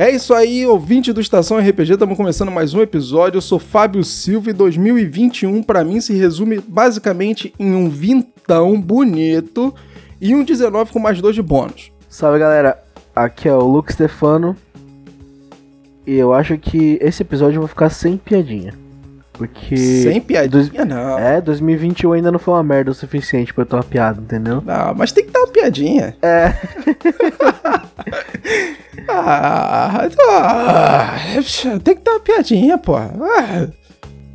É 0.00 0.12
isso 0.12 0.32
aí, 0.32 0.64
ouvinte 0.64 1.12
do 1.12 1.20
Estação 1.20 1.58
RPG, 1.58 1.94
estamos 1.94 2.16
começando 2.16 2.52
mais 2.52 2.72
um 2.72 2.80
episódio. 2.80 3.38
Eu 3.38 3.42
sou 3.42 3.58
Fábio 3.58 4.04
Silva 4.04 4.50
e 4.50 4.52
2021 4.52 5.60
para 5.60 5.82
mim 5.82 6.00
se 6.00 6.14
resume 6.14 6.60
basicamente 6.60 7.52
em 7.58 7.74
um 7.74 7.90
vintão 7.90 8.80
bonito 8.80 9.74
e 10.20 10.36
um 10.36 10.44
19 10.44 10.92
com 10.92 11.00
mais 11.00 11.20
dois 11.20 11.34
de 11.34 11.42
bônus. 11.42 11.90
Salve 12.08 12.38
galera, 12.38 12.80
aqui 13.12 13.48
é 13.48 13.52
o 13.52 13.66
Luke 13.66 13.92
Stefano 13.92 14.56
e 16.06 16.14
eu 16.14 16.32
acho 16.32 16.56
que 16.58 16.96
esse 17.02 17.22
episódio 17.22 17.56
eu 17.56 17.62
vou 17.62 17.68
ficar 17.68 17.90
sem 17.90 18.16
piadinha. 18.16 18.74
Porque. 19.38 19.76
Sem 19.76 20.20
piadinha, 20.20 20.50
dois... 20.50 20.88
não. 20.88 21.16
É, 21.16 21.40
2021 21.40 22.12
ainda 22.12 22.32
não 22.32 22.40
foi 22.40 22.54
uma 22.54 22.62
merda 22.64 22.90
o 22.90 22.94
suficiente 22.94 23.54
pra 23.54 23.62
eu 23.62 23.66
ter 23.66 23.76
uma 23.76 23.84
piada, 23.84 24.20
entendeu? 24.20 24.60
Não, 24.66 24.94
mas 24.96 25.12
tem 25.12 25.24
que 25.24 25.30
dar 25.30 25.38
uma 25.40 25.48
piadinha. 25.48 26.16
É. 26.20 26.52
ah, 29.08 30.08
ah, 30.28 31.16
tem 31.84 31.94
que 31.94 32.02
dar 32.02 32.10
uma 32.10 32.20
piadinha, 32.20 32.76
pô. 32.76 32.96
Ah, 32.96 33.68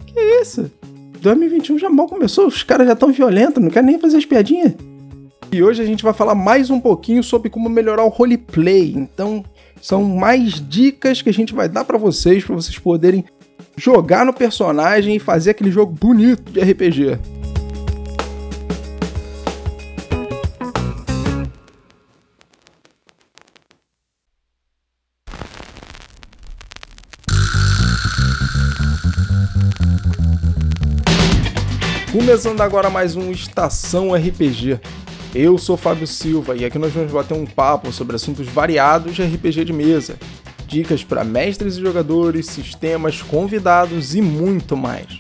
que 0.08 0.20
isso? 0.42 0.72
2021 1.20 1.78
já 1.80 1.90
mal 1.90 2.08
começou, 2.08 2.48
os 2.48 2.64
caras 2.64 2.88
já 2.88 2.94
estão 2.94 3.12
violentos, 3.12 3.62
não 3.62 3.70
querem 3.70 3.92
nem 3.92 4.00
fazer 4.00 4.18
as 4.18 4.26
piadinhas. 4.26 4.72
E 5.52 5.62
hoje 5.62 5.82
a 5.82 5.86
gente 5.86 6.04
vai 6.04 6.14
falar 6.14 6.34
mais 6.34 6.70
um 6.70 6.80
pouquinho 6.80 7.22
sobre 7.22 7.50
como 7.50 7.70
melhorar 7.70 8.06
o 8.06 8.10
roleplay. 8.10 8.94
Então, 8.96 9.44
são 9.82 10.02
mais 10.04 10.54
dicas 10.66 11.22
que 11.22 11.30
a 11.30 11.34
gente 11.34 11.54
vai 11.54 11.68
dar 11.68 11.84
para 11.84 11.98
vocês, 11.98 12.44
para 12.44 12.56
vocês 12.56 12.80
poderem 12.80 13.26
jogar 13.76 14.26
no 14.26 14.34
personagem 14.34 15.16
e 15.16 15.20
fazer 15.20 15.52
aquele 15.52 15.72
jogo 15.72 15.92
bonito 15.92 16.52
de 16.52 16.60
RPG. 16.60 17.20
Começando 32.12 32.62
agora 32.62 32.90
mais 32.90 33.16
um 33.16 33.32
Estação 33.32 34.14
RPG. 34.14 34.80
Eu 35.34 35.58
sou 35.58 35.76
Fábio 35.76 36.06
Silva 36.06 36.56
e 36.56 36.64
aqui 36.64 36.78
nós 36.78 36.94
vamos 36.94 37.12
bater 37.12 37.34
um 37.34 37.46
papo 37.46 37.92
sobre 37.92 38.16
assuntos 38.16 38.48
variados 38.48 39.16
de 39.16 39.24
RPG 39.24 39.66
de 39.66 39.74
mesa 39.74 40.16
dicas 40.74 41.04
para 41.04 41.24
mestres 41.24 41.76
e 41.76 41.82
jogadores, 41.82 42.48
sistemas, 42.48 43.22
convidados 43.22 44.16
e 44.16 44.22
muito 44.24 44.76
mais. 44.76 45.20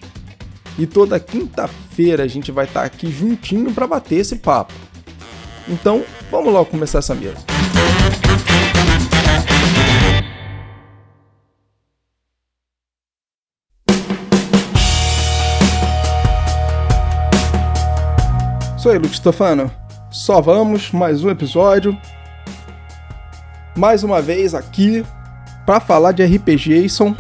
E 0.80 0.88
toda 0.88 1.20
quinta-feira 1.20 2.24
a 2.24 2.28
gente 2.28 2.52
vai 2.52 2.66
estar 2.66 2.80
tá 2.80 2.86
aqui 2.88 3.12
juntinho 3.12 3.72
para 3.72 3.86
bater 3.86 4.16
esse 4.16 4.38
papo. 4.38 4.74
Então, 5.68 6.04
vamos 6.32 6.52
logo 6.52 6.72
começar 6.72 6.98
essa 6.98 7.14
mesa. 7.14 7.38
Sou 18.80 18.92
aí, 18.92 18.98
Luke 18.98 19.16
Stefano. 19.16 19.72
Só 20.10 20.42
vamos, 20.42 20.92
mais 20.92 21.24
um 21.24 21.30
episódio. 21.30 21.96
Mais 23.78 24.04
uma 24.04 24.20
vez 24.20 24.56
aqui 24.56 25.06
para 25.66 25.80
falar 25.80 26.12
de 26.12 26.24
RPG, 26.24 26.90
são 26.90 27.16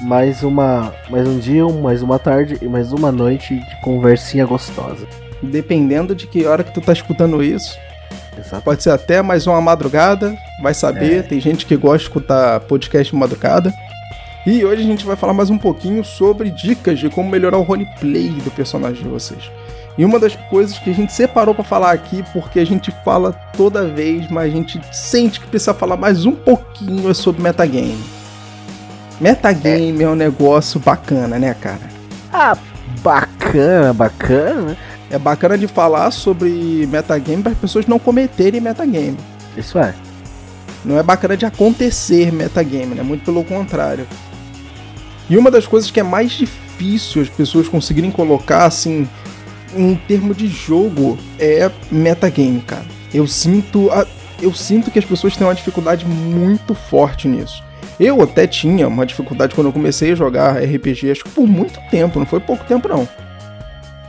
mais 0.00 0.42
uma, 0.42 0.92
mais 1.08 1.26
um 1.26 1.38
dia, 1.38 1.66
mais 1.68 2.02
uma 2.02 2.18
tarde 2.18 2.58
e 2.60 2.66
mais 2.66 2.92
uma 2.92 3.10
noite 3.10 3.54
de 3.54 3.80
conversinha 3.80 4.44
gostosa. 4.44 5.06
Dependendo 5.42 6.14
de 6.14 6.26
que 6.26 6.44
hora 6.44 6.62
que 6.62 6.72
tu 6.72 6.80
tá 6.80 6.92
escutando 6.92 7.42
isso. 7.42 7.78
Exato. 8.38 8.62
Pode 8.62 8.82
ser 8.82 8.90
até 8.90 9.22
mais 9.22 9.46
uma 9.46 9.60
madrugada, 9.60 10.36
vai 10.62 10.74
saber. 10.74 11.20
É. 11.20 11.22
Tem 11.22 11.40
gente 11.40 11.64
que 11.64 11.76
gosta 11.76 11.98
de 11.98 12.04
escutar 12.04 12.60
podcast 12.60 13.12
de 13.12 13.18
madrugada. 13.18 13.72
E 14.46 14.64
hoje 14.64 14.82
a 14.82 14.86
gente 14.86 15.04
vai 15.04 15.16
falar 15.16 15.32
mais 15.32 15.50
um 15.50 15.58
pouquinho 15.58 16.04
sobre 16.04 16.50
dicas 16.50 16.98
de 16.98 17.08
como 17.08 17.28
melhorar 17.28 17.58
o 17.58 17.62
roleplay 17.62 18.28
do 18.28 18.50
personagem 18.50 19.02
de 19.02 19.08
vocês. 19.08 19.50
E 19.98 20.04
uma 20.04 20.18
das 20.18 20.36
coisas 20.50 20.78
que 20.78 20.90
a 20.90 20.94
gente 20.94 21.12
separou 21.12 21.54
para 21.54 21.64
falar 21.64 21.92
aqui, 21.92 22.22
porque 22.32 22.60
a 22.60 22.66
gente 22.66 22.92
fala 23.02 23.32
toda 23.56 23.86
vez, 23.86 24.30
mas 24.30 24.52
a 24.52 24.54
gente 24.54 24.80
sente 24.92 25.40
que 25.40 25.46
precisa 25.46 25.72
falar 25.72 25.96
mais 25.96 26.26
um 26.26 26.32
pouquinho 26.32 27.10
é 27.10 27.14
sobre 27.14 27.42
metagame. 27.42 28.04
Metagame 29.18 30.02
é. 30.02 30.04
é 30.04 30.08
um 30.08 30.14
negócio 30.14 30.78
bacana, 30.78 31.38
né, 31.38 31.54
cara? 31.54 31.80
Ah, 32.30 32.56
bacana, 33.02 33.94
bacana. 33.94 34.76
É 35.10 35.18
bacana 35.18 35.56
de 35.56 35.66
falar 35.66 36.10
sobre 36.10 36.86
metagame 36.88 37.42
para 37.42 37.52
as 37.52 37.58
pessoas 37.58 37.86
não 37.86 37.98
cometerem 37.98 38.60
metagame. 38.60 39.16
Isso 39.56 39.78
é. 39.78 39.94
Não 40.84 40.98
é 40.98 41.02
bacana 41.02 41.36
de 41.36 41.46
acontecer 41.46 42.30
metagame, 42.30 42.94
né? 42.94 43.02
Muito 43.02 43.24
pelo 43.24 43.42
contrário. 43.44 44.06
E 45.30 45.38
uma 45.38 45.50
das 45.50 45.66
coisas 45.66 45.90
que 45.90 45.98
é 45.98 46.02
mais 46.02 46.32
difícil 46.32 47.22
as 47.22 47.28
pessoas 47.28 47.66
conseguirem 47.66 48.10
colocar 48.10 48.66
assim 48.66 49.08
em 49.76 49.94
termos 49.94 50.36
de 50.36 50.46
jogo, 50.48 51.18
é 51.38 51.70
metagame, 51.90 52.60
cara. 52.60 52.84
Eu 53.12 53.26
sinto, 53.26 53.90
a, 53.90 54.06
eu 54.40 54.52
sinto 54.52 54.90
que 54.90 54.98
as 54.98 55.04
pessoas 55.04 55.36
têm 55.36 55.46
uma 55.46 55.54
dificuldade 55.54 56.04
muito 56.06 56.74
forte 56.74 57.28
nisso. 57.28 57.62
Eu 57.98 58.20
até 58.22 58.46
tinha 58.46 58.88
uma 58.88 59.06
dificuldade 59.06 59.54
quando 59.54 59.68
eu 59.68 59.72
comecei 59.72 60.12
a 60.12 60.14
jogar 60.14 60.58
RPG, 60.58 61.10
acho 61.10 61.24
que 61.24 61.30
por 61.30 61.46
muito 61.46 61.80
tempo, 61.90 62.18
não 62.18 62.26
foi 62.26 62.40
pouco 62.40 62.64
tempo 62.64 62.88
não. 62.88 63.08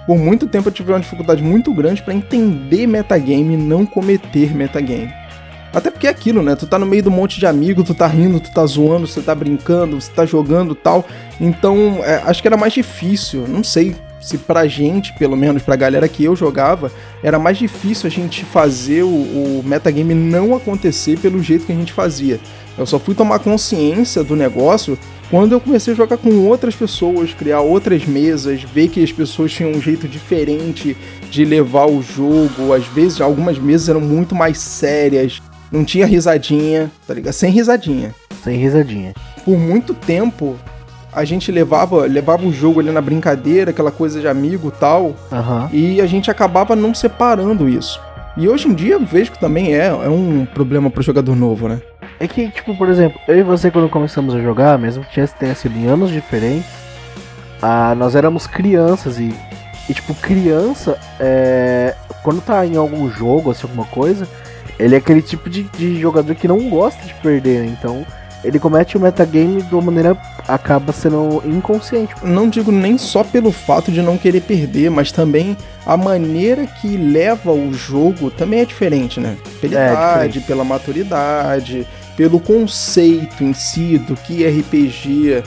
Por 0.06 0.18
muito 0.18 0.48
tempo 0.48 0.70
eu 0.70 0.74
tive 0.74 0.92
uma 0.92 1.00
dificuldade 1.00 1.44
muito 1.44 1.74
grande 1.74 2.02
para 2.02 2.14
entender 2.14 2.88
metagame 2.88 3.54
e 3.54 3.58
não 3.58 3.86
cometer 3.86 4.56
metagame. 4.56 5.14
Até 5.74 5.92
porque 5.92 6.08
é 6.08 6.10
aquilo, 6.10 6.42
né? 6.42 6.56
Tu 6.56 6.66
tá 6.66 6.80
no 6.80 6.86
meio 6.86 7.08
um 7.08 7.12
monte 7.12 7.40
de 7.40 7.46
amigo, 7.46 7.84
tu 7.84 7.94
tá 7.94 8.08
rindo, 8.08 8.40
tu 8.40 8.52
tá 8.52 8.66
zoando, 8.66 9.06
você 9.06 9.22
tá 9.22 9.36
brincando, 9.36 10.00
você 10.00 10.12
tá 10.12 10.26
jogando 10.26 10.74
tal. 10.74 11.06
Então, 11.40 12.00
é, 12.04 12.22
acho 12.26 12.42
que 12.42 12.48
era 12.48 12.58
mais 12.58 12.74
difícil, 12.74 13.46
não 13.48 13.64
sei 13.64 13.96
se 14.28 14.38
pra 14.38 14.68
gente, 14.68 15.14
pelo 15.14 15.38
menos 15.38 15.64
pra 15.64 15.78
galera 15.78 16.08
que 16.10 16.24
eu 16.26 16.36
jogava, 16.36 16.92
era 17.24 17.40
mais 17.40 17.58
difícil 17.58 18.08
a 18.08 18.10
gente 18.10 18.44
fazer 18.44 19.04
o, 19.04 19.08
o 19.08 19.64
metagame 19.66 20.14
não 20.14 20.54
acontecer 20.54 21.18
pelo 21.18 21.42
jeito 21.42 21.66
que 21.66 21.72
a 21.72 21.76
gente 21.76 21.94
fazia. 21.94 22.38
Eu 22.78 22.86
só 22.86 23.00
fui 23.00 23.16
tomar 23.16 23.40
consciência 23.40 24.26
do 24.26 24.36
negócio 24.36 25.00
quando 25.30 25.54
eu 25.54 25.62
comecei 25.62 25.94
a 25.94 25.96
jogar 25.96 26.18
com 26.18 26.30
outras 26.46 26.76
pessoas, 26.76 27.34
criar 27.34 27.62
outras 27.62 28.06
mesas, 28.06 28.64
ver 28.64 28.90
que 28.90 29.02
as 29.02 29.14
pessoas 29.14 29.52
tinham 29.52 29.72
um 29.72 29.82
jeito 29.82 30.10
diferente 30.10 30.96
de 31.32 31.46
levar 31.46 31.88
o 31.88 32.02
jogo. 32.02 32.74
Às 32.74 32.86
vezes, 32.86 33.22
algumas 33.22 33.58
mesas 33.58 33.88
eram 33.88 34.02
muito 34.02 34.36
mais 34.36 34.58
sérias, 34.60 35.42
não 35.72 35.86
tinha 35.86 36.06
risadinha, 36.06 36.92
tá 37.08 37.14
ligado? 37.14 37.34
Sem 37.34 37.52
risadinha. 37.52 38.14
Sem 38.44 38.58
risadinha. 38.58 39.14
Por 39.46 39.58
muito 39.58 39.94
tempo, 39.94 40.58
a 41.18 41.26
gente 41.26 41.52
levava, 41.52 42.06
levava 42.06 42.46
o 42.46 42.54
jogo 42.54 42.80
ali 42.80 42.92
na 42.92 43.02
brincadeira, 43.02 43.72
aquela 43.72 43.92
coisa 43.92 44.22
de 44.22 44.28
amigo 44.28 44.70
tal, 44.70 45.16
uhum. 45.32 45.68
e 45.74 46.00
a 46.00 46.06
gente 46.06 46.30
acabava 46.30 46.76
não 46.76 46.94
separando 46.94 47.68
isso. 47.68 48.00
E 48.38 48.48
hoje 48.48 48.68
em 48.68 48.74
dia 48.76 48.94
eu 48.94 49.04
vejo 49.04 49.32
que 49.32 49.40
também 49.40 49.74
é, 49.74 49.88
é 49.88 50.10
um 50.10 50.46
problema 50.46 50.92
pro 50.92 51.02
jogador 51.02 51.36
novo, 51.36 51.68
né? 51.68 51.82
É 52.20 52.28
que, 52.28 52.52
tipo, 52.52 52.78
por 52.78 52.88
exemplo, 52.88 53.20
eu 53.28 53.40
e 53.40 53.42
você 53.42 53.72
quando 53.72 53.90
começamos 53.90 54.36
a 54.36 54.40
jogar, 54.40 54.78
mesmo 54.78 55.04
que 55.06 55.26
tenha 55.40 55.56
sido 55.56 55.76
em 55.76 55.88
anos 55.88 56.12
diferentes, 56.12 56.70
ah, 57.64 57.96
nós 57.96 58.16
éramos 58.16 58.46
crianças 58.46 59.18
e, 59.18 59.34
e 59.90 59.94
tipo, 59.96 60.14
criança, 60.14 61.00
é, 61.20 61.96
quando 62.22 62.42
tá 62.42 62.64
em 62.64 62.76
algum 62.76 63.10
jogo, 63.10 63.50
assim, 63.50 63.64
alguma 63.64 63.86
coisa, 63.86 64.28
ele 64.78 64.94
é 64.94 65.00
aquele 65.00 65.24
tipo 65.24 65.50
de, 65.50 65.64
de 65.64 66.00
jogador 66.00 66.36
que 66.36 66.48
não 66.48 66.70
gosta 66.70 67.04
de 67.04 67.14
perder, 67.16 67.62
né? 67.62 67.76
Então 67.80 68.06
ele 68.44 68.60
comete 68.60 68.98
o 68.98 69.00
metagame 69.00 69.62
de 69.62 69.74
uma 69.74 69.82
maneira 69.82 70.18
acaba 70.48 70.94
sendo 70.94 71.42
inconsciente. 71.46 72.14
Não 72.24 72.50
digo 72.50 72.72
nem 72.72 72.98
só 72.98 73.24
pelo 73.24 73.52
fato 73.52 73.92
de 73.92 74.02
não 74.02 74.18
querer 74.18 74.42
perder, 74.42 74.90
mas 74.90 75.12
também 75.12 75.58
a 75.86 75.98
maneira 75.98 76.66
que 76.66 76.96
leva 76.96 77.52
o 77.52 77.74
jogo 77.74 78.32
também 78.32 78.62
é 78.62 78.66
diferente, 78.66 79.20
né? 79.20 79.38
Pela 79.60 79.80
é, 79.80 79.92
idade, 79.92 80.40
pela 80.42 80.64
maturidade, 80.64 81.88
pelo 82.16 82.40
conceito 82.40 83.44
em 83.44 83.54
si 83.54 83.98
do 83.98 84.16
que 84.16 84.46
é 84.46 84.50
RPG, 84.50 85.44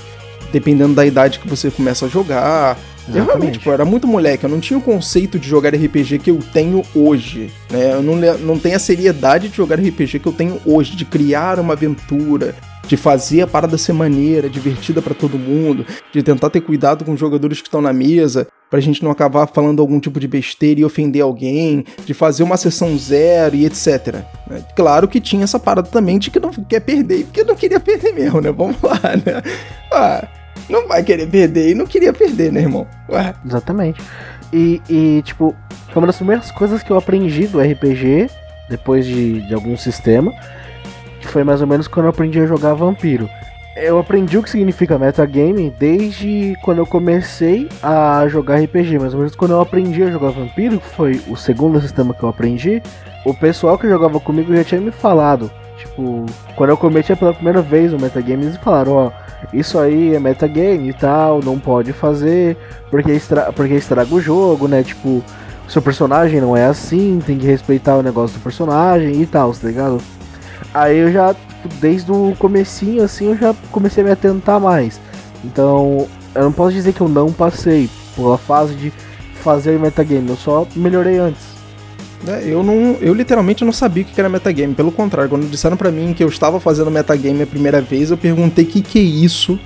dependendo 0.52 0.94
da 0.94 1.06
idade 1.06 1.38
que 1.38 1.48
você 1.48 1.70
começa 1.70 2.06
a 2.06 2.08
jogar. 2.08 2.78
Eu 3.08 3.24
realmente, 3.24 3.68
era 3.68 3.84
muito 3.84 4.06
moleque, 4.06 4.44
eu 4.44 4.50
não 4.50 4.60
tinha 4.60 4.78
o 4.78 4.82
conceito 4.82 5.38
de 5.38 5.48
jogar 5.48 5.74
RPG 5.74 6.18
que 6.18 6.30
eu 6.30 6.38
tenho 6.52 6.82
hoje, 6.94 7.50
né? 7.70 7.94
Eu 7.94 8.02
não, 8.02 8.16
não 8.38 8.58
tenho 8.58 8.76
a 8.76 8.78
seriedade 8.78 9.48
de 9.48 9.56
jogar 9.56 9.76
RPG 9.76 10.18
que 10.18 10.26
eu 10.26 10.32
tenho 10.32 10.60
hoje, 10.64 10.94
de 10.94 11.04
criar 11.04 11.58
uma 11.58 11.72
aventura, 11.72 12.54
de 12.86 12.96
fazer 12.96 13.42
a 13.42 13.46
parada 13.46 13.78
ser 13.78 13.92
maneira, 13.92 14.48
divertida 14.48 15.00
para 15.00 15.14
todo 15.14 15.38
mundo, 15.38 15.86
de 16.12 16.22
tentar 16.22 16.50
ter 16.50 16.60
cuidado 16.60 17.04
com 17.04 17.12
os 17.12 17.20
jogadores 17.20 17.60
que 17.60 17.68
estão 17.68 17.80
na 17.80 17.92
mesa, 17.92 18.48
pra 18.68 18.80
gente 18.80 19.02
não 19.02 19.12
acabar 19.12 19.46
falando 19.46 19.80
algum 19.80 20.00
tipo 20.00 20.18
de 20.18 20.26
besteira 20.26 20.80
e 20.80 20.84
ofender 20.84 21.22
alguém, 21.22 21.84
de 22.04 22.12
fazer 22.12 22.42
uma 22.42 22.56
sessão 22.56 22.98
zero 22.98 23.54
e 23.54 23.64
etc. 23.64 24.24
Né? 24.48 24.64
Claro 24.74 25.06
que 25.06 25.20
tinha 25.20 25.44
essa 25.44 25.58
parada 25.58 25.88
também 25.88 26.18
de 26.18 26.30
que 26.30 26.40
não 26.40 26.50
quer 26.50 26.80
perder, 26.80 27.24
porque 27.24 27.44
não 27.44 27.54
queria 27.54 27.78
perder 27.78 28.12
mesmo, 28.12 28.40
né? 28.40 28.50
Vamos 28.50 28.76
lá, 28.82 29.00
né? 29.24 29.42
Ah, 29.92 30.26
não 30.70 30.86
vai 30.86 31.02
querer 31.02 31.26
perder 31.26 31.70
e 31.70 31.74
não 31.74 31.86
queria 31.86 32.12
perder, 32.12 32.52
né, 32.52 32.60
irmão? 32.60 32.86
Ué. 33.08 33.34
Exatamente. 33.44 34.00
E, 34.52 34.80
e, 34.88 35.22
tipo, 35.22 35.54
foi 35.88 36.00
uma 36.00 36.06
das 36.06 36.16
primeiras 36.16 36.50
coisas 36.50 36.82
que 36.82 36.90
eu 36.90 36.96
aprendi 36.96 37.46
do 37.46 37.60
RPG, 37.60 38.30
depois 38.68 39.04
de, 39.04 39.42
de 39.42 39.54
algum 39.54 39.76
sistema, 39.76 40.32
foi 41.22 41.44
mais 41.44 41.60
ou 41.60 41.66
menos 41.66 41.86
quando 41.86 42.06
eu 42.06 42.10
aprendi 42.10 42.40
a 42.40 42.46
jogar 42.46 42.74
Vampiro. 42.74 43.28
Eu 43.76 43.98
aprendi 43.98 44.36
o 44.36 44.42
que 44.42 44.50
significa 44.50 44.98
metagame 44.98 45.72
desde 45.78 46.56
quando 46.62 46.78
eu 46.78 46.86
comecei 46.86 47.68
a 47.82 48.26
jogar 48.28 48.60
RPG, 48.60 48.98
mais 48.98 49.14
ou 49.14 49.20
menos 49.20 49.36
quando 49.36 49.52
eu 49.52 49.60
aprendi 49.60 50.02
a 50.02 50.10
jogar 50.10 50.30
Vampiro, 50.30 50.80
que 50.80 50.88
foi 50.88 51.20
o 51.28 51.36
segundo 51.36 51.80
sistema 51.80 52.12
que 52.12 52.22
eu 52.22 52.28
aprendi, 52.28 52.82
o 53.24 53.32
pessoal 53.32 53.78
que 53.78 53.88
jogava 53.88 54.18
comigo 54.18 54.54
já 54.54 54.64
tinha 54.64 54.80
me 54.80 54.90
falado. 54.90 55.50
Tipo, 55.80 56.26
quando 56.56 56.70
eu 56.70 56.76
cometi 56.76 57.16
pela 57.16 57.32
primeira 57.32 57.62
vez 57.62 57.92
o 57.94 57.98
metagame, 57.98 58.44
eles 58.44 58.56
falaram, 58.58 58.92
ó, 58.92 59.10
isso 59.50 59.78
aí 59.78 60.14
é 60.14 60.20
metagame 60.20 60.90
e 60.90 60.92
tal, 60.92 61.40
não 61.42 61.58
pode 61.58 61.94
fazer, 61.94 62.54
porque, 62.90 63.10
estra 63.10 63.50
porque 63.50 63.74
estraga 63.74 64.14
o 64.14 64.20
jogo, 64.20 64.68
né? 64.68 64.82
Tipo, 64.82 65.24
seu 65.66 65.80
personagem 65.80 66.38
não 66.38 66.54
é 66.54 66.66
assim, 66.66 67.18
tem 67.24 67.38
que 67.38 67.46
respeitar 67.46 67.96
o 67.96 68.02
negócio 68.02 68.38
do 68.38 68.42
personagem 68.42 69.22
e 69.22 69.26
tal, 69.26 69.52
tá 69.52 69.68
ligado? 69.68 70.02
Aí 70.74 70.98
eu 70.98 71.10
já, 71.10 71.34
desde 71.80 72.12
o 72.12 72.34
comecinho, 72.38 73.02
assim, 73.02 73.28
eu 73.28 73.36
já 73.38 73.54
comecei 73.72 74.02
a 74.02 74.06
me 74.06 74.12
atentar 74.12 74.60
mais. 74.60 75.00
Então, 75.42 76.06
eu 76.34 76.42
não 76.42 76.52
posso 76.52 76.72
dizer 76.72 76.92
que 76.92 77.00
eu 77.00 77.08
não 77.08 77.32
passei 77.32 77.88
pela 78.14 78.36
fase 78.36 78.74
de 78.74 78.92
fazer 79.36 79.78
metagame, 79.78 80.28
eu 80.28 80.36
só 80.36 80.66
melhorei 80.76 81.18
antes. 81.18 81.49
É, 82.26 82.42
eu 82.44 82.62
não, 82.62 82.98
eu 83.00 83.14
literalmente 83.14 83.64
não 83.64 83.72
sabia 83.72 84.02
o 84.02 84.06
que 84.06 84.20
era 84.20 84.28
metagame. 84.28 84.74
Pelo 84.74 84.92
contrário, 84.92 85.30
quando 85.30 85.48
disseram 85.48 85.76
para 85.76 85.90
mim 85.90 86.12
que 86.12 86.22
eu 86.22 86.28
estava 86.28 86.60
fazendo 86.60 86.90
metagame 86.90 87.42
a 87.42 87.46
primeira 87.46 87.80
vez, 87.80 88.10
eu 88.10 88.16
perguntei 88.16 88.64
o 88.64 88.68
que, 88.68 88.82
que 88.82 88.98
é 88.98 89.02
isso, 89.02 89.58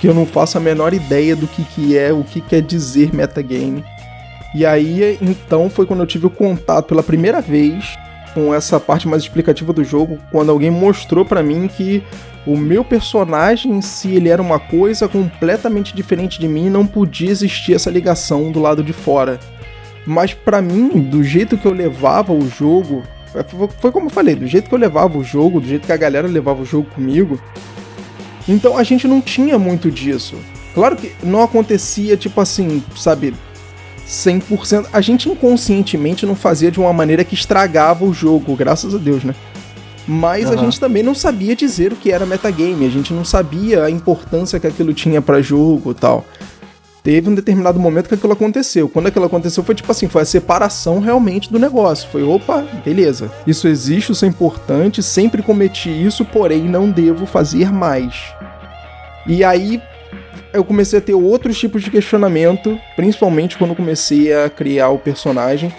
que 0.00 0.08
eu 0.08 0.14
não 0.14 0.24
faço 0.24 0.56
a 0.56 0.60
menor 0.60 0.94
ideia 0.94 1.36
do 1.36 1.46
que, 1.46 1.62
que 1.64 1.96
é, 1.96 2.12
o 2.12 2.24
que 2.24 2.40
quer 2.40 2.62
dizer 2.62 3.14
metagame. 3.14 3.84
E 4.54 4.64
aí, 4.64 5.18
então, 5.20 5.68
foi 5.68 5.84
quando 5.84 6.00
eu 6.00 6.06
tive 6.06 6.26
o 6.26 6.30
contato 6.30 6.86
pela 6.86 7.02
primeira 7.02 7.42
vez 7.42 7.94
com 8.32 8.54
essa 8.54 8.78
parte 8.78 9.08
mais 9.08 9.22
explicativa 9.22 9.72
do 9.72 9.82
jogo, 9.82 10.18
quando 10.30 10.50
alguém 10.50 10.70
mostrou 10.70 11.24
para 11.24 11.42
mim 11.42 11.68
que 11.68 12.02
o 12.46 12.56
meu 12.56 12.84
personagem 12.84 13.72
em 13.72 13.80
si 13.80 14.14
ele 14.14 14.28
era 14.28 14.40
uma 14.40 14.58
coisa 14.58 15.08
completamente 15.08 15.94
diferente 15.94 16.38
de 16.38 16.46
mim, 16.46 16.70
não 16.70 16.86
podia 16.86 17.30
existir 17.30 17.74
essa 17.74 17.90
ligação 17.90 18.52
do 18.52 18.60
lado 18.60 18.84
de 18.84 18.92
fora. 18.92 19.40
Mas 20.06 20.32
para 20.32 20.62
mim, 20.62 20.88
do 21.00 21.24
jeito 21.24 21.58
que 21.58 21.66
eu 21.66 21.72
levava 21.72 22.32
o 22.32 22.48
jogo, 22.48 23.02
é, 23.34 23.44
foi 23.80 23.90
como 23.90 24.06
eu 24.06 24.10
falei, 24.10 24.36
do 24.36 24.46
jeito 24.46 24.68
que 24.68 24.74
eu 24.74 24.78
levava 24.78 25.18
o 25.18 25.24
jogo, 25.24 25.60
do 25.60 25.66
jeito 25.66 25.84
que 25.84 25.92
a 25.92 25.96
galera 25.96 26.28
levava 26.28 26.62
o 26.62 26.64
jogo 26.64 26.88
comigo, 26.94 27.40
então 28.48 28.78
a 28.78 28.84
gente 28.84 29.08
não 29.08 29.20
tinha 29.20 29.58
muito 29.58 29.90
disso. 29.90 30.36
Claro 30.74 30.94
que 30.94 31.12
não 31.22 31.42
acontecia, 31.42 32.16
tipo 32.16 32.40
assim, 32.40 32.82
sabe, 32.96 33.34
100%. 34.06 34.86
A 34.92 35.00
gente 35.00 35.28
inconscientemente 35.28 36.24
não 36.24 36.36
fazia 36.36 36.70
de 36.70 36.78
uma 36.78 36.92
maneira 36.92 37.24
que 37.24 37.34
estragava 37.34 38.04
o 38.04 38.14
jogo, 38.14 38.54
graças 38.54 38.94
a 38.94 38.98
Deus, 38.98 39.24
né? 39.24 39.34
Mas 40.06 40.46
uhum. 40.46 40.52
a 40.52 40.56
gente 40.56 40.78
também 40.78 41.02
não 41.02 41.16
sabia 41.16 41.56
dizer 41.56 41.92
o 41.92 41.96
que 41.96 42.12
era 42.12 42.24
metagame, 42.24 42.86
a 42.86 42.90
gente 42.90 43.12
não 43.12 43.24
sabia 43.24 43.82
a 43.82 43.90
importância 43.90 44.60
que 44.60 44.66
aquilo 44.68 44.94
tinha 44.94 45.20
para 45.20 45.42
jogo 45.42 45.90
e 45.90 45.94
tal 45.94 46.24
teve 47.06 47.30
um 47.30 47.34
determinado 47.36 47.78
momento 47.78 48.08
que 48.08 48.16
aquilo 48.16 48.32
aconteceu. 48.32 48.88
Quando 48.88 49.06
aquilo 49.06 49.26
aconteceu, 49.26 49.62
foi 49.62 49.76
tipo 49.76 49.88
assim, 49.92 50.08
foi 50.08 50.22
a 50.22 50.24
separação 50.24 50.98
realmente 50.98 51.52
do 51.52 51.56
negócio. 51.56 52.08
Foi, 52.10 52.24
opa, 52.24 52.66
beleza. 52.84 53.30
Isso 53.46 53.68
existe, 53.68 54.10
isso 54.10 54.24
é 54.24 54.28
importante, 54.28 55.04
sempre 55.04 55.40
cometi 55.40 55.88
isso, 55.88 56.24
porém 56.24 56.64
não 56.64 56.90
devo 56.90 57.24
fazer 57.24 57.70
mais. 57.72 58.34
E 59.24 59.44
aí 59.44 59.80
eu 60.52 60.64
comecei 60.64 60.98
a 60.98 61.02
ter 61.02 61.14
outros 61.14 61.56
tipos 61.56 61.84
de 61.84 61.92
questionamento, 61.92 62.76
principalmente 62.96 63.56
quando 63.56 63.76
comecei 63.76 64.32
a 64.32 64.50
criar 64.50 64.88
o 64.88 64.98
personagem. 64.98 65.72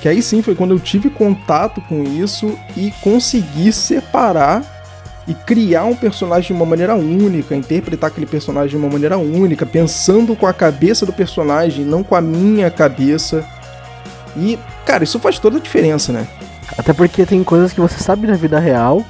Que 0.00 0.08
aí 0.08 0.20
sim 0.20 0.42
foi 0.42 0.56
quando 0.56 0.72
eu 0.72 0.80
tive 0.80 1.08
contato 1.08 1.80
com 1.82 2.02
isso 2.02 2.58
e 2.76 2.92
consegui 3.00 3.72
separar 3.72 4.81
e 5.26 5.34
criar 5.34 5.84
um 5.84 5.94
personagem 5.94 6.48
de 6.48 6.52
uma 6.52 6.66
maneira 6.66 6.94
única, 6.94 7.54
interpretar 7.54 8.10
aquele 8.10 8.26
personagem 8.26 8.70
de 8.70 8.76
uma 8.76 8.90
maneira 8.90 9.16
única, 9.18 9.64
pensando 9.64 10.34
com 10.34 10.46
a 10.46 10.52
cabeça 10.52 11.06
do 11.06 11.12
personagem, 11.12 11.84
não 11.84 12.02
com 12.02 12.16
a 12.16 12.20
minha 12.20 12.70
cabeça. 12.70 13.44
E, 14.36 14.58
cara, 14.84 15.04
isso 15.04 15.20
faz 15.20 15.38
toda 15.38 15.58
a 15.58 15.60
diferença, 15.60 16.12
né? 16.12 16.26
Até 16.76 16.92
porque 16.92 17.24
tem 17.24 17.44
coisas 17.44 17.72
que 17.72 17.80
você 17.80 17.98
sabe 18.02 18.26
na 18.26 18.34
vida 18.34 18.58
real, 18.58 19.04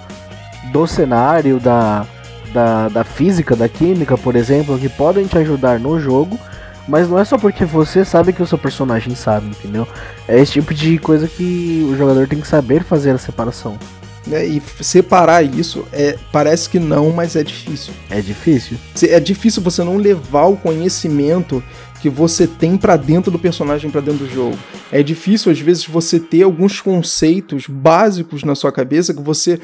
do 0.71 0.87
cenário, 0.87 1.59
da, 1.59 2.05
da, 2.53 2.89
da 2.89 3.05
física, 3.05 3.57
da 3.57 3.69
química, 3.69 4.19
por 4.19 4.37
exemplo, 4.37 4.79
que 4.79 4.89
podem 4.89 5.27
te 5.27 5.39
ajudar 5.39 5.79
no 5.79 5.99
jogo, 5.99 6.39
mas 6.87 7.09
não 7.09 7.19
é 7.19 7.25
só 7.25 7.39
porque 7.39 7.65
você 7.65 8.05
sabe 8.05 8.33
que 8.33 8.43
o 8.43 8.47
seu 8.47 8.59
personagem 8.59 9.15
sabe, 9.15 9.47
entendeu? 9.47 9.87
É 10.29 10.39
esse 10.39 10.53
tipo 10.53 10.75
de 10.75 10.99
coisa 10.99 11.29
que 11.29 11.87
o 11.89 11.97
jogador 11.97 12.27
tem 12.27 12.41
que 12.41 12.47
saber 12.47 12.83
fazer 12.83 13.13
a 13.13 13.19
separação. 13.19 13.79
Né? 14.27 14.47
E 14.47 14.63
separar 14.81 15.43
isso 15.43 15.87
é 15.93 16.17
parece 16.31 16.69
que 16.69 16.79
não, 16.79 17.11
mas 17.11 17.35
é 17.35 17.43
difícil. 17.43 17.93
É 18.09 18.21
difícil. 18.21 18.79
É 19.09 19.19
difícil 19.19 19.63
você 19.63 19.83
não 19.83 19.97
levar 19.97 20.47
o 20.47 20.57
conhecimento 20.57 21.63
que 22.01 22.09
você 22.09 22.47
tem 22.47 22.77
para 22.77 22.97
dentro 22.97 23.31
do 23.31 23.39
personagem, 23.39 23.91
para 23.91 24.01
dentro 24.01 24.27
do 24.27 24.33
jogo. 24.33 24.59
É 24.91 25.03
difícil 25.03 25.53
às 25.53 25.61
vezes 25.61 25.87
você 25.87 26.19
ter 26.19 26.43
alguns 26.43 26.81
conceitos 26.81 27.67
básicos 27.69 28.43
na 28.43 28.55
sua 28.55 28.73
cabeça 28.73 29.15
que 29.15 29.23
você 29.23 29.61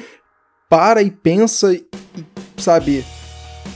para 0.68 1.02
e 1.02 1.10
pensa 1.10 1.72
e, 1.72 1.84
sabe, 2.56 3.04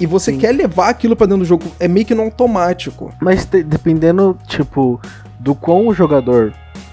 e 0.00 0.06
você 0.06 0.32
Sim. 0.32 0.38
quer 0.38 0.52
levar 0.52 0.88
aquilo 0.90 1.16
para 1.16 1.26
dentro 1.26 1.42
do 1.42 1.48
jogo, 1.48 1.64
é 1.78 1.88
meio 1.88 2.06
que 2.06 2.14
no 2.14 2.22
automático. 2.22 3.12
Mas 3.20 3.44
dependendo, 3.44 4.38
tipo, 4.48 5.00
do 5.40 5.54
quão 5.54 5.88
o 5.88 5.94
jogador 5.94 6.52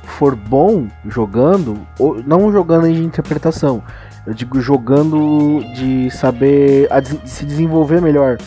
for 0.10 0.36
bom 0.36 0.88
jogando, 1.08 1.80
ou 1.98 2.22
não 2.24 2.52
jogando 2.52 2.92
de 2.92 3.04
interpretação, 3.04 3.84
eu 4.26 4.34
digo 4.34 4.60
jogando 4.62 5.64
de 5.76 6.12
saber 6.12 6.88
de 7.02 7.30
se 7.30 7.46
desenvolver 7.46 8.02
melhor 8.02 8.38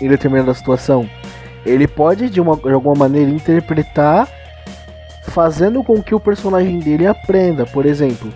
em 0.00 0.08
determinada 0.08 0.52
situação, 0.54 1.08
ele 1.64 1.86
pode 1.86 2.28
de, 2.28 2.40
uma, 2.40 2.56
de 2.56 2.72
alguma 2.72 2.94
maneira 2.94 3.30
interpretar 3.30 4.28
fazendo 5.28 5.82
com 5.82 6.02
que 6.02 6.14
o 6.14 6.20
personagem 6.20 6.78
dele 6.80 7.06
aprenda. 7.06 7.64
Por 7.64 7.86
exemplo, 7.86 8.32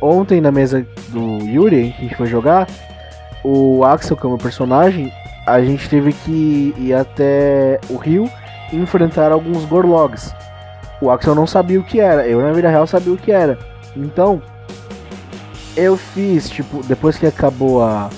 ontem 0.00 0.40
na 0.40 0.50
mesa 0.50 0.86
do 1.08 1.44
Yuri, 1.44 1.92
que 1.92 1.98
a 1.98 2.02
gente 2.02 2.16
foi 2.16 2.26
jogar, 2.26 2.66
o 3.44 3.84
Axel, 3.84 4.16
que 4.16 4.24
é 4.24 4.26
o 4.26 4.30
meu 4.30 4.38
personagem, 4.38 5.12
a 5.46 5.60
gente 5.60 5.88
teve 5.88 6.12
que 6.12 6.74
ir 6.76 6.94
até 6.94 7.80
o 7.88 7.96
rio 7.96 8.30
e 8.72 8.76
enfrentar 8.76 9.32
alguns 9.32 9.64
Gorlogs. 9.64 10.34
O 11.00 11.10
Axel 11.10 11.34
não 11.34 11.46
sabia 11.46 11.78
o 11.78 11.84
que 11.84 12.00
era, 12.00 12.26
eu 12.26 12.40
na 12.40 12.52
vida 12.52 12.68
real 12.68 12.86
sabia 12.86 13.12
o 13.12 13.16
que 13.16 13.30
era. 13.30 13.58
Então, 13.96 14.42
eu 15.76 15.96
fiz, 15.96 16.50
tipo, 16.50 16.82
depois 16.82 17.16
que 17.16 17.26
acabou 17.26 17.82
a, 17.82 18.10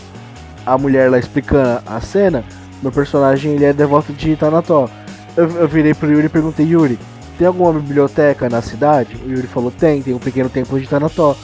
a 0.64 0.78
mulher 0.78 1.10
lá 1.10 1.18
explicando 1.18 1.82
a 1.86 2.00
cena, 2.00 2.42
meu 2.82 2.90
personagem 2.90 3.52
ele 3.52 3.66
é 3.66 3.72
devoto 3.72 4.12
de 4.12 4.34
Tanató. 4.36 4.88
Eu, 5.36 5.48
eu 5.50 5.68
virei 5.68 5.92
pro 5.92 6.10
Yuri 6.10 6.26
e 6.26 6.30
perguntei, 6.30 6.66
Yuri, 6.66 6.98
tem 7.36 7.46
alguma 7.46 7.72
biblioteca 7.72 8.48
na 8.48 8.62
cidade? 8.62 9.16
O 9.24 9.30
Yuri 9.30 9.46
falou, 9.46 9.70
tem, 9.70 10.02
tem 10.02 10.14
um 10.14 10.18
pequeno 10.18 10.48
templo 10.48 10.80
de 10.80 10.88
Tanató. 10.88 11.36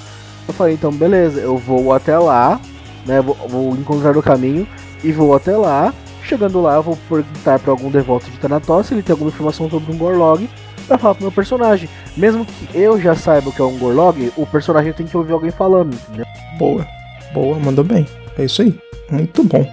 Eu 0.48 0.54
falei, 0.54 0.74
então 0.74 0.90
beleza, 0.90 1.40
eu 1.40 1.58
vou 1.58 1.92
até 1.92 2.18
lá, 2.18 2.60
né? 3.04 3.20
Vou, 3.20 3.36
vou 3.48 3.74
encontrar 3.74 4.16
o 4.16 4.22
caminho 4.22 4.66
e 5.04 5.12
vou 5.12 5.34
até 5.34 5.56
lá. 5.56 5.92
Chegando 6.22 6.60
lá, 6.60 6.76
eu 6.76 6.82
vou 6.82 6.98
perguntar 7.08 7.58
para 7.58 7.70
algum 7.70 7.90
devoto 7.90 8.30
de 8.30 8.38
Tanató 8.38 8.82
se 8.82 8.94
ele 8.94 9.02
tem 9.02 9.12
alguma 9.12 9.30
informação 9.30 9.68
sobre 9.70 9.92
um 9.92 9.98
Gorlog 9.98 10.48
pra 10.86 10.98
falar 10.98 11.14
pro 11.14 11.24
meu 11.24 11.32
personagem. 11.32 11.88
Mesmo 12.16 12.44
que 12.44 12.68
eu 12.74 13.00
já 13.00 13.14
saiba 13.14 13.50
o 13.50 13.52
que 13.52 13.60
é 13.60 13.64
um 13.64 13.78
Gorlog, 13.78 14.32
o 14.36 14.46
personagem 14.46 14.92
tem 14.92 15.06
que 15.06 15.16
ouvir 15.16 15.32
alguém 15.32 15.50
falando, 15.50 15.94
entendeu? 15.94 16.26
Boa, 16.58 16.86
boa, 17.32 17.58
mandou 17.58 17.84
bem. 17.84 18.06
É 18.38 18.44
isso 18.44 18.62
aí. 18.62 18.74
Muito 19.10 19.44
bom. 19.44 19.66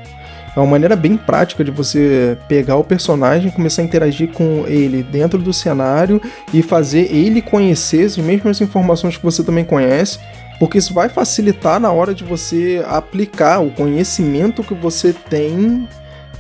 É 0.55 0.59
uma 0.59 0.67
maneira 0.67 0.95
bem 0.95 1.17
prática 1.17 1.63
de 1.63 1.71
você 1.71 2.37
pegar 2.47 2.75
o 2.75 2.83
personagem, 2.83 3.49
começar 3.49 3.81
a 3.81 3.85
interagir 3.85 4.31
com 4.31 4.65
ele 4.67 5.01
dentro 5.01 5.39
do 5.39 5.51
cenário 5.51 6.21
e 6.53 6.61
fazer 6.61 7.11
ele 7.11 7.41
conhecer 7.41 8.05
as 8.05 8.17
mesmas 8.17 8.61
informações 8.61 9.17
que 9.17 9.23
você 9.23 9.43
também 9.43 9.65
conhece, 9.65 10.19
porque 10.59 10.77
isso 10.77 10.93
vai 10.93 11.09
facilitar 11.09 11.79
na 11.79 11.91
hora 11.91 12.13
de 12.13 12.23
você 12.23 12.85
aplicar 12.87 13.61
o 13.61 13.71
conhecimento 13.71 14.63
que 14.63 14.75
você 14.75 15.11
tem 15.11 15.87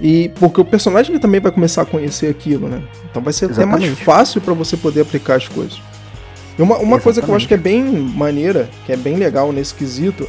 e 0.01 0.29
porque 0.35 0.59
o 0.59 0.65
personagem 0.65 1.17
também 1.19 1.39
vai 1.39 1.51
começar 1.51 1.83
a 1.83 1.85
conhecer 1.85 2.27
aquilo, 2.27 2.67
né? 2.67 2.81
Então 3.09 3.21
vai 3.21 3.33
ser 3.33 3.45
Exatamente. 3.45 3.75
até 3.75 3.87
mais 3.87 3.99
fácil 3.99 4.41
para 4.41 4.53
você 4.53 4.75
poder 4.75 5.01
aplicar 5.01 5.35
as 5.35 5.47
coisas. 5.47 5.81
E 6.57 6.61
uma, 6.61 6.77
uma 6.77 6.99
coisa 6.99 7.21
que 7.21 7.29
eu 7.29 7.35
acho 7.35 7.47
que 7.47 7.53
é 7.53 7.57
bem 7.57 7.83
maneira, 7.83 8.69
que 8.85 8.91
é 8.91 8.97
bem 8.97 9.15
legal 9.15 9.51
nesse 9.51 9.73
quesito, 9.73 10.27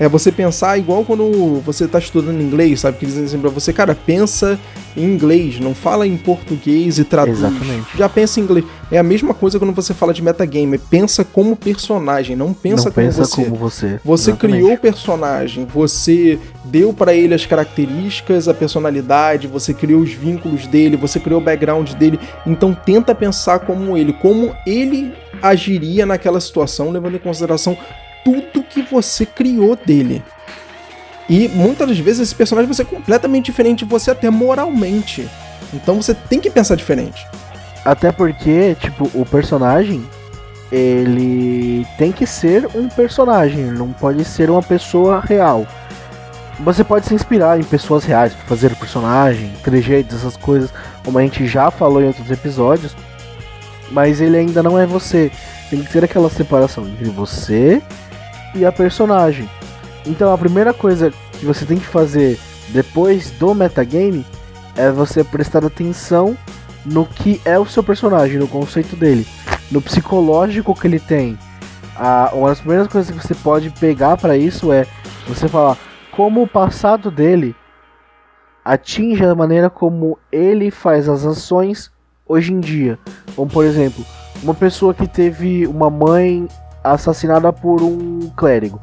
é 0.00 0.08
você 0.08 0.32
pensar 0.32 0.78
igual 0.78 1.04
quando 1.04 1.60
você 1.60 1.84
está 1.84 1.98
estudando 1.98 2.40
inglês, 2.40 2.80
sabe? 2.80 2.96
Que 2.96 3.04
eles 3.04 3.16
dizem 3.16 3.38
pra 3.38 3.50
você, 3.50 3.70
cara, 3.70 3.94
pensa 3.94 4.58
em 4.96 5.04
inglês, 5.04 5.60
não 5.60 5.74
fala 5.74 6.06
em 6.06 6.16
português 6.16 6.98
e 6.98 7.04
traduz. 7.04 7.38
Exatamente. 7.38 7.98
Já 7.98 8.08
pensa 8.08 8.40
em 8.40 8.42
inglês. 8.44 8.64
É 8.90 8.96
a 8.96 9.02
mesma 9.02 9.34
coisa 9.34 9.58
quando 9.58 9.74
você 9.74 9.92
fala 9.92 10.14
de 10.14 10.22
metagame. 10.22 10.78
Pensa 10.78 11.22
como 11.22 11.54
personagem, 11.54 12.34
não 12.34 12.54
pensa, 12.54 12.86
não 12.86 12.92
como, 12.92 13.06
pensa 13.06 13.24
você. 13.26 13.44
como 13.44 13.56
você. 13.56 14.00
Você 14.02 14.32
criou 14.32 14.72
o 14.72 14.78
personagem, 14.78 15.66
você 15.66 16.38
deu 16.64 16.94
para 16.94 17.12
ele 17.12 17.34
as 17.34 17.44
características, 17.44 18.48
a 18.48 18.54
personalidade, 18.54 19.46
você 19.46 19.74
criou 19.74 20.00
os 20.00 20.12
vínculos 20.14 20.66
dele, 20.66 20.96
você 20.96 21.20
criou 21.20 21.42
o 21.42 21.44
background 21.44 21.92
dele. 21.92 22.18
Então 22.46 22.72
tenta 22.72 23.14
pensar 23.14 23.58
como 23.60 23.98
ele, 23.98 24.14
como 24.14 24.54
ele 24.66 25.12
agiria 25.42 26.06
naquela 26.06 26.40
situação, 26.40 26.90
levando 26.90 27.16
em 27.16 27.18
consideração 27.18 27.76
tudo 28.24 28.62
que 28.62 28.82
você 28.82 29.24
criou 29.24 29.76
dele. 29.76 30.22
E 31.28 31.48
muitas 31.48 31.88
das 31.88 31.98
vezes 31.98 32.22
esse 32.22 32.34
personagem 32.34 32.66
vai 32.66 32.74
ser 32.74 32.84
completamente 32.84 33.46
diferente 33.46 33.84
de 33.84 33.90
você 33.90 34.10
até 34.10 34.28
moralmente. 34.30 35.28
Então 35.72 36.02
você 36.02 36.12
tem 36.12 36.40
que 36.40 36.50
pensar 36.50 36.74
diferente. 36.74 37.26
Até 37.84 38.10
porque, 38.10 38.76
tipo, 38.80 39.08
o 39.14 39.24
personagem, 39.24 40.04
ele 40.72 41.86
tem 41.96 42.10
que 42.12 42.26
ser 42.26 42.68
um 42.74 42.88
personagem, 42.88 43.64
não 43.66 43.92
pode 43.92 44.24
ser 44.24 44.50
uma 44.50 44.62
pessoa 44.62 45.20
real. 45.20 45.66
Você 46.60 46.84
pode 46.84 47.06
se 47.06 47.14
inspirar 47.14 47.58
em 47.58 47.62
pessoas 47.62 48.04
reais 48.04 48.34
para 48.34 48.44
fazer 48.44 48.72
o 48.72 48.76
personagem, 48.76 49.52
trejeitos, 49.62 50.18
essas 50.18 50.36
coisas, 50.36 50.70
como 51.04 51.16
a 51.18 51.22
gente 51.22 51.46
já 51.46 51.70
falou 51.70 52.02
em 52.02 52.06
outros 52.08 52.30
episódios, 52.30 52.94
mas 53.90 54.20
ele 54.20 54.36
ainda 54.36 54.62
não 54.62 54.78
é 54.78 54.84
você. 54.84 55.30
Tem 55.70 55.80
que 55.80 55.90
ter 55.90 56.04
aquela 56.04 56.28
separação 56.28 56.86
entre 56.86 57.08
você 57.08 57.80
e 58.54 58.64
a 58.64 58.72
personagem. 58.72 59.48
Então 60.06 60.32
a 60.32 60.38
primeira 60.38 60.72
coisa 60.72 61.12
que 61.32 61.44
você 61.44 61.64
tem 61.64 61.78
que 61.78 61.86
fazer 61.86 62.38
depois 62.68 63.30
do 63.32 63.54
metagame 63.54 64.24
é 64.76 64.90
você 64.90 65.22
prestar 65.22 65.64
atenção 65.64 66.36
no 66.84 67.04
que 67.04 67.40
é 67.44 67.58
o 67.58 67.66
seu 67.66 67.82
personagem, 67.82 68.38
no 68.38 68.48
conceito 68.48 68.96
dele, 68.96 69.26
no 69.70 69.82
psicológico 69.82 70.74
que 70.74 70.86
ele 70.86 71.00
tem. 71.00 71.38
Ah, 71.96 72.30
uma 72.32 72.48
das 72.48 72.60
primeiras 72.60 72.88
coisas 72.88 73.10
que 73.10 73.26
você 73.26 73.34
pode 73.34 73.70
pegar 73.70 74.16
para 74.16 74.36
isso 74.36 74.72
é 74.72 74.86
você 75.26 75.48
falar 75.48 75.76
como 76.12 76.42
o 76.42 76.48
passado 76.48 77.10
dele 77.10 77.54
atinge 78.64 79.24
a 79.24 79.34
maneira 79.34 79.68
como 79.68 80.18
ele 80.30 80.70
faz 80.70 81.08
as 81.08 81.24
ações 81.24 81.90
hoje 82.26 82.52
em 82.52 82.60
dia. 82.60 82.98
Como 83.34 83.50
por 83.50 83.64
exemplo, 83.64 84.04
uma 84.42 84.54
pessoa 84.54 84.94
que 84.94 85.06
teve 85.06 85.66
uma 85.66 85.90
mãe 85.90 86.48
assassinada 86.82 87.52
por 87.52 87.82
um 87.82 88.30
clérigo. 88.36 88.80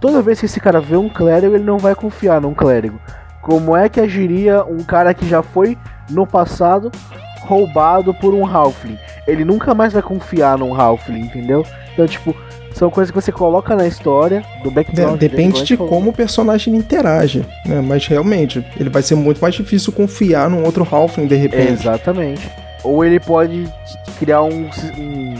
Toda 0.00 0.22
vez 0.22 0.38
que 0.38 0.46
esse 0.46 0.60
cara 0.60 0.80
vê 0.80 0.96
um 0.96 1.08
clérigo, 1.08 1.54
ele 1.54 1.64
não 1.64 1.78
vai 1.78 1.94
confiar 1.94 2.40
num 2.40 2.54
clérigo. 2.54 3.00
Como 3.42 3.76
é 3.76 3.88
que 3.88 4.00
agiria 4.00 4.64
um 4.64 4.78
cara 4.78 5.12
que 5.14 5.28
já 5.28 5.42
foi 5.42 5.76
no 6.10 6.26
passado 6.26 6.92
roubado 7.40 8.14
por 8.14 8.34
um 8.34 8.46
Halfling? 8.46 8.98
Ele 9.26 9.44
nunca 9.44 9.74
mais 9.74 9.92
vai 9.92 10.02
confiar 10.02 10.58
num 10.58 10.78
Halfling, 10.78 11.20
entendeu? 11.20 11.64
Então, 11.92 12.06
tipo, 12.06 12.34
são 12.74 12.90
coisas 12.90 13.10
que 13.10 13.20
você 13.20 13.32
coloca 13.32 13.74
na 13.74 13.86
história 13.86 14.44
do 14.62 14.70
background. 14.70 15.16
É, 15.16 15.28
depende 15.28 15.64
de 15.64 15.76
como 15.76 16.10
o 16.10 16.12
personagem 16.12 16.76
interage, 16.76 17.44
né? 17.66 17.80
Mas 17.80 18.06
realmente, 18.06 18.64
ele 18.78 18.88
vai 18.88 19.02
ser 19.02 19.16
muito 19.16 19.40
mais 19.40 19.54
difícil 19.54 19.92
confiar 19.92 20.48
num 20.48 20.64
outro 20.64 20.86
Halfling 20.88 21.26
de 21.26 21.34
repente. 21.34 21.72
exatamente. 21.72 22.48
Ou 22.84 23.04
ele 23.04 23.18
pode 23.18 23.68
criar 24.18 24.42
um, 24.42 24.70
um 24.96 25.34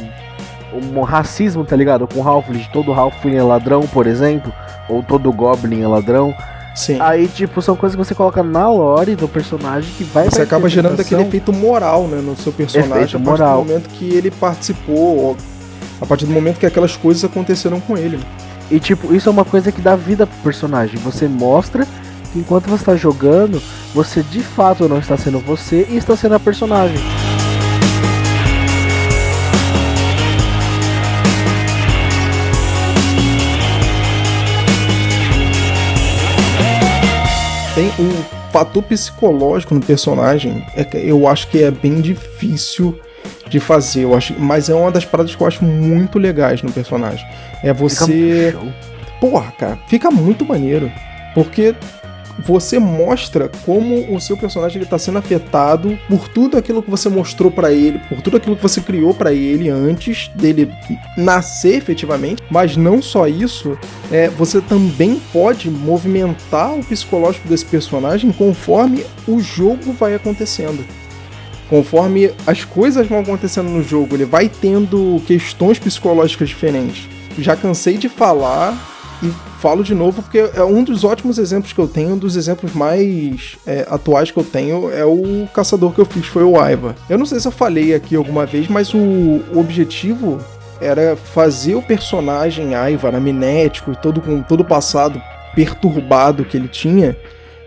um 0.72 1.00
racismo, 1.02 1.64
tá 1.64 1.75
ligado? 1.75 2.06
Com 2.06 2.26
Halfling, 2.26 2.66
todo 2.72 2.92
Halfling 2.92 3.37
é 3.37 3.42
ladrão, 3.42 3.82
por 3.87 4.06
exemplo, 4.06 4.52
ou 4.88 5.02
todo 5.02 5.32
Goblin 5.32 5.82
é 5.82 5.87
ladrão. 5.87 6.34
Sim. 6.75 6.98
Aí, 7.00 7.26
tipo, 7.26 7.60
são 7.60 7.75
coisas 7.75 7.96
que 7.96 8.04
você 8.04 8.14
coloca 8.14 8.42
na 8.42 8.68
lore 8.68 9.16
do 9.16 9.26
personagem 9.26 9.90
que 9.98 10.04
vai 10.04 10.30
Você 10.30 10.42
acaba 10.42 10.68
gerando 10.68 11.00
aquele 11.00 11.22
efeito 11.22 11.52
moral, 11.52 12.06
né, 12.06 12.20
no 12.20 12.37
seu 12.37 12.52
personagem 12.52 12.92
efeito 12.92 13.16
a 13.16 13.20
partir 13.20 13.42
moral. 13.42 13.62
do 13.62 13.66
momento 13.66 13.88
que 13.88 14.14
ele 14.14 14.30
participou, 14.30 15.37
a 16.00 16.06
partir 16.06 16.26
do 16.26 16.32
momento 16.32 16.58
que 16.58 16.66
aquelas 16.66 16.96
coisas 16.96 17.25
aconteceram 17.25 17.80
com 17.80 17.98
ele. 17.98 18.20
E, 18.70 18.78
tipo, 18.78 19.12
isso 19.12 19.28
é 19.28 19.32
uma 19.32 19.44
coisa 19.44 19.72
que 19.72 19.80
dá 19.80 19.96
vida 19.96 20.25
pro 20.26 20.37
personagem. 20.38 21.00
Você 21.00 21.26
mostra 21.26 21.84
que 22.32 22.38
enquanto 22.38 22.68
você 22.68 22.82
está 22.82 22.94
jogando, 22.94 23.60
você 23.92 24.22
de 24.22 24.40
fato 24.40 24.88
não 24.88 24.98
está 24.98 25.16
sendo 25.16 25.40
você 25.40 25.87
e 25.90 25.96
está 25.96 26.14
sendo 26.14 26.37
a 26.37 26.40
personagem. 26.40 26.98
Tem 37.78 37.92
um 38.00 38.11
fator 38.50 38.82
psicológico 38.82 39.73
no 39.73 39.80
personagem, 39.80 40.66
é, 40.75 40.85
eu 40.94 41.28
acho 41.28 41.47
que 41.47 41.62
é 41.62 41.70
bem 41.70 42.00
difícil 42.00 42.99
de 43.49 43.61
fazer, 43.61 44.02
eu 44.02 44.16
acho, 44.16 44.35
mas 44.37 44.68
é 44.68 44.75
uma 44.75 44.90
das 44.90 45.04
paradas 45.04 45.32
que 45.37 45.40
eu 45.40 45.47
acho 45.47 45.64
muito 45.64 46.18
legais 46.18 46.61
no 46.61 46.73
personagem. 46.73 47.25
É 47.62 47.73
você. 47.73 48.56
Porra, 49.20 49.52
cara, 49.56 49.78
fica 49.87 50.11
muito 50.11 50.44
maneiro. 50.44 50.90
Porque 51.35 51.73
você 52.38 52.78
mostra 52.78 53.50
como 53.64 54.14
o 54.14 54.21
seu 54.21 54.37
personagem 54.37 54.83
está 54.83 54.99
sendo 54.99 55.18
afetado 55.18 55.99
por 56.09 56.28
tudo 56.28 56.57
aquilo 56.57 56.83
que 56.83 56.90
você 56.90 57.09
mostrou 57.09 57.50
para 57.50 57.73
ele, 57.73 57.99
por 58.09 58.23
tudo 58.23 58.37
aquilo 58.37 58.57
que 58.57 58.62
você 58.62 58.80
criou 58.80 59.12
para 59.12 59.33
ele 59.33 59.68
antes 59.68 60.28
dele 60.35 60.71
nascer 61.16 61.76
efetivamente. 61.76 62.42
Mas 62.50 62.76
não 62.76 63.02
só 63.02 63.26
isso, 63.26 63.76
é, 64.11 64.28
você 64.28 64.61
também 64.61 65.21
pode 65.33 65.71
movimentar 65.71 66.75
o 66.75 66.85
psicológico 66.85 67.49
desse 67.49 67.64
personagem 67.64 68.33
conforme 68.33 69.04
o 69.26 69.40
jogo 69.40 69.92
vai 69.92 70.14
acontecendo. 70.14 70.85
Conforme 71.68 72.30
as 72.47 72.64
coisas 72.64 73.07
vão 73.07 73.21
acontecendo 73.21 73.68
no 73.68 73.83
jogo, 73.83 74.16
ele 74.16 74.25
vai 74.25 74.49
tendo 74.49 75.23
questões 75.26 75.78
psicológicas 75.78 76.49
diferentes. 76.49 77.09
Já 77.38 77.54
cansei 77.54 77.99
de 77.99 78.09
falar 78.09 78.97
e 79.22 79.30
falo 79.58 79.82
de 79.82 79.94
novo 79.94 80.22
porque 80.22 80.38
é 80.38 80.62
um 80.62 80.84
dos 80.84 81.04
ótimos 81.04 81.38
exemplos 81.38 81.72
que 81.72 81.78
eu 81.78 81.88
tenho, 81.88 82.14
um 82.14 82.18
dos 82.18 82.37
exemplos 82.37 82.72
mais 82.72 83.56
é, 83.66 83.87
atuais 83.90 84.30
que 84.30 84.38
eu 84.38 84.44
tenho 84.44 84.90
é 84.92 85.04
o 85.04 85.48
caçador 85.52 85.92
que 85.92 86.00
eu 86.00 86.06
fiz, 86.06 86.26
foi 86.26 86.44
o 86.44 86.60
Aiva. 86.60 86.94
Eu 87.08 87.18
não 87.18 87.26
sei 87.26 87.40
se 87.40 87.48
eu 87.48 87.52
falei 87.52 87.94
aqui 87.94 88.14
alguma 88.14 88.46
vez, 88.46 88.68
mas 88.68 88.94
o, 88.94 88.98
o 88.98 89.58
objetivo 89.58 90.38
era 90.80 91.16
fazer 91.16 91.75
o 91.75 91.82
personagem 91.82 92.75
Aiva 92.75 93.08
amnético 93.08 93.92
e 93.92 93.96
todo 93.96 94.20
com 94.20 94.42
todo 94.42 94.60
o 94.60 94.64
passado 94.64 95.20
perturbado 95.54 96.44
que 96.44 96.56
ele 96.56 96.68
tinha, 96.68 97.16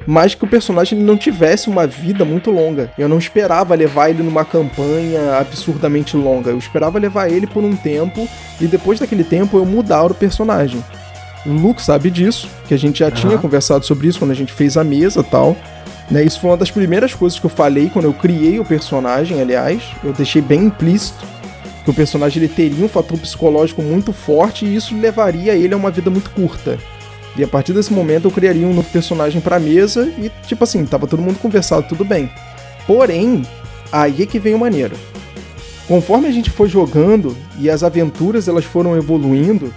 mas 0.07 0.33
que 0.33 0.45
o 0.45 0.47
personagem 0.47 0.97
não 0.97 1.17
tivesse 1.17 1.69
uma 1.69 1.85
vida 1.85 2.23
muito 2.23 2.49
longa. 2.49 2.91
Eu 2.97 3.09
não 3.09 3.17
esperava 3.17 3.75
levar 3.75 4.09
ele 4.09 4.23
numa 4.23 4.45
campanha 4.45 5.37
absurdamente 5.37 6.15
longa. 6.15 6.51
Eu 6.51 6.57
esperava 6.57 6.97
levar 6.97 7.29
ele 7.29 7.45
por 7.45 7.63
um 7.63 7.75
tempo 7.75 8.27
e 8.59 8.65
depois 8.65 8.99
daquele 8.99 9.25
tempo 9.25 9.57
eu 9.57 9.65
mudar 9.65 10.05
o 10.05 10.15
personagem. 10.15 10.81
O 11.45 11.51
Luke 11.51 11.81
sabe 11.81 12.11
disso, 12.11 12.47
que 12.67 12.73
a 12.73 12.77
gente 12.77 12.99
já 12.99 13.07
uhum. 13.07 13.11
tinha 13.11 13.37
conversado 13.37 13.85
sobre 13.85 14.07
isso 14.07 14.19
quando 14.19 14.31
a 14.31 14.35
gente 14.35 14.53
fez 14.53 14.77
a 14.77 14.83
mesa 14.83 15.23
tal. 15.23 15.55
Né, 16.09 16.23
isso 16.23 16.39
foi 16.41 16.49
uma 16.49 16.57
das 16.57 16.69
primeiras 16.69 17.13
coisas 17.13 17.39
que 17.39 17.45
eu 17.45 17.49
falei 17.49 17.89
quando 17.89 18.05
eu 18.05 18.13
criei 18.13 18.59
o 18.59 18.65
personagem, 18.65 19.41
aliás. 19.41 19.81
Eu 20.03 20.13
deixei 20.13 20.41
bem 20.41 20.65
implícito 20.65 21.25
que 21.83 21.89
o 21.89 21.93
personagem 21.93 22.43
ele 22.43 22.53
teria 22.53 22.85
um 22.85 22.89
fator 22.89 23.17
psicológico 23.17 23.81
muito 23.81 24.13
forte 24.13 24.65
e 24.65 24.75
isso 24.75 24.95
levaria 24.95 25.53
ele 25.55 25.73
a 25.73 25.77
uma 25.77 25.89
vida 25.89 26.09
muito 26.09 26.29
curta. 26.31 26.77
E 27.35 27.43
a 27.43 27.47
partir 27.47 27.73
desse 27.73 27.93
momento 27.93 28.25
eu 28.25 28.31
criaria 28.31 28.67
um 28.67 28.73
novo 28.73 28.89
personagem 28.89 29.41
pra 29.41 29.59
mesa 29.59 30.11
e, 30.17 30.29
tipo 30.45 30.63
assim, 30.63 30.85
tava 30.85 31.07
todo 31.07 31.21
mundo 31.21 31.39
conversado, 31.39 31.87
tudo 31.87 32.03
bem. 32.03 32.29
Porém, 32.85 33.43
aí 33.91 34.23
é 34.23 34.25
que 34.25 34.37
vem 34.37 34.53
o 34.53 34.59
maneiro. 34.59 34.95
Conforme 35.87 36.27
a 36.27 36.31
gente 36.31 36.49
foi 36.49 36.67
jogando 36.67 37.35
e 37.57 37.69
as 37.69 37.83
aventuras 37.83 38.47
elas 38.47 38.65
foram 38.65 38.95
evoluindo, 38.95 39.73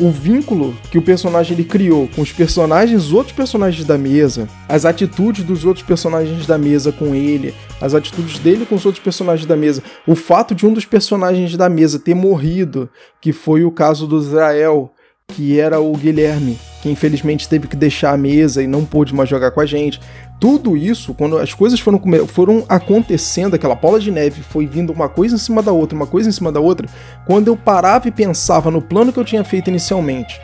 o 0.00 0.10
vínculo 0.10 0.74
que 0.90 0.96
o 0.96 1.02
personagem 1.02 1.52
ele 1.52 1.64
criou 1.64 2.08
com 2.08 2.22
os 2.22 2.32
personagens, 2.32 3.04
os 3.04 3.12
outros 3.12 3.36
personagens 3.36 3.86
da 3.86 3.98
mesa, 3.98 4.48
as 4.68 4.84
atitudes 4.84 5.44
dos 5.44 5.64
outros 5.64 5.84
personagens 5.84 6.46
da 6.46 6.56
mesa 6.56 6.90
com 6.90 7.14
ele, 7.14 7.54
as 7.80 7.94
atitudes 7.94 8.38
dele 8.38 8.64
com 8.64 8.74
os 8.74 8.86
outros 8.86 9.04
personagens 9.04 9.46
da 9.46 9.56
mesa, 9.56 9.82
o 10.06 10.14
fato 10.14 10.54
de 10.54 10.66
um 10.66 10.72
dos 10.72 10.86
personagens 10.86 11.56
da 11.56 11.68
mesa 11.68 11.98
ter 11.98 12.14
morrido, 12.14 12.88
que 13.20 13.32
foi 13.32 13.62
o 13.64 13.70
caso 13.70 14.06
do 14.06 14.18
Israel, 14.18 14.90
que 15.30 15.58
era 15.58 15.80
o 15.80 15.92
Guilherme, 15.92 16.58
que 16.82 16.90
infelizmente 16.90 17.48
teve 17.48 17.68
que 17.68 17.76
deixar 17.76 18.12
a 18.12 18.16
mesa 18.16 18.62
e 18.62 18.66
não 18.66 18.84
pôde 18.84 19.14
mais 19.14 19.28
jogar 19.28 19.50
com 19.50 19.60
a 19.60 19.66
gente. 19.66 20.00
Tudo 20.38 20.76
isso, 20.76 21.14
quando 21.14 21.38
as 21.38 21.52
coisas 21.52 21.78
foram, 21.80 22.00
foram 22.26 22.64
acontecendo, 22.68 23.54
aquela 23.54 23.74
bola 23.74 24.00
de 24.00 24.10
neve 24.10 24.42
foi 24.42 24.66
vindo 24.66 24.92
uma 24.92 25.08
coisa 25.08 25.34
em 25.34 25.38
cima 25.38 25.62
da 25.62 25.72
outra, 25.72 25.96
uma 25.96 26.06
coisa 26.06 26.28
em 26.28 26.32
cima 26.32 26.50
da 26.50 26.60
outra, 26.60 26.88
quando 27.26 27.48
eu 27.48 27.56
parava 27.56 28.08
e 28.08 28.10
pensava 28.10 28.70
no 28.70 28.80
plano 28.80 29.12
que 29.12 29.18
eu 29.18 29.24
tinha 29.24 29.44
feito 29.44 29.68
inicialmente 29.68 30.40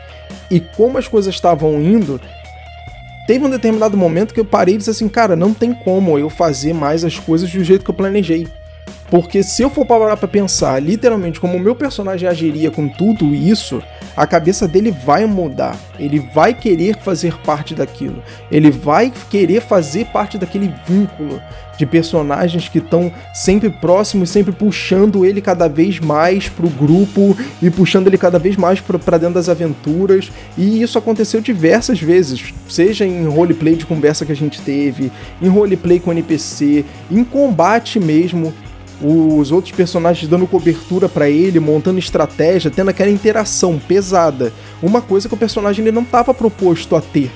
e 0.49 0.59
como 0.59 0.97
as 0.97 1.07
coisas 1.07 1.33
estavam 1.33 1.81
indo, 1.81 2.19
teve 3.25 3.45
um 3.45 3.49
determinado 3.49 3.97
momento 3.97 4.33
que 4.33 4.39
eu 4.39 4.45
parei 4.45 4.75
e 4.75 4.77
disse 4.77 4.89
assim, 4.89 5.09
cara, 5.09 5.35
não 5.35 5.53
tem 5.53 5.73
como 5.73 6.17
eu 6.17 6.29
fazer 6.29 6.73
mais 6.73 7.03
as 7.03 7.19
coisas 7.19 7.51
do 7.51 7.63
jeito 7.63 7.83
que 7.83 7.91
eu 7.91 7.95
planejei. 7.95 8.47
Porque 9.09 9.41
se 9.41 9.61
eu 9.61 9.69
for 9.69 9.85
parar 9.85 10.17
pra 10.17 10.27
pensar 10.27 10.81
literalmente 10.81 11.39
como 11.39 11.57
o 11.57 11.59
meu 11.59 11.75
personagem 11.75 12.27
agiria 12.27 12.69
com 12.69 12.89
tudo 12.89 13.33
isso, 13.33 13.81
a 14.15 14.27
cabeça 14.27 14.67
dele 14.67 14.91
vai 14.91 15.25
mudar. 15.25 15.77
Ele 15.99 16.19
vai 16.33 16.53
querer 16.53 16.97
fazer 16.97 17.33
parte 17.45 17.73
daquilo. 17.73 18.21
Ele 18.51 18.69
vai 18.69 19.13
querer 19.29 19.61
fazer 19.61 20.05
parte 20.05 20.37
daquele 20.37 20.73
vínculo 20.87 21.41
de 21.77 21.85
personagens 21.85 22.67
que 22.67 22.79
estão 22.79 23.11
sempre 23.33 23.69
próximos, 23.69 24.31
sempre 24.31 24.51
puxando 24.51 25.23
ele 25.23 25.39
cada 25.39 25.69
vez 25.69 25.99
mais 25.99 26.49
pro 26.49 26.67
grupo 26.67 27.37
e 27.61 27.69
puxando 27.69 28.07
ele 28.07 28.17
cada 28.17 28.39
vez 28.39 28.57
mais 28.57 28.81
para 28.81 29.17
dentro 29.17 29.35
das 29.35 29.47
aventuras. 29.47 30.31
E 30.57 30.81
isso 30.81 30.97
aconteceu 30.97 31.39
diversas 31.39 32.01
vezes, 32.01 32.53
seja 32.67 33.05
em 33.05 33.25
roleplay 33.27 33.75
de 33.75 33.85
conversa 33.85 34.25
que 34.25 34.31
a 34.31 34.35
gente 34.35 34.59
teve, 34.61 35.11
em 35.41 35.47
roleplay 35.47 35.99
com 35.99 36.11
NPC, 36.11 36.83
em 37.11 37.23
combate 37.23 37.99
mesmo 37.99 38.53
os 39.01 39.51
outros 39.51 39.73
personagens 39.75 40.27
dando 40.27 40.47
cobertura 40.47 41.07
para 41.07 41.29
ele, 41.29 41.59
montando 41.59 41.99
estratégia, 41.99 42.71
tendo 42.71 42.89
aquela 42.89 43.11
interação 43.11 43.77
pesada. 43.77 44.51
Uma 44.81 45.01
coisa 45.01 45.27
que 45.27 45.35
o 45.35 45.37
personagem 45.37 45.85
ele 45.85 45.93
não 45.93 46.01
estava 46.01 46.33
proposto 46.33 46.95
a 46.95 47.01
ter. 47.01 47.31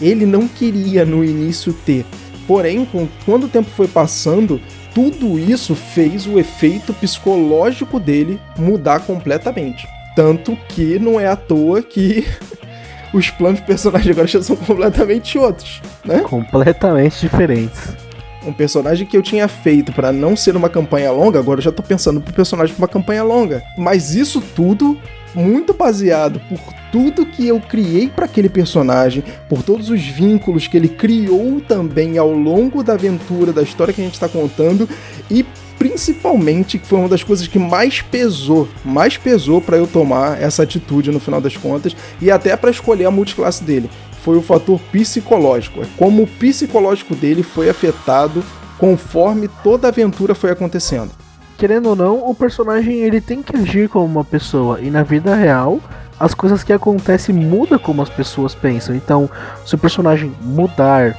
Ele 0.00 0.26
não 0.26 0.46
queria 0.46 1.04
no 1.04 1.24
início 1.24 1.72
ter. 1.72 2.04
Porém, 2.46 2.84
com, 2.84 3.08
quando 3.24 3.44
o 3.44 3.48
tempo 3.48 3.70
foi 3.70 3.88
passando, 3.88 4.60
tudo 4.94 5.38
isso 5.38 5.74
fez 5.74 6.26
o 6.26 6.38
efeito 6.38 6.92
psicológico 6.94 7.98
dele 7.98 8.40
mudar 8.56 9.00
completamente. 9.00 9.86
Tanto 10.14 10.56
que 10.68 10.98
não 10.98 11.18
é 11.18 11.26
à 11.26 11.36
toa 11.36 11.82
que 11.82 12.26
os 13.12 13.30
planos 13.30 13.60
de 13.60 13.66
personagem 13.66 14.12
agora 14.12 14.26
já 14.26 14.42
são 14.42 14.56
completamente 14.56 15.38
outros, 15.38 15.80
né? 16.04 16.20
Completamente 16.20 17.20
diferentes. 17.20 18.07
Um 18.46 18.52
personagem 18.52 19.06
que 19.06 19.16
eu 19.16 19.22
tinha 19.22 19.48
feito 19.48 19.92
para 19.92 20.12
não 20.12 20.36
ser 20.36 20.56
uma 20.56 20.68
campanha 20.68 21.10
longa, 21.10 21.38
agora 21.38 21.58
eu 21.58 21.64
já 21.64 21.72
tô 21.72 21.82
pensando 21.82 22.20
pro 22.20 22.32
personagem 22.32 22.74
pra 22.74 22.82
uma 22.82 22.88
campanha 22.88 23.24
longa. 23.24 23.62
Mas 23.76 24.14
isso 24.14 24.40
tudo 24.54 24.96
muito 25.34 25.74
baseado 25.74 26.40
por 26.48 26.58
tudo 26.90 27.26
que 27.26 27.46
eu 27.46 27.60
criei 27.60 28.08
para 28.08 28.24
aquele 28.24 28.48
personagem, 28.48 29.22
por 29.48 29.62
todos 29.62 29.90
os 29.90 30.02
vínculos 30.02 30.66
que 30.66 30.76
ele 30.76 30.88
criou 30.88 31.60
também 31.60 32.16
ao 32.16 32.32
longo 32.32 32.82
da 32.82 32.94
aventura 32.94 33.52
da 33.52 33.62
história 33.62 33.92
que 33.92 34.00
a 34.00 34.04
gente 34.04 34.14
está 34.14 34.28
contando 34.28 34.88
e 35.30 35.44
principalmente 35.78 36.78
que 36.78 36.86
foi 36.86 36.98
uma 36.98 37.08
das 37.08 37.22
coisas 37.22 37.46
que 37.46 37.58
mais 37.58 38.02
pesou, 38.02 38.68
mais 38.84 39.16
pesou 39.16 39.60
para 39.60 39.76
eu 39.76 39.86
tomar 39.86 40.42
essa 40.42 40.64
atitude 40.64 41.12
no 41.12 41.20
final 41.20 41.40
das 41.40 41.56
contas 41.56 41.94
e 42.20 42.30
até 42.30 42.56
para 42.56 42.70
escolher 42.70 43.04
a 43.04 43.10
multiclasse 43.10 43.62
dele. 43.62 43.88
Foi 44.22 44.36
o 44.36 44.42
fator 44.42 44.80
psicológico, 44.92 45.82
é 45.82 45.86
como 45.96 46.22
o 46.22 46.26
psicológico 46.26 47.14
dele 47.14 47.42
foi 47.42 47.68
afetado 47.68 48.44
conforme 48.78 49.48
toda 49.62 49.88
a 49.88 49.90
aventura 49.90 50.34
foi 50.34 50.50
acontecendo. 50.50 51.10
Querendo 51.56 51.88
ou 51.88 51.96
não, 51.96 52.28
o 52.28 52.34
personagem 52.34 53.00
ele 53.00 53.20
tem 53.20 53.42
que 53.42 53.56
agir 53.56 53.88
como 53.88 54.04
uma 54.04 54.24
pessoa 54.24 54.80
e 54.80 54.90
na 54.90 55.02
vida 55.02 55.34
real 55.34 55.80
as 56.18 56.34
coisas 56.34 56.64
que 56.64 56.72
acontecem 56.72 57.34
mudam 57.34 57.78
como 57.78 58.02
as 58.02 58.08
pessoas 58.08 58.54
pensam. 58.54 58.94
Então, 58.94 59.30
se 59.64 59.74
o 59.74 59.78
personagem 59.78 60.32
mudar 60.40 61.16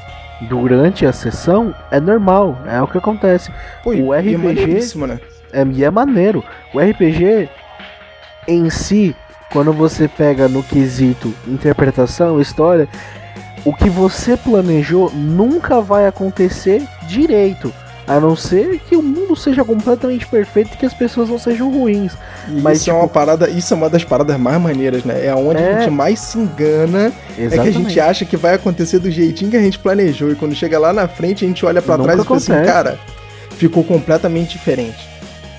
durante 0.48 1.06
a 1.06 1.12
sessão 1.12 1.74
é 1.92 2.00
normal, 2.00 2.58
é 2.66 2.82
o 2.82 2.88
que 2.88 2.98
acontece. 2.98 3.52
Pô, 3.84 3.92
o 3.92 4.14
RPG 4.14 4.94
é, 4.94 5.08
né? 5.08 5.20
é, 5.54 5.84
é 5.84 5.92
maneiro. 5.92 6.44
O 6.74 6.80
RPG 6.80 7.50
em 8.48 8.70
si, 8.70 9.16
quando 9.52 9.74
você 9.74 10.08
pega 10.08 10.48
no 10.48 10.64
quesito 10.64 11.34
interpretação, 11.48 12.40
história, 12.40 12.88
o 13.66 13.74
que 13.74 13.90
você 13.90 14.38
planejou 14.38 15.12
nunca 15.12 15.82
vai 15.82 16.08
acontecer 16.08 16.84
direito. 17.08 17.74
A 18.08 18.20
não 18.20 18.36
ser 18.36 18.80
que 18.80 18.96
o 18.96 19.04
mundo 19.04 19.36
seja 19.36 19.64
completamente 19.64 20.26
perfeito 20.26 20.74
e 20.74 20.78
que 20.78 20.86
as 20.86 20.94
pessoas 20.96 21.30
não 21.30 21.38
sejam 21.38 21.72
ruins. 21.72 22.14
E 22.48 22.60
Mas, 22.60 22.78
isso 22.78 22.86
tipo... 22.86 22.96
é 22.96 23.00
uma 23.00 23.08
tipo, 23.08 23.14
parada, 23.14 23.48
isso 23.48 23.72
é 23.72 23.78
uma 23.78 23.88
das 23.88 24.04
paradas 24.04 24.36
mais 24.40 24.60
maneiras, 24.60 25.04
né? 25.04 25.28
É 25.28 25.36
onde 25.36 25.62
é... 25.62 25.74
a 25.74 25.80
gente 25.80 25.92
mais 25.92 26.18
se 26.20 26.40
engana. 26.40 27.14
Exatamente. 27.38 27.54
É 27.54 27.62
que 27.62 27.68
a 27.68 27.72
gente 27.72 28.00
acha 28.00 28.26
que 28.26 28.36
vai 28.36 28.56
acontecer 28.56 28.98
do 28.98 29.12
jeitinho 29.12 29.52
que 29.52 29.58
a 29.58 29.62
gente 29.62 29.78
planejou. 29.78 30.32
E 30.32 30.36
quando 30.36 30.56
chega 30.56 30.80
lá 30.80 30.92
na 30.92 31.08
frente, 31.08 31.46
a 31.46 31.48
gente 31.48 31.64
olha 31.64 31.84
para 31.84 32.02
trás 32.02 32.20
e 32.20 32.24
fala 32.24 32.38
assim, 32.38 32.66
cara, 32.66 33.00
ficou 33.52 33.84
completamente 33.84 34.54
diferente. 34.54 35.08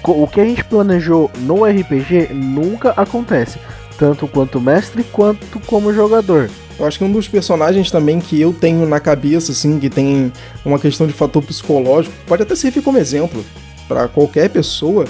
O 0.03 0.27
que 0.27 0.41
a 0.41 0.45
gente 0.45 0.65
planejou 0.65 1.31
no 1.41 1.65
RPG 1.65 2.31
nunca 2.33 2.93
acontece. 2.97 3.61
Tanto 4.01 4.27
quanto 4.27 4.59
mestre 4.59 5.05
quanto 5.05 5.61
como 5.67 5.93
jogador. 5.93 6.51
Eu 6.79 6.87
acho 6.87 6.97
que 6.97 7.05
um 7.05 7.13
dos 7.13 7.29
personagens 7.29 7.91
também 7.91 8.19
que 8.19 8.41
eu 8.41 8.51
tenho 8.51 8.89
na 8.89 8.99
cabeça, 8.99 9.53
assim, 9.53 9.79
que 9.79 9.91
tem 9.91 10.33
uma 10.65 10.79
questão 10.79 11.07
de 11.07 11.13
fator 11.13 11.43
psicológico, 11.43 12.15
pode 12.27 12.43
até 12.43 12.57
servir 12.57 12.83
como 12.83 12.97
exemplo 12.97 13.45
para 13.87 14.09
qualquer 14.09 14.49
pessoa, 14.49 15.05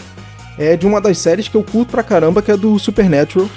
é 0.58 0.76
de 0.76 0.88
uma 0.88 1.00
das 1.00 1.18
séries 1.18 1.46
que 1.46 1.56
eu 1.56 1.62
curto 1.62 1.92
pra 1.92 2.02
caramba, 2.02 2.42
que 2.42 2.50
é 2.50 2.56
do 2.56 2.76
Supernatural. 2.80 3.48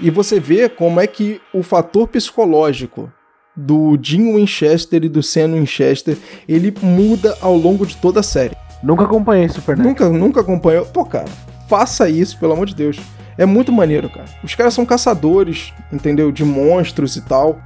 E 0.00 0.10
você 0.10 0.38
vê 0.38 0.68
como 0.68 1.00
é 1.00 1.08
que 1.08 1.40
o 1.52 1.64
fator 1.64 2.06
psicológico 2.06 3.12
do 3.56 3.98
Jim 4.00 4.32
Winchester 4.36 5.02
e 5.02 5.08
do 5.08 5.24
Sam 5.24 5.54
Winchester, 5.54 6.16
ele 6.48 6.72
muda 6.80 7.36
ao 7.40 7.56
longo 7.56 7.84
de 7.84 7.96
toda 7.96 8.20
a 8.20 8.22
série. 8.22 8.56
Nunca 8.80 9.02
acompanhei 9.02 9.48
Supernatural. 9.48 10.12
Nunca, 10.12 10.18
nunca 10.26 10.40
acompanhou. 10.40 10.86
Pô, 10.86 11.04
cara, 11.04 11.26
faça 11.68 12.08
isso, 12.08 12.38
pelo 12.38 12.52
amor 12.52 12.66
de 12.66 12.76
Deus. 12.76 12.98
É 13.36 13.46
muito 13.46 13.72
maneiro, 13.72 14.08
cara. 14.08 14.26
Os 14.42 14.54
caras 14.54 14.74
são 14.74 14.84
caçadores, 14.84 15.72
entendeu? 15.92 16.30
De 16.30 16.44
monstros 16.44 17.16
e 17.16 17.22
tal. 17.22 17.60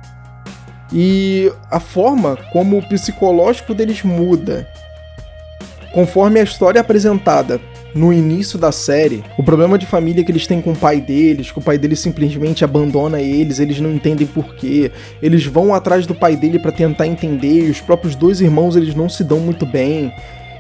E 0.92 1.52
a 1.70 1.80
forma 1.80 2.36
como 2.52 2.78
o 2.78 2.88
psicológico 2.88 3.74
deles 3.74 4.02
muda 4.02 4.66
conforme 5.96 6.38
a 6.38 6.42
história 6.42 6.78
é 6.78 6.82
apresentada 6.82 7.58
no 7.94 8.12
início 8.12 8.58
da 8.58 8.70
série, 8.70 9.24
o 9.38 9.42
problema 9.42 9.78
de 9.78 9.86
família 9.86 10.22
que 10.22 10.30
eles 10.30 10.46
têm 10.46 10.60
com 10.60 10.72
o 10.72 10.76
pai 10.76 11.00
deles, 11.00 11.50
que 11.50 11.58
o 11.58 11.62
pai 11.62 11.78
deles 11.78 12.00
simplesmente 12.00 12.62
abandona 12.62 13.18
eles, 13.18 13.58
eles 13.58 13.80
não 13.80 13.90
entendem 13.90 14.26
porquê, 14.26 14.92
eles 15.22 15.46
vão 15.46 15.74
atrás 15.74 16.06
do 16.06 16.14
pai 16.14 16.36
dele 16.36 16.58
para 16.58 16.70
tentar 16.70 17.06
entender, 17.06 17.66
e 17.66 17.70
os 17.70 17.80
próprios 17.80 18.14
dois 18.14 18.42
irmãos 18.42 18.76
eles 18.76 18.94
não 18.94 19.08
se 19.08 19.24
dão 19.24 19.40
muito 19.40 19.64
bem. 19.64 20.12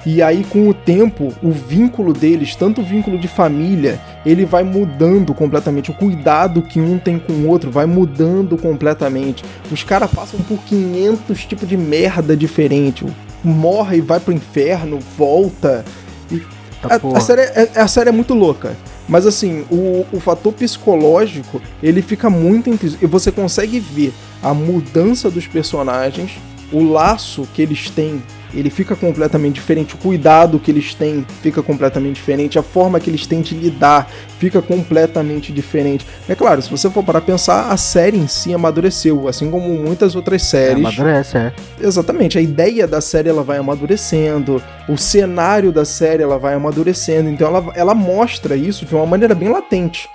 E 0.06 0.22
aí, 0.22 0.44
com 0.44 0.68
o 0.68 0.72
tempo, 0.72 1.34
o 1.42 1.50
vínculo 1.50 2.12
deles, 2.12 2.54
tanto 2.54 2.80
o 2.80 2.84
vínculo 2.84 3.18
de 3.18 3.26
família, 3.26 4.00
ele 4.24 4.44
vai 4.44 4.62
mudando 4.62 5.34
completamente. 5.34 5.90
O 5.90 5.94
cuidado 5.94 6.62
que 6.62 6.80
um 6.80 6.96
tem 6.96 7.18
com 7.18 7.32
o 7.32 7.48
outro 7.48 7.72
vai 7.72 7.86
mudando 7.86 8.56
completamente. 8.56 9.44
Os 9.68 9.82
caras 9.82 10.08
passam 10.08 10.38
por 10.40 10.58
500 10.58 11.44
tipos 11.44 11.68
de 11.68 11.76
merda 11.76 12.36
diferente. 12.36 13.04
Morre 13.42 13.96
e 13.96 14.00
vai 14.00 14.20
pro 14.20 14.32
inferno, 14.32 15.00
volta. 15.18 15.84
E 16.30 16.38
tá 16.80 17.00
a, 17.02 17.18
a, 17.18 17.20
série 17.20 17.40
é, 17.40 17.70
a 17.74 17.88
série 17.88 18.08
é 18.10 18.12
muito 18.12 18.32
louca. 18.32 18.76
Mas 19.08 19.26
assim, 19.26 19.64
o, 19.68 20.06
o 20.12 20.20
fator 20.20 20.52
psicológico, 20.52 21.60
ele 21.82 22.00
fica 22.00 22.30
muito 22.30 22.70
E 23.02 23.06
você 23.06 23.32
consegue 23.32 23.80
ver 23.80 24.14
a 24.40 24.54
mudança 24.54 25.28
dos 25.28 25.48
personagens, 25.48 26.38
o 26.72 26.82
laço 26.82 27.46
que 27.54 27.62
eles 27.62 27.90
têm 27.90 28.22
ele 28.54 28.70
fica 28.70 28.96
completamente 28.96 29.56
diferente, 29.56 29.94
o 29.94 29.98
cuidado 29.98 30.58
que 30.58 30.70
eles 30.70 30.94
têm 30.94 31.26
fica 31.42 31.62
completamente 31.62 32.16
diferente, 32.16 32.58
a 32.58 32.62
forma 32.62 32.98
que 32.98 33.10
eles 33.10 33.26
têm 33.26 33.40
de 33.40 33.54
lidar 33.54 34.08
fica 34.38 34.62
completamente 34.62 35.52
diferente. 35.52 36.06
É 36.28 36.34
claro, 36.34 36.62
se 36.62 36.70
você 36.70 36.88
for 36.88 37.02
para 37.02 37.20
pensar, 37.20 37.70
a 37.70 37.76
série 37.76 38.16
em 38.16 38.26
si 38.26 38.54
amadureceu, 38.54 39.28
assim 39.28 39.50
como 39.50 39.68
muitas 39.68 40.14
outras 40.14 40.42
séries. 40.42 40.84
É, 40.84 40.88
amadurece, 40.88 41.36
é. 41.36 41.52
Exatamente, 41.80 42.38
a 42.38 42.40
ideia 42.40 42.86
da 42.86 43.00
série 43.00 43.28
ela 43.28 43.42
vai 43.42 43.58
amadurecendo, 43.58 44.62
o 44.88 44.96
cenário 44.96 45.72
da 45.72 45.84
série 45.84 46.22
ela 46.22 46.38
vai 46.38 46.54
amadurecendo, 46.54 47.28
então 47.28 47.48
ela, 47.48 47.72
ela 47.74 47.94
mostra 47.94 48.56
isso 48.56 48.86
de 48.86 48.94
uma 48.94 49.06
maneira 49.06 49.34
bem 49.34 49.48
latente. 49.48 50.08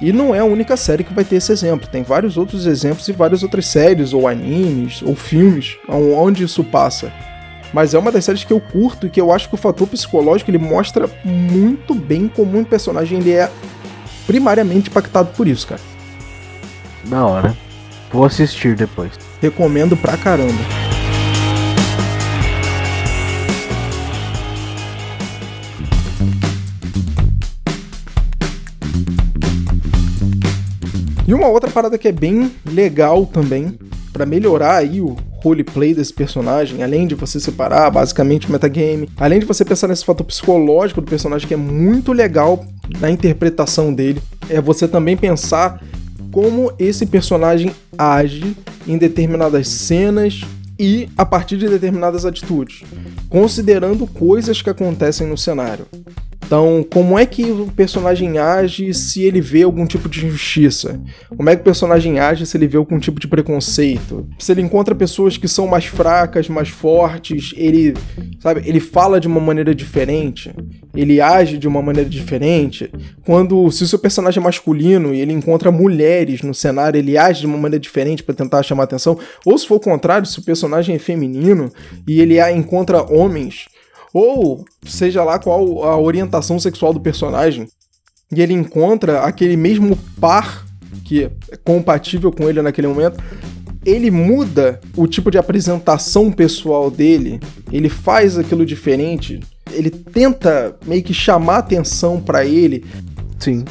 E 0.00 0.12
não 0.12 0.34
é 0.34 0.38
a 0.38 0.44
única 0.44 0.76
série 0.76 1.04
que 1.04 1.12
vai 1.12 1.24
ter 1.24 1.36
esse 1.36 1.52
exemplo. 1.52 1.88
Tem 1.88 2.02
vários 2.02 2.36
outros 2.36 2.66
exemplos 2.66 3.06
e 3.08 3.12
várias 3.12 3.42
outras 3.42 3.66
séries, 3.66 4.12
ou 4.14 4.26
animes, 4.26 5.02
ou 5.02 5.14
filmes, 5.14 5.76
onde 5.88 6.44
isso 6.44 6.64
passa. 6.64 7.12
Mas 7.72 7.94
é 7.94 7.98
uma 7.98 8.10
das 8.10 8.24
séries 8.24 8.42
que 8.42 8.52
eu 8.52 8.60
curto 8.60 9.06
e 9.06 9.10
que 9.10 9.20
eu 9.20 9.30
acho 9.30 9.48
que 9.48 9.54
o 9.54 9.58
fator 9.58 9.86
psicológico 9.86 10.50
ele 10.50 10.58
mostra 10.58 11.08
muito 11.24 11.94
bem 11.94 12.28
como 12.28 12.58
um 12.58 12.64
personagem 12.64 13.18
ele 13.18 13.32
é 13.32 13.50
primariamente 14.26 14.88
impactado 14.88 15.30
por 15.36 15.46
isso, 15.46 15.66
cara. 15.66 15.80
Da 17.04 17.24
hora. 17.24 17.56
Vou 18.12 18.24
assistir 18.24 18.74
depois. 18.74 19.12
Recomendo 19.40 19.96
pra 19.96 20.16
caramba. 20.16 20.89
E 31.30 31.32
uma 31.32 31.46
outra 31.46 31.70
parada 31.70 31.96
que 31.96 32.08
é 32.08 32.12
bem 32.12 32.50
legal 32.66 33.24
também, 33.24 33.78
para 34.12 34.26
melhorar 34.26 34.78
aí 34.78 35.00
o 35.00 35.14
roleplay 35.44 35.94
desse 35.94 36.12
personagem, 36.12 36.82
além 36.82 37.06
de 37.06 37.14
você 37.14 37.38
separar 37.38 37.88
basicamente 37.88 38.48
o 38.48 38.50
metagame, 38.50 39.08
além 39.16 39.38
de 39.38 39.46
você 39.46 39.64
pensar 39.64 39.86
nesse 39.86 40.04
fator 40.04 40.26
psicológico 40.26 41.00
do 41.00 41.08
personagem 41.08 41.46
que 41.46 41.54
é 41.54 41.56
muito 41.56 42.12
legal 42.12 42.64
na 42.98 43.08
interpretação 43.08 43.94
dele, 43.94 44.20
é 44.48 44.60
você 44.60 44.88
também 44.88 45.16
pensar 45.16 45.80
como 46.32 46.72
esse 46.80 47.06
personagem 47.06 47.70
age 47.96 48.56
em 48.84 48.98
determinadas 48.98 49.68
cenas 49.68 50.40
e 50.76 51.08
a 51.16 51.24
partir 51.24 51.58
de 51.58 51.68
determinadas 51.68 52.26
atitudes, 52.26 52.82
considerando 53.28 54.04
coisas 54.04 54.60
que 54.60 54.68
acontecem 54.68 55.28
no 55.28 55.38
cenário. 55.38 55.86
Então, 56.50 56.84
como 56.90 57.16
é 57.16 57.24
que 57.24 57.44
o 57.44 57.68
personagem 57.68 58.36
age 58.36 58.92
se 58.92 59.22
ele 59.22 59.40
vê 59.40 59.62
algum 59.62 59.86
tipo 59.86 60.08
de 60.08 60.26
injustiça? 60.26 61.00
Como 61.28 61.48
é 61.48 61.54
que 61.54 61.60
o 61.60 61.64
personagem 61.64 62.18
age 62.18 62.44
se 62.44 62.56
ele 62.56 62.66
vê 62.66 62.76
algum 62.76 62.98
tipo 62.98 63.20
de 63.20 63.28
preconceito? 63.28 64.26
Se 64.36 64.50
ele 64.50 64.60
encontra 64.60 64.92
pessoas 64.92 65.36
que 65.36 65.46
são 65.46 65.68
mais 65.68 65.84
fracas, 65.84 66.48
mais 66.48 66.68
fortes, 66.68 67.54
ele, 67.56 67.94
sabe, 68.40 68.62
ele 68.68 68.80
fala 68.80 69.20
de 69.20 69.28
uma 69.28 69.38
maneira 69.38 69.72
diferente, 69.72 70.52
ele 70.92 71.20
age 71.20 71.56
de 71.56 71.68
uma 71.68 71.80
maneira 71.80 72.10
diferente. 72.10 72.90
Quando 73.24 73.70
se 73.70 73.84
o 73.84 73.86
seu 73.86 74.00
personagem 74.00 74.40
é 74.40 74.44
masculino 74.44 75.14
e 75.14 75.20
ele 75.20 75.32
encontra 75.32 75.70
mulheres 75.70 76.42
no 76.42 76.52
cenário, 76.52 76.98
ele 76.98 77.16
age 77.16 77.42
de 77.42 77.46
uma 77.46 77.58
maneira 77.58 77.80
diferente 77.80 78.24
para 78.24 78.34
tentar 78.34 78.64
chamar 78.64 78.82
atenção, 78.82 79.16
ou 79.46 79.56
se 79.56 79.68
for 79.68 79.76
o 79.76 79.80
contrário, 79.80 80.26
se 80.26 80.40
o 80.40 80.42
personagem 80.42 80.96
é 80.96 80.98
feminino 80.98 81.70
e 82.08 82.20
ele 82.20 82.40
encontra 82.50 83.04
homens 83.04 83.66
ou 84.12 84.64
seja 84.84 85.22
lá 85.24 85.38
qual 85.38 85.84
a 85.84 85.98
orientação 85.98 86.58
sexual 86.58 86.92
do 86.92 87.00
personagem, 87.00 87.68
e 88.32 88.40
ele 88.40 88.52
encontra 88.52 89.20
aquele 89.20 89.56
mesmo 89.56 89.96
par 90.20 90.66
que 91.04 91.24
é 91.24 91.56
compatível 91.56 92.30
com 92.30 92.48
ele 92.48 92.62
naquele 92.62 92.86
momento, 92.86 93.22
ele 93.84 94.10
muda 94.10 94.80
o 94.96 95.06
tipo 95.06 95.30
de 95.30 95.38
apresentação 95.38 96.30
pessoal 96.30 96.90
dele, 96.90 97.40
ele 97.72 97.88
faz 97.88 98.38
aquilo 98.38 98.64
diferente, 98.64 99.40
ele 99.72 99.90
tenta 99.90 100.76
meio 100.86 101.02
que 101.02 101.14
chamar 101.14 101.58
atenção 101.58 102.20
para 102.20 102.44
ele. 102.44 102.84
Sim. 103.38 103.64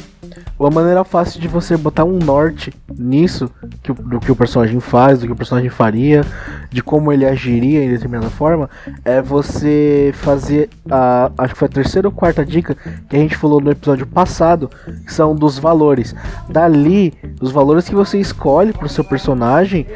Uma 0.60 0.68
maneira 0.68 1.02
fácil 1.04 1.40
de 1.40 1.48
você 1.48 1.74
botar 1.74 2.04
um 2.04 2.18
norte 2.18 2.70
nisso, 2.94 3.50
que, 3.82 3.94
do 3.94 4.20
que 4.20 4.30
o 4.30 4.36
personagem 4.36 4.78
faz, 4.78 5.18
do 5.18 5.26
que 5.26 5.32
o 5.32 5.36
personagem 5.36 5.70
faria, 5.70 6.22
de 6.70 6.82
como 6.82 7.10
ele 7.10 7.24
agiria 7.24 7.82
em 7.82 7.88
determinada 7.88 8.28
forma, 8.28 8.68
é 9.02 9.22
você 9.22 10.12
fazer 10.16 10.68
a. 10.90 11.32
Acho 11.38 11.54
que 11.54 11.58
foi 11.60 11.66
a 11.66 11.70
terceira 11.70 12.08
ou 12.08 12.12
quarta 12.12 12.44
dica 12.44 12.76
que 13.08 13.16
a 13.16 13.18
gente 13.18 13.38
falou 13.38 13.58
no 13.58 13.70
episódio 13.70 14.06
passado, 14.06 14.70
que 15.06 15.14
são 15.14 15.34
dos 15.34 15.58
valores. 15.58 16.14
Dali, 16.46 17.14
os 17.40 17.50
valores 17.50 17.88
que 17.88 17.94
você 17.94 18.20
escolhe 18.20 18.74
pro 18.74 18.86
seu 18.86 19.02
personagem, 19.02 19.86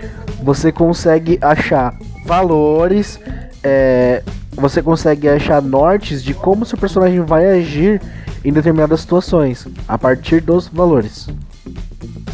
você 0.43 0.73
consegue 0.73 1.39
achar 1.43 1.95
valores. 2.25 3.21
É, 3.63 4.23
você 4.53 4.81
consegue 4.81 5.29
achar 5.29 5.61
nortes 5.61 6.23
de 6.23 6.33
como 6.33 6.65
seu 6.65 6.79
personagem 6.79 7.21
vai 7.21 7.61
agir 7.61 8.01
em 8.45 8.53
determinadas 8.53 9.01
situações, 9.01 9.67
a 9.89 9.97
partir 9.97 10.41
dos 10.41 10.69
valores. 10.69 11.27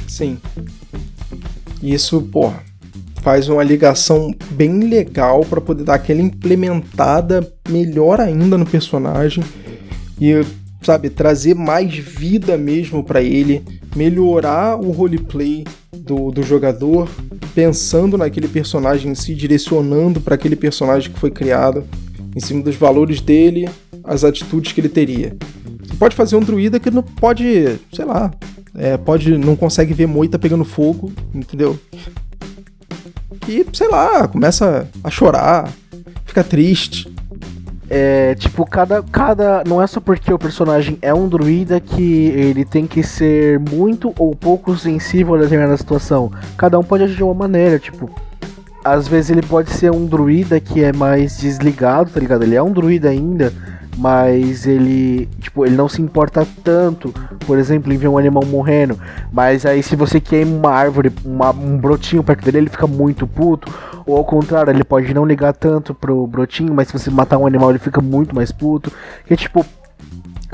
Sim. 0.08 0.38
Isso, 1.80 2.20
pô, 2.22 2.52
faz 3.22 3.48
uma 3.48 3.62
ligação 3.62 4.34
bem 4.50 4.80
legal 4.80 5.44
para 5.44 5.60
poder 5.60 5.84
dar 5.84 5.94
aquela 5.94 6.20
implementada 6.20 7.46
melhor 7.68 8.20
ainda 8.20 8.58
no 8.58 8.66
personagem 8.66 9.44
e, 10.20 10.44
sabe, 10.82 11.08
trazer 11.08 11.54
mais 11.54 11.94
vida 11.94 12.58
mesmo 12.58 13.04
para 13.04 13.22
ele, 13.22 13.62
melhorar 13.94 14.76
o 14.76 14.90
roleplay 14.90 15.64
do, 15.96 16.32
do 16.32 16.42
jogador, 16.42 17.08
pensando 17.54 18.18
naquele 18.18 18.48
personagem 18.48 19.12
em 19.12 19.14
si, 19.14 19.34
direcionando 19.34 20.20
para 20.20 20.34
aquele 20.34 20.56
personagem 20.56 21.12
que 21.12 21.18
foi 21.18 21.30
criado, 21.30 21.84
em 22.34 22.40
cima 22.40 22.62
dos 22.62 22.76
valores 22.76 23.20
dele, 23.20 23.68
as 24.04 24.24
atitudes 24.24 24.72
que 24.72 24.80
ele 24.80 24.88
teria 24.88 25.36
pode 25.98 26.16
fazer 26.16 26.36
um 26.36 26.40
druida 26.40 26.80
que 26.80 26.90
não 26.90 27.02
pode, 27.02 27.78
sei 27.92 28.04
lá, 28.04 28.30
é, 28.74 28.96
pode 28.96 29.36
não 29.36 29.56
consegue 29.56 29.92
ver 29.94 30.06
moita 30.06 30.38
pegando 30.38 30.64
fogo, 30.64 31.12
entendeu? 31.34 31.78
E, 33.48 33.66
sei 33.72 33.88
lá, 33.88 34.28
começa 34.28 34.88
a 35.02 35.10
chorar, 35.10 35.68
fica 36.24 36.44
triste. 36.44 37.12
É, 37.88 38.36
tipo, 38.36 38.64
cada, 38.64 39.02
cada. 39.02 39.64
Não 39.66 39.82
é 39.82 39.86
só 39.88 40.00
porque 40.00 40.32
o 40.32 40.38
personagem 40.38 40.96
é 41.02 41.12
um 41.12 41.28
druida 41.28 41.80
que 41.80 42.26
ele 42.26 42.64
tem 42.64 42.86
que 42.86 43.02
ser 43.02 43.58
muito 43.58 44.14
ou 44.16 44.36
pouco 44.36 44.76
sensível 44.76 45.34
a 45.34 45.38
determinada 45.38 45.76
situação. 45.76 46.30
Cada 46.56 46.78
um 46.78 46.84
pode 46.84 47.02
agir 47.02 47.16
de 47.16 47.24
uma 47.24 47.34
maneira, 47.34 47.80
tipo. 47.80 48.08
Às 48.84 49.08
vezes 49.08 49.30
ele 49.30 49.42
pode 49.42 49.70
ser 49.72 49.90
um 49.90 50.06
druida 50.06 50.60
que 50.60 50.82
é 50.82 50.92
mais 50.92 51.38
desligado, 51.38 52.10
tá 52.12 52.20
ligado? 52.20 52.44
Ele 52.44 52.54
é 52.54 52.62
um 52.62 52.72
druida 52.72 53.10
ainda, 53.10 53.52
mas 54.00 54.66
ele, 54.66 55.28
tipo, 55.40 55.66
ele 55.66 55.76
não 55.76 55.86
se 55.86 56.00
importa 56.00 56.46
tanto, 56.64 57.12
por 57.46 57.58
exemplo, 57.58 57.92
em 57.92 57.98
ver 57.98 58.08
um 58.08 58.16
animal 58.16 58.42
morrendo. 58.46 58.98
Mas 59.30 59.66
aí 59.66 59.82
se 59.82 59.94
você 59.94 60.18
queima 60.18 60.56
uma 60.56 60.70
árvore, 60.70 61.12
uma, 61.22 61.50
um 61.50 61.76
brotinho 61.76 62.24
perto 62.24 62.42
dele, 62.42 62.58
ele 62.58 62.70
fica 62.70 62.86
muito 62.86 63.26
puto. 63.26 63.70
Ou 64.06 64.16
ao 64.16 64.24
contrário, 64.24 64.70
ele 64.70 64.84
pode 64.84 65.12
não 65.12 65.26
ligar 65.26 65.52
tanto 65.52 65.94
pro 65.94 66.26
brotinho, 66.26 66.72
mas 66.72 66.88
se 66.88 66.94
você 66.94 67.10
matar 67.10 67.36
um 67.36 67.46
animal, 67.46 67.68
ele 67.68 67.78
fica 67.78 68.00
muito 68.00 68.34
mais 68.34 68.50
puto. 68.50 68.90
Que 69.26 69.36
tipo, 69.36 69.66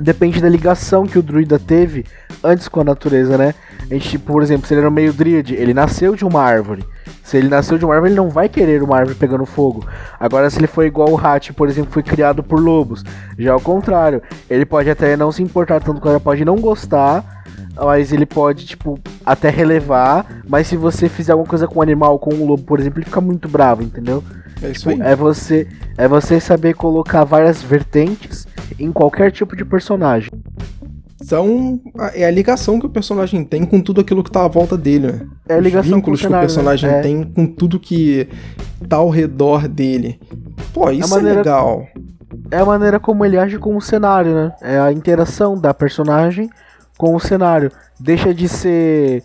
depende 0.02 0.40
da 0.40 0.48
ligação 0.48 1.06
que 1.06 1.18
o 1.18 1.22
druida 1.22 1.58
teve 1.58 2.04
antes 2.42 2.68
com 2.68 2.80
a 2.80 2.84
natureza, 2.84 3.36
né? 3.38 3.54
A 3.90 3.94
gente, 3.94 4.18
por 4.18 4.42
exemplo, 4.42 4.66
se 4.66 4.74
ele 4.74 4.80
era 4.80 4.90
meio 4.90 5.12
dríade, 5.12 5.54
ele 5.54 5.72
nasceu 5.72 6.14
de 6.14 6.24
uma 6.24 6.42
árvore. 6.42 6.84
Se 7.22 7.36
ele 7.36 7.48
nasceu 7.48 7.78
de 7.78 7.84
uma 7.84 7.94
árvore, 7.94 8.12
ele 8.12 8.20
não 8.20 8.28
vai 8.28 8.48
querer 8.48 8.82
uma 8.82 8.96
árvore 8.96 9.16
pegando 9.16 9.46
fogo. 9.46 9.86
Agora, 10.18 10.48
se 10.50 10.58
ele 10.58 10.66
foi 10.66 10.86
igual 10.86 11.10
o 11.10 11.18
Hat, 11.18 11.52
por 11.52 11.68
exemplo, 11.68 11.92
foi 11.92 12.02
criado 12.02 12.42
por 12.42 12.60
lobos, 12.60 13.04
já 13.38 13.52
ao 13.52 13.60
contrário, 13.60 14.22
ele 14.48 14.64
pode 14.64 14.90
até 14.90 15.16
não 15.16 15.32
se 15.32 15.42
importar 15.42 15.80
tanto 15.80 16.00
com 16.00 16.08
ela, 16.08 16.20
pode 16.20 16.44
não 16.44 16.56
gostar, 16.56 17.44
mas 17.76 18.12
ele 18.12 18.26
pode, 18.26 18.66
tipo, 18.66 18.98
até 19.24 19.50
relevar. 19.50 20.42
Mas 20.48 20.66
se 20.66 20.76
você 20.76 21.08
fizer 21.08 21.32
alguma 21.32 21.48
coisa 21.48 21.66
com 21.66 21.78
um 21.78 21.82
animal, 21.82 22.18
com 22.18 22.34
um 22.34 22.46
lobo, 22.46 22.62
por 22.62 22.80
exemplo, 22.80 22.98
ele 22.98 23.06
fica 23.06 23.20
muito 23.20 23.48
bravo, 23.48 23.82
entendeu? 23.82 24.22
É 24.62 24.70
isso 24.70 24.88
tipo, 24.88 25.02
aí. 25.02 25.12
É 25.12 25.16
você, 25.16 25.68
é 25.98 26.08
você 26.08 26.40
saber 26.40 26.74
colocar 26.74 27.24
várias 27.24 27.62
vertentes 27.62 28.46
em 28.78 28.92
qualquer 28.92 29.30
tipo 29.32 29.56
de 29.56 29.64
personagem 29.64 30.30
são 31.22 31.80
é 32.14 32.26
a 32.26 32.30
ligação 32.30 32.78
que 32.78 32.86
o 32.86 32.90
personagem 32.90 33.42
tem 33.44 33.64
com 33.64 33.80
tudo 33.80 34.00
aquilo 34.00 34.22
que 34.22 34.30
tá 34.30 34.44
à 34.44 34.48
volta 34.48 34.76
dele, 34.76 35.12
né? 35.12 35.26
É 35.48 35.54
a 35.54 35.60
ligação 35.60 35.90
Os 35.90 35.96
vínculos 35.96 36.20
que 36.20 36.26
o 36.26 36.30
personagem 36.30 36.90
né? 36.90 36.98
é. 36.98 37.02
tem 37.02 37.22
com 37.24 37.46
tudo 37.46 37.80
que 37.80 38.28
tá 38.88 38.96
ao 38.96 39.08
redor 39.08 39.66
dele. 39.66 40.20
Pô, 40.72 40.90
isso 40.90 41.12
é, 41.12 41.16
maneira... 41.16 41.40
é 41.40 41.42
legal. 41.42 41.86
É 42.50 42.58
a 42.58 42.64
maneira 42.64 43.00
como 43.00 43.24
ele 43.24 43.38
age 43.38 43.58
com 43.58 43.76
o 43.76 43.80
cenário, 43.80 44.34
né? 44.34 44.52
É 44.60 44.78
a 44.78 44.92
interação 44.92 45.58
da 45.58 45.72
personagem 45.72 46.50
com 46.98 47.14
o 47.14 47.20
cenário. 47.20 47.72
Deixa 47.98 48.34
de 48.34 48.48
ser 48.48 49.24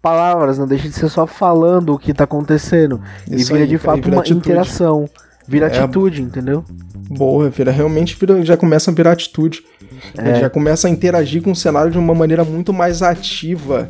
palavras, 0.00 0.56
não 0.56 0.66
deixa 0.66 0.88
de 0.88 0.94
ser 0.94 1.08
só 1.08 1.26
falando 1.26 1.92
o 1.92 1.98
que 1.98 2.14
tá 2.14 2.24
acontecendo. 2.24 3.00
Isso 3.28 3.50
e 3.50 3.54
vira 3.54 3.64
aí, 3.64 3.68
de 3.68 3.78
fato 3.78 3.96
vira 3.96 4.16
uma 4.16 4.20
atitude. 4.22 4.48
interação. 4.48 5.08
Vira 5.48 5.66
É. 5.66 5.78
atitude, 5.78 6.22
entendeu? 6.22 6.64
Boa, 7.08 7.48
vira 7.50 7.70
realmente 7.70 8.16
vira, 8.18 8.44
já 8.44 8.56
começa 8.56 8.90
a 8.90 8.94
virar 8.94 9.12
atitude. 9.12 9.62
É. 10.18 10.40
Já 10.40 10.50
começa 10.50 10.88
a 10.88 10.90
interagir 10.90 11.40
com 11.42 11.52
o 11.52 11.56
cenário 11.56 11.90
de 11.90 11.98
uma 11.98 12.14
maneira 12.14 12.44
muito 12.44 12.72
mais 12.72 13.00
ativa 13.02 13.88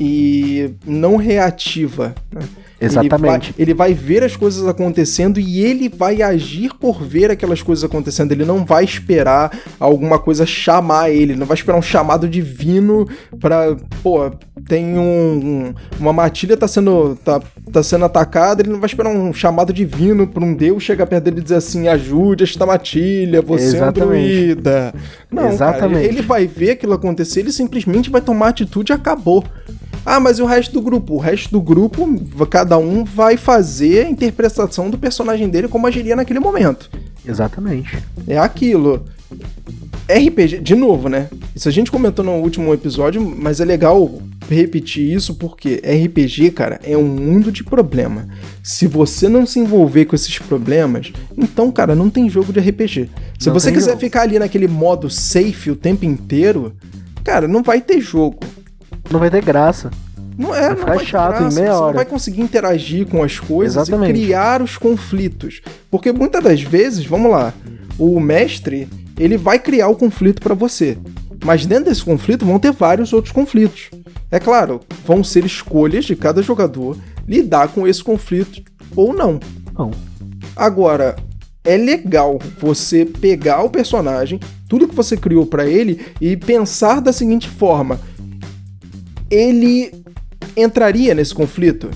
e 0.00 0.74
não 0.86 1.16
reativa. 1.16 2.14
né? 2.32 2.40
Exatamente. 2.86 3.54
Ele 3.58 3.74
vai, 3.74 3.90
ele 3.90 3.94
vai 3.94 3.94
ver 3.94 4.22
as 4.24 4.36
coisas 4.36 4.66
acontecendo 4.66 5.38
e 5.40 5.60
ele 5.64 5.88
vai 5.88 6.22
agir 6.22 6.72
por 6.80 7.02
ver 7.02 7.30
aquelas 7.30 7.62
coisas 7.62 7.84
acontecendo. 7.84 8.32
Ele 8.32 8.44
não 8.44 8.64
vai 8.64 8.84
esperar 8.84 9.50
alguma 9.78 10.18
coisa 10.18 10.44
chamar 10.46 11.10
ele, 11.10 11.36
não 11.36 11.46
vai 11.46 11.56
esperar 11.56 11.78
um 11.78 11.82
chamado 11.82 12.28
divino 12.28 13.06
pra. 13.40 13.76
Pô, 14.02 14.30
tem 14.68 14.98
um. 14.98 15.02
um- 15.02 15.74
uma 16.00 16.12
matilha 16.12 16.56
tá 16.56 16.66
sendo. 16.68 17.16
Tá, 17.24 17.40
tá 17.72 17.82
sendo 17.82 18.04
atacada, 18.04 18.62
ele 18.62 18.70
não 18.70 18.80
vai 18.80 18.86
esperar 18.88 19.10
um 19.10 19.32
chamado 19.32 19.72
divino 19.72 20.26
pra 20.26 20.44
um 20.44 20.54
deus 20.54 20.82
chegar 20.82 21.06
perto 21.06 21.24
dele 21.24 21.38
e 21.40 21.42
dizer 21.42 21.56
assim: 21.56 21.88
ajude 21.88 22.44
esta 22.44 22.66
matilha, 22.66 23.40
você 23.42 23.64
é 23.64 23.66
um 23.66 23.74
Exatamente. 23.74 24.54
druida. 24.54 24.94
Não, 25.30 25.48
Exatamente. 25.48 25.92
Cara, 25.94 26.04
ele 26.04 26.22
vai 26.22 26.46
ver 26.46 26.70
aquilo 26.72 26.92
acontecer, 26.92 27.40
ele 27.40 27.52
simplesmente 27.52 28.10
vai 28.10 28.20
tomar 28.20 28.48
atitude 28.48 28.92
e 28.92 28.94
acabou. 28.94 29.44
Ah, 30.04 30.18
mas 30.18 30.38
e 30.38 30.42
o 30.42 30.46
resto 30.46 30.72
do 30.72 30.82
grupo? 30.82 31.14
O 31.14 31.18
resto 31.18 31.50
do 31.50 31.60
grupo, 31.60 32.06
cada 32.50 32.76
um 32.76 33.04
vai 33.04 33.36
fazer 33.36 34.06
a 34.06 34.10
interpretação 34.10 34.90
do 34.90 34.98
personagem 34.98 35.48
dele 35.48 35.68
como 35.68 35.86
agiria 35.86 36.16
naquele 36.16 36.40
momento. 36.40 36.90
Exatamente. 37.26 37.98
É 38.26 38.36
aquilo. 38.38 39.04
RPG, 40.08 40.58
de 40.60 40.74
novo, 40.74 41.08
né? 41.08 41.28
Isso 41.54 41.68
a 41.68 41.72
gente 41.72 41.90
comentou 41.90 42.24
no 42.24 42.32
último 42.32 42.74
episódio, 42.74 43.22
mas 43.22 43.60
é 43.60 43.64
legal 43.64 44.20
repetir 44.50 45.10
isso 45.10 45.36
porque 45.36 45.76
RPG, 45.76 46.50
cara, 46.50 46.80
é 46.82 46.96
um 46.96 47.06
mundo 47.06 47.52
de 47.52 47.62
problema. 47.62 48.26
Se 48.62 48.86
você 48.86 49.28
não 49.28 49.46
se 49.46 49.60
envolver 49.60 50.04
com 50.06 50.16
esses 50.16 50.38
problemas, 50.38 51.12
então, 51.38 51.70
cara, 51.70 51.94
não 51.94 52.10
tem 52.10 52.28
jogo 52.28 52.52
de 52.52 52.58
RPG. 52.60 53.08
Se 53.38 53.46
Não 53.46 53.54
você 53.54 53.70
quiser 53.72 53.90
jogo. 53.90 54.00
ficar 54.00 54.22
ali 54.22 54.38
naquele 54.38 54.66
modo 54.68 55.08
safe 55.08 55.70
o 55.70 55.76
tempo 55.76 56.04
inteiro, 56.04 56.74
cara, 57.22 57.46
não 57.46 57.62
vai 57.62 57.80
ter 57.80 58.00
jogo. 58.00 58.40
Não 59.10 59.20
vai 59.20 59.30
ter 59.30 59.44
graça. 59.44 59.90
Não 60.38 60.54
é, 60.54 60.74
Vai 60.74 60.76
não 60.76 60.86
vai 60.96 61.04
chato 61.04 61.34
em 61.36 61.38
graça, 61.40 61.60
meia 61.60 61.72
você 61.72 61.78
não 61.78 61.82
hora. 61.82 61.96
vai 61.96 62.04
conseguir 62.06 62.40
interagir 62.40 63.06
com 63.06 63.22
as 63.22 63.38
coisas 63.38 63.88
Exatamente. 63.88 64.18
e 64.18 64.24
criar 64.24 64.62
os 64.62 64.78
conflitos. 64.78 65.60
Porque 65.90 66.10
muitas 66.10 66.42
das 66.42 66.62
vezes, 66.62 67.04
vamos 67.04 67.30
lá, 67.30 67.52
o 67.98 68.18
mestre, 68.18 68.88
ele 69.18 69.36
vai 69.36 69.58
criar 69.58 69.88
o 69.88 69.96
conflito 69.96 70.40
pra 70.40 70.54
você. 70.54 70.96
Mas 71.44 71.66
dentro 71.66 71.86
desse 71.86 72.02
conflito 72.04 72.46
vão 72.46 72.58
ter 72.58 72.72
vários 72.72 73.12
outros 73.12 73.32
conflitos. 73.32 73.90
É 74.30 74.38
claro, 74.38 74.80
vão 75.04 75.22
ser 75.22 75.44
escolhas 75.44 76.04
de 76.06 76.16
cada 76.16 76.40
jogador 76.40 76.96
lidar 77.28 77.68
com 77.68 77.86
esse 77.86 78.02
conflito 78.02 78.62
ou 78.96 79.12
não. 79.12 79.38
Não. 79.76 79.90
Agora, 80.56 81.16
é 81.64 81.76
legal 81.76 82.38
você 82.58 83.04
pegar 83.04 83.62
o 83.62 83.70
personagem, 83.70 84.40
tudo 84.68 84.88
que 84.88 84.94
você 84.94 85.16
criou 85.16 85.44
pra 85.46 85.66
ele 85.66 86.00
e 86.20 86.36
pensar 86.36 87.00
da 87.00 87.12
seguinte 87.12 87.48
forma: 87.48 88.00
ele 89.32 89.90
entraria 90.54 91.14
nesse 91.14 91.34
conflito? 91.34 91.90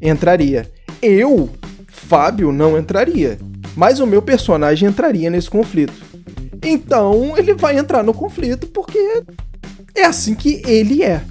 Entraria. 0.00 0.70
Eu, 1.02 1.50
Fábio, 1.88 2.52
não 2.52 2.78
entraria. 2.78 3.38
Mas 3.76 3.98
o 3.98 4.06
meu 4.06 4.22
personagem 4.22 4.88
entraria 4.88 5.28
nesse 5.28 5.50
conflito. 5.50 6.00
Então 6.62 7.36
ele 7.36 7.54
vai 7.54 7.76
entrar 7.76 8.04
no 8.04 8.14
conflito 8.14 8.68
porque 8.68 9.24
é 9.94 10.04
assim 10.04 10.34
que 10.34 10.62
ele 10.64 11.02
é. 11.02 11.22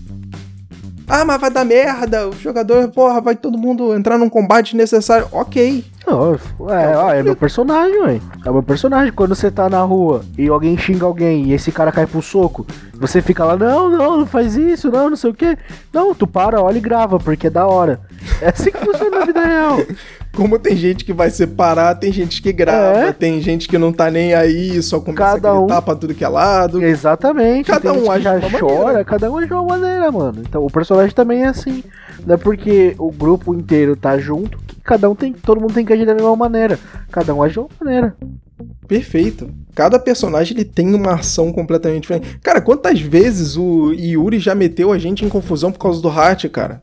Ah, 1.15 1.23
mas 1.23 1.39
vai 1.39 1.51
dar 1.51 1.63
merda, 1.63 2.27
o 2.27 2.33
jogador, 2.33 2.89
porra, 2.89 3.21
vai 3.21 3.35
todo 3.35 3.55
mundo 3.55 3.93
entrar 3.93 4.17
num 4.17 4.27
combate 4.27 4.75
necessário. 4.75 5.27
Ok. 5.31 5.85
Não, 6.07 6.33
é, 6.71 6.97
ó, 6.97 7.13
é 7.13 7.21
meu 7.21 7.35
personagem, 7.35 8.01
ué. 8.01 8.19
É 8.43 8.49
meu 8.49 8.63
personagem. 8.63 9.13
Quando 9.13 9.35
você 9.35 9.51
tá 9.51 9.69
na 9.69 9.83
rua 9.83 10.25
e 10.35 10.47
alguém 10.47 10.75
xinga 10.75 11.05
alguém 11.05 11.43
e 11.43 11.53
esse 11.53 11.71
cara 11.71 11.91
cai 11.91 12.07
pro 12.07 12.19
soco, 12.19 12.65
você 12.95 13.21
fica 13.21 13.45
lá, 13.45 13.55
não, 13.55 13.91
não, 13.91 14.17
não 14.17 14.25
faz 14.25 14.55
isso, 14.55 14.89
não, 14.89 15.11
não 15.11 15.15
sei 15.15 15.29
o 15.29 15.35
que. 15.35 15.55
Não, 15.93 16.15
tu 16.15 16.25
para, 16.25 16.59
olha 16.59 16.79
e 16.79 16.81
grava, 16.81 17.19
porque 17.19 17.45
é 17.45 17.51
da 17.51 17.67
hora. 17.67 18.01
É 18.41 18.49
assim 18.49 18.71
que 18.71 18.83
funciona 18.83 19.19
na 19.19 19.25
vida 19.25 19.45
real. 19.45 19.77
Como 20.35 20.57
tem 20.57 20.75
gente 20.75 21.05
que 21.05 21.13
vai 21.13 21.29
separar, 21.29 21.93
tem 21.95 22.11
gente 22.11 22.41
que 22.41 22.51
grava, 22.51 22.99
é. 22.99 23.13
tem 23.13 23.39
gente 23.39 23.67
que 23.67 23.77
não 23.77 23.93
tá 23.93 24.09
nem 24.09 24.33
aí, 24.33 24.81
só 24.81 24.99
começa 24.99 25.33
cada 25.35 25.51
a 25.51 25.59
gritar 25.59 25.79
um... 25.79 25.81
pra 25.81 25.95
tudo 25.95 26.15
que 26.15 26.23
é 26.23 26.27
lado. 26.27 26.83
Exatamente. 26.83 27.67
Cada 27.69 27.93
um 27.93 28.11
age 28.11 28.23
já 28.23 28.39
chora, 28.59 28.83
maneira. 28.83 29.05
cada 29.05 29.31
um 29.31 29.37
age 29.37 29.47
de 29.47 29.53
uma 29.53 29.63
maneira, 29.63 30.11
mano. 30.11 30.41
Então 30.41 30.65
o 30.65 30.71
personagem 30.71 31.13
também 31.13 31.43
é 31.43 31.47
assim. 31.47 31.83
Não 32.25 32.33
é 32.33 32.37
porque 32.37 32.95
o 32.97 33.11
grupo 33.11 33.53
inteiro 33.53 33.95
tá 33.95 34.17
junto 34.17 34.57
que 34.57 34.81
cada 34.81 35.07
um 35.07 35.13
tem. 35.13 35.33
Todo 35.33 35.61
mundo 35.61 35.73
tem 35.73 35.85
que 35.85 35.93
agir 35.93 36.05
da 36.05 36.15
mesma 36.15 36.35
maneira. 36.35 36.79
Cada 37.11 37.33
um 37.33 37.43
age 37.43 37.53
de 37.53 37.59
uma 37.59 37.69
maneira. 37.79 38.15
Perfeito. 38.87 39.49
Cada 39.75 39.97
personagem 39.97 40.55
ele 40.55 40.65
tem 40.65 40.93
uma 40.93 41.15
ação 41.15 41.51
completamente 41.51 42.03
diferente. 42.03 42.37
Cara, 42.43 42.61
quantas 42.61 42.99
vezes 42.99 43.57
o 43.57 43.91
Yuri 43.91 44.39
já 44.39 44.53
meteu 44.53 44.91
a 44.91 44.97
gente 44.97 45.25
em 45.25 45.29
confusão 45.29 45.71
por 45.71 45.79
causa 45.79 46.01
do 46.01 46.09
Hat, 46.09 46.47
cara? 46.49 46.81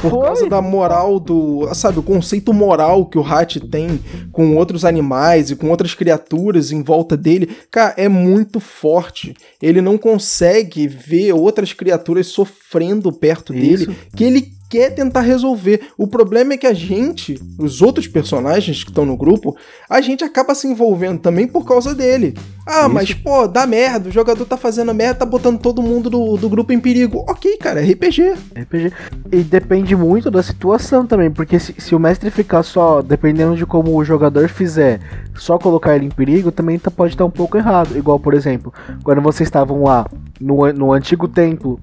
Por 0.00 0.10
Foi? 0.10 0.22
causa 0.22 0.48
da 0.48 0.62
moral 0.62 1.18
do. 1.18 1.68
Sabe, 1.74 1.98
o 1.98 2.02
conceito 2.02 2.52
moral 2.52 3.06
que 3.06 3.18
o 3.18 3.24
Hat 3.24 3.60
tem 3.60 4.00
com 4.32 4.56
outros 4.56 4.84
animais 4.84 5.50
e 5.50 5.56
com 5.56 5.68
outras 5.68 5.94
criaturas 5.94 6.72
em 6.72 6.82
volta 6.82 7.16
dele. 7.16 7.50
Cara, 7.70 7.94
é 7.96 8.08
muito 8.08 8.60
forte. 8.60 9.34
Ele 9.60 9.80
não 9.80 9.98
consegue 9.98 10.86
ver 10.86 11.32
outras 11.32 11.72
criaturas 11.72 12.28
sofrendo 12.28 13.12
perto 13.12 13.52
Isso. 13.52 13.86
dele. 13.86 13.96
Que 14.16 14.24
ele 14.24 14.59
quer 14.70 14.90
tentar 14.90 15.22
resolver. 15.22 15.88
O 15.98 16.06
problema 16.06 16.54
é 16.54 16.56
que 16.56 16.66
a 16.66 16.72
gente, 16.72 17.38
os 17.58 17.82
outros 17.82 18.06
personagens 18.06 18.84
que 18.84 18.90
estão 18.90 19.04
no 19.04 19.16
grupo, 19.16 19.56
a 19.88 20.00
gente 20.00 20.22
acaba 20.22 20.54
se 20.54 20.68
envolvendo 20.68 21.18
também 21.18 21.48
por 21.48 21.66
causa 21.66 21.92
dele. 21.92 22.34
Ah, 22.64 22.82
Isso. 22.82 22.90
mas 22.90 23.12
pô, 23.12 23.48
dá 23.48 23.66
merda, 23.66 24.08
o 24.08 24.12
jogador 24.12 24.46
tá 24.46 24.56
fazendo 24.56 24.94
merda, 24.94 25.16
tá 25.16 25.26
botando 25.26 25.58
todo 25.58 25.82
mundo 25.82 26.08
do, 26.08 26.36
do 26.36 26.48
grupo 26.48 26.72
em 26.72 26.78
perigo. 26.78 27.24
Ok, 27.28 27.56
cara, 27.56 27.80
é 27.80 27.92
RPG. 27.92 28.34
RPG. 28.54 28.92
E 29.32 29.42
depende 29.42 29.96
muito 29.96 30.30
da 30.30 30.42
situação 30.42 31.04
também, 31.04 31.32
porque 31.32 31.58
se, 31.58 31.74
se 31.76 31.94
o 31.94 31.98
mestre 31.98 32.30
ficar 32.30 32.62
só, 32.62 33.02
dependendo 33.02 33.56
de 33.56 33.66
como 33.66 33.96
o 33.96 34.04
jogador 34.04 34.48
fizer, 34.48 35.00
só 35.34 35.58
colocar 35.58 35.96
ele 35.96 36.06
em 36.06 36.10
perigo, 36.10 36.52
também 36.52 36.78
tá, 36.78 36.92
pode 36.92 37.14
estar 37.14 37.24
um 37.24 37.30
pouco 37.30 37.56
errado. 37.56 37.98
Igual, 37.98 38.20
por 38.20 38.34
exemplo, 38.34 38.72
quando 39.02 39.20
vocês 39.20 39.48
estavam 39.48 39.82
lá 39.82 40.06
no, 40.40 40.72
no 40.72 40.92
antigo 40.92 41.26
templo, 41.26 41.80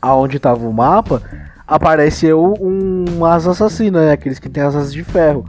aonde 0.00 0.38
tava 0.38 0.66
o 0.68 0.72
mapa, 0.72 1.20
apareceu 1.70 2.54
um 2.60 3.24
asa 3.24 3.52
assassino, 3.52 4.00
né? 4.00 4.10
Aqueles 4.10 4.40
que 4.40 4.48
tem 4.48 4.60
asas 4.60 4.92
de 4.92 5.04
ferro. 5.04 5.44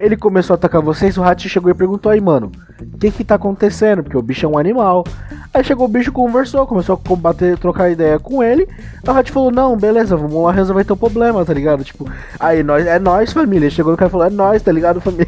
Ele 0.00 0.16
começou 0.16 0.54
a 0.54 0.56
atacar 0.56 0.80
vocês, 0.80 1.18
o 1.18 1.22
Hat 1.22 1.46
chegou 1.46 1.70
e 1.70 1.74
perguntou 1.74 2.10
aí, 2.10 2.22
mano, 2.22 2.50
o 2.80 2.98
que 2.98 3.10
que 3.10 3.22
tá 3.22 3.34
acontecendo? 3.34 4.02
Porque 4.02 4.16
o 4.16 4.22
bicho 4.22 4.46
é 4.46 4.48
um 4.48 4.56
animal. 4.56 5.04
Aí 5.52 5.62
chegou 5.62 5.84
o 5.84 5.88
bicho, 5.88 6.10
conversou, 6.10 6.66
começou 6.66 6.94
a 6.94 7.08
combater, 7.08 7.58
trocar 7.58 7.90
ideia 7.90 8.18
com 8.18 8.42
ele. 8.42 8.66
Aí 9.06 9.14
o 9.14 9.18
Hat 9.18 9.30
falou, 9.30 9.50
não, 9.50 9.76
beleza, 9.76 10.16
vamos 10.16 10.42
lá 10.42 10.52
resolver 10.52 10.84
teu 10.84 10.96
problema, 10.96 11.44
tá 11.44 11.52
ligado? 11.52 11.84
Tipo, 11.84 12.10
aí 12.40 12.62
nós, 12.62 12.86
é 12.86 12.98
nós, 12.98 13.34
família. 13.34 13.68
Chegou 13.68 13.92
no 13.92 13.98
cara 13.98 14.08
e 14.08 14.12
falou, 14.12 14.26
é 14.26 14.30
nós, 14.30 14.62
tá 14.62 14.72
ligado, 14.72 15.02
família? 15.02 15.26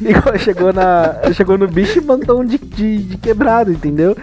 E 0.00 0.38
chegou, 0.40 0.72
na, 0.72 1.32
chegou 1.32 1.56
no 1.56 1.68
bicho 1.68 2.00
e 2.00 2.04
mandou 2.04 2.40
um 2.40 2.44
de, 2.44 2.58
de, 2.58 2.98
de 3.04 3.18
quebrado, 3.18 3.70
entendeu? 3.70 4.16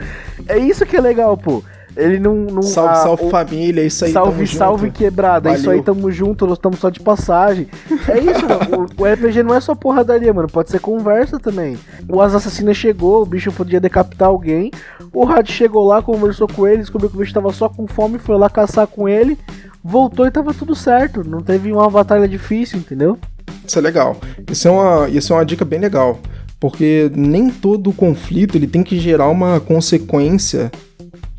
É 0.45 0.58
isso 0.58 0.86
que 0.86 0.97
é 0.97 1.02
legal, 1.02 1.38
pô. 1.38 1.63
Ele 1.95 2.19
não. 2.19 2.36
não 2.36 2.62
salve, 2.62 2.95
salve 3.03 3.29
família, 3.29 3.84
isso 3.84 4.06
aí. 4.06 4.12
Salve, 4.12 4.47
salve 4.47 4.88
junto. 4.88 4.97
quebrada. 4.97 5.49
Valeu. 5.49 5.60
Isso 5.60 5.69
aí 5.69 5.82
tamo 5.82 6.12
junto, 6.12 6.45
nós 6.45 6.58
estamos 6.58 6.79
só 6.79 6.89
de 6.89 6.99
passagem. 6.99 7.67
É 8.08 8.17
isso, 8.19 8.47
mano. 8.47 8.88
O, 8.97 9.01
o, 9.01 9.06
RPG 9.06 9.43
não 9.43 9.53
é 9.53 9.60
só 9.60 9.75
porradaria, 9.75 10.34
mano. 10.34 10.47
Pode 10.47 10.71
ser 10.71 10.79
conversa 10.79 11.39
também. 11.39 11.77
O 12.10 12.21
As 12.21 12.34
Assassina 12.34 12.73
chegou, 12.73 13.21
o 13.21 13.25
bicho 13.25 13.51
podia 13.51 13.79
decapitar 13.79 14.27
alguém. 14.27 14.71
O 15.13 15.25
Rad 15.25 15.47
chegou 15.47 15.86
lá, 15.86 16.01
conversou 16.01 16.47
com 16.47 16.67
ele, 16.67 16.79
descobriu 16.79 17.10
que 17.10 17.15
o 17.15 17.19
bicho 17.19 17.34
tava 17.34 17.51
só 17.51 17.69
com 17.69 17.88
fome, 17.88 18.17
foi 18.17 18.38
lá 18.38 18.49
caçar 18.49 18.88
com 18.88 19.08
ele. 19.08 19.38
Voltou 19.84 20.25
e 20.25 20.32
tava 20.32 20.53
tudo 20.53 20.75
certo. 20.75 21.23
Não 21.27 21.41
teve 21.41 21.71
uma 21.71 21.89
batalha 21.89 22.27
difícil, 22.27 22.79
entendeu? 22.79 23.17
Isso 23.65 23.77
é 23.77 23.82
legal. 23.82 24.17
Isso 24.49 24.67
é 24.67 24.71
uma, 24.71 25.10
isso 25.10 25.34
é 25.34 25.36
uma 25.36 25.45
dica 25.45 25.63
bem 25.63 25.79
legal. 25.79 26.19
Porque 26.60 27.12
nem 27.13 27.49
todo 27.49 27.91
conflito 27.91 28.56
ele 28.56 28.67
tem 28.67 28.84
que 28.84 28.97
gerar 28.97 29.27
uma 29.27 29.60
consequência 29.60 30.71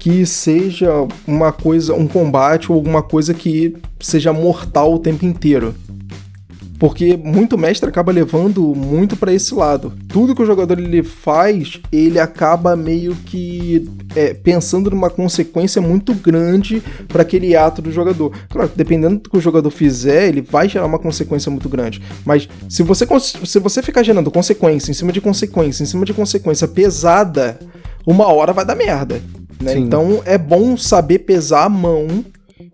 que 0.04 0.26
seja 0.26 0.90
uma 1.26 1.50
coisa, 1.50 1.94
um 1.94 2.06
combate 2.06 2.70
ou 2.70 2.76
alguma 2.76 3.02
coisa 3.02 3.32
que 3.32 3.74
seja 3.98 4.34
mortal 4.34 4.92
o 4.92 4.98
tempo 4.98 5.24
inteiro. 5.24 5.74
Porque 6.78 7.16
muito 7.16 7.56
mestre 7.56 7.88
acaba 7.88 8.12
levando 8.12 8.74
muito 8.74 9.16
para 9.16 9.32
esse 9.32 9.54
lado. 9.54 9.94
Tudo 10.06 10.34
que 10.34 10.42
o 10.42 10.46
jogador 10.46 10.78
ele 10.78 11.02
faz, 11.02 11.80
ele 11.90 12.18
acaba 12.18 12.76
meio 12.76 13.16
que 13.24 13.88
é, 14.14 14.34
pensando 14.34 14.90
numa 14.90 15.08
consequência 15.08 15.80
muito 15.80 16.12
grande 16.12 16.82
para 17.08 17.22
aquele 17.22 17.56
ato 17.56 17.80
do 17.80 17.90
jogador. 17.90 18.30
Claro, 18.50 18.70
dependendo 18.76 19.20
do 19.20 19.30
que 19.30 19.38
o 19.38 19.40
jogador 19.40 19.70
fizer, 19.70 20.28
ele 20.28 20.42
vai 20.42 20.68
gerar 20.68 20.84
uma 20.84 20.98
consequência 20.98 21.50
muito 21.50 21.70
grande. 21.70 22.02
Mas 22.26 22.46
se 22.68 22.82
você, 22.82 23.06
se 23.18 23.58
você 23.58 23.80
ficar 23.80 24.02
gerando 24.02 24.30
consequência 24.30 24.90
em 24.90 24.94
cima 24.94 25.12
de 25.12 25.22
consequência, 25.22 25.82
em 25.82 25.86
cima 25.86 26.04
de 26.04 26.12
consequência 26.12 26.68
pesada, 26.68 27.58
uma 28.06 28.30
hora 28.30 28.52
vai 28.52 28.66
dar 28.66 28.74
merda. 28.74 29.22
Né? 29.64 29.78
Então 29.78 30.22
é 30.24 30.38
bom 30.38 30.76
saber 30.76 31.20
pesar 31.20 31.64
a 31.64 31.68
mão 31.68 32.24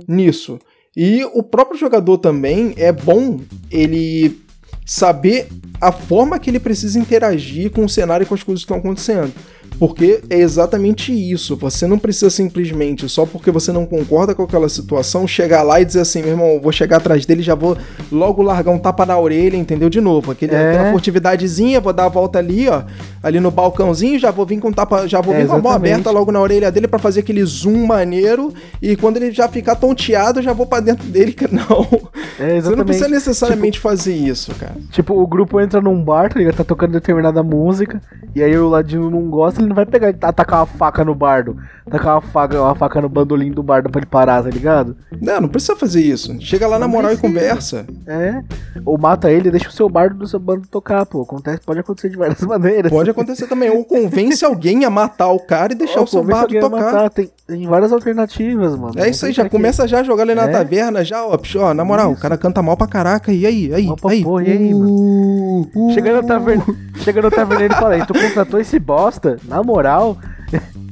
nisso. 0.07 0.59
E 0.97 1.25
o 1.33 1.43
próprio 1.43 1.79
jogador 1.79 2.19
também 2.19 2.75
é 2.77 2.93
bom 2.93 3.41
ele 3.71 4.41
saber 4.85 5.47
a 5.81 5.93
forma 5.93 6.39
que 6.39 6.51
ele 6.51 6.59
precisa 6.59 6.99
interagir 6.99 7.71
com 7.71 7.85
o 7.85 7.89
cenário 7.89 8.25
e 8.25 8.27
com 8.27 8.35
as 8.35 8.43
coisas 8.43 8.65
que 8.65 8.73
estão 8.73 8.79
acontecendo. 8.79 9.33
Porque 9.79 10.21
é 10.29 10.39
exatamente 10.39 11.13
isso. 11.13 11.57
Você 11.57 11.87
não 11.87 11.99
precisa 11.99 12.31
simplesmente, 12.31 13.09
só 13.09 13.25
porque 13.25 13.51
você 13.51 13.73
não 13.73 13.87
concorda 13.87 14.35
com 14.35 14.43
aquela 14.43 14.69
situação, 14.69 15.27
chegar 15.27 15.63
lá 15.63 15.81
e 15.81 15.85
dizer 15.85 16.01
assim, 16.01 16.21
meu 16.21 16.33
irmão, 16.33 16.61
vou 16.61 16.73
chegar 16.73 16.99
atrás 16.99 17.25
dele 17.25 17.43
já 17.43 17.55
vou 17.55 17.77
logo 18.11 18.43
largar 18.43 18.73
um 18.73 18.79
tapa 18.79 19.07
na 19.07 19.19
orelha, 19.19 19.57
entendeu? 19.57 19.89
De 19.89 20.01
novo. 20.01 20.33
Aquele, 20.33 20.55
é. 20.55 20.71
Aquela 20.71 20.93
furtividadezinha, 20.93 21.81
vou 21.81 21.93
dar 21.93 22.07
a 22.07 22.09
volta 22.09 22.39
ali, 22.39 22.69
ó. 22.69 22.83
Ali 23.23 23.41
no 23.41 23.51
balcãozinho, 23.51 24.19
já 24.19 24.31
vou 24.31 24.45
vir 24.45 24.61
com 24.61 24.73
tapa, 24.73 25.07
já 25.07 25.21
vou 25.21 25.35
é, 25.35 25.39
vir 25.39 25.49
com 25.49 25.55
a 25.55 25.59
mão 25.59 25.73
aberta 25.73 26.11
logo 26.11 26.31
na 26.31 26.41
orelha 26.41 26.71
dele 26.71 26.89
para 26.89 26.99
fazer 26.99 27.21
aquele 27.21 27.45
zoom 27.45 27.87
maneiro. 27.87 28.53
E 28.83 28.97
quando 28.97 29.17
ele 29.17 29.31
já 29.31 29.49
ficar 29.49 29.77
tonteado, 29.77 30.43
já 30.43 30.53
vou 30.53 30.67
para 30.67 30.81
dentro 30.81 31.07
dele. 31.07 31.35
Não. 31.51 32.11
É, 32.39 32.59
você 32.59 32.75
não 32.75 32.87
precisa 32.87 33.07
necessariamente 33.07 33.73
tipo, 33.73 33.83
fazer 33.83 34.15
isso, 34.15 34.55
cara. 34.55 34.75
Tipo, 34.91 35.21
o 35.21 35.27
grupo 35.27 35.61
entra 35.61 35.79
num 35.79 36.03
bar, 36.03 36.33
tá 36.33 36.39
ligado? 36.39 36.57
Tá 36.57 36.65
tocando 36.65 36.93
determinada 36.93 37.43
música. 37.43 38.01
E 38.35 38.43
aí 38.43 38.57
o 38.57 38.69
ladinho 38.69 39.11
não 39.11 39.29
gosta, 39.29 39.60
ele 39.61 39.69
não 39.69 39.77
vai 39.77 39.87
pegar 39.87 40.11
e 40.11 40.17
atacar 40.21 40.61
uma 40.61 40.67
faca 40.67 41.05
no 41.05 41.15
bardo. 41.15 41.57
Tacar 41.91 42.15
uma 42.15 42.21
faca, 42.21 42.61
uma 42.61 42.75
faca 42.75 43.01
no 43.01 43.09
bandolim 43.09 43.51
do 43.51 43.63
bardo 43.63 43.91
pra 43.91 44.01
ele 44.01 44.07
parar, 44.07 44.43
tá 44.43 44.51
ligado? 44.51 44.97
Não, 45.21 45.43
não 45.43 45.49
precisa 45.49 45.77
fazer 45.77 46.01
isso. 46.01 46.37
Chega 46.41 46.67
lá 46.67 46.79
não 46.79 46.87
na 46.87 46.89
moral 46.89 47.11
precisa. 47.11 47.27
e 47.27 47.31
conversa. 47.31 47.87
É. 48.07 48.43
Ou 48.85 48.97
mata 48.99 49.31
ele 49.31 49.49
e 49.49 49.51
deixa 49.51 49.69
o 49.69 49.73
seu 49.73 49.89
bardo 49.89 50.17
do 50.17 50.27
seu 50.27 50.39
bando 50.39 50.67
tocar, 50.69 51.05
pô. 51.07 51.23
Acontece, 51.23 51.61
pode 51.65 51.81
acontecer 51.81 52.09
de 52.09 52.17
várias 52.17 52.41
maneiras. 52.47 52.91
Pode 52.91 53.11
acontecer 53.11 53.47
também. 53.47 53.71
Ou 53.71 53.85
convence 53.85 54.45
alguém 54.45 54.85
a 54.85 54.91
matar 54.91 55.29
o 55.29 55.41
cara 55.41 55.73
e 55.73 55.77
deixar 55.77 56.01
Ou 56.01 56.05
o 56.05 56.09
seu 56.09 56.25
bardo 56.25 56.59
tocar. 56.61 56.71
Matar. 56.71 57.11
Tem, 57.11 57.31
tem 57.47 57.67
várias 57.67 57.93
alternativas, 57.93 58.77
mano. 58.77 58.95
É 58.97 59.09
isso 59.11 59.27
aí, 59.27 59.33
já 59.33 59.49
começa 59.49 59.87
já 59.89 60.01
a 60.01 60.03
jogar 60.05 60.23
ali 60.23 60.35
na 60.35 60.45
é? 60.45 60.49
taverna, 60.49 61.05
já, 61.05 61.25
ó, 61.25 61.37
ó, 61.57 61.75
na 61.75 61.85
moral, 61.85 62.13
isso. 62.13 62.19
o 62.19 62.23
cara 62.23 62.39
canta 62.39 62.63
mal 62.63 62.77
pra 62.77 62.87
caraca. 62.87 63.33
E 63.33 63.45
aí, 63.45 63.75
aí, 63.75 63.89
Opa, 63.89 64.11
aí? 64.11 64.23
Pô, 64.23 64.41
e 64.41 64.51
aí, 64.51 64.73
mano? 64.73 64.89
Uh, 64.89 65.71
uh, 65.75 65.93
chega 65.93 66.13
na 66.13 66.23
taverna, 66.23 66.65
chega 66.99 67.23
no 67.23 67.31
taverneiro 67.31 67.75
e 67.75 67.77
fala 67.77 67.95
aí, 67.95 68.07
tu 68.07 68.15
contratou 68.15 68.61
esse 68.61 68.79
bosta, 68.79 69.37
na 69.51 69.63
moral. 69.63 70.17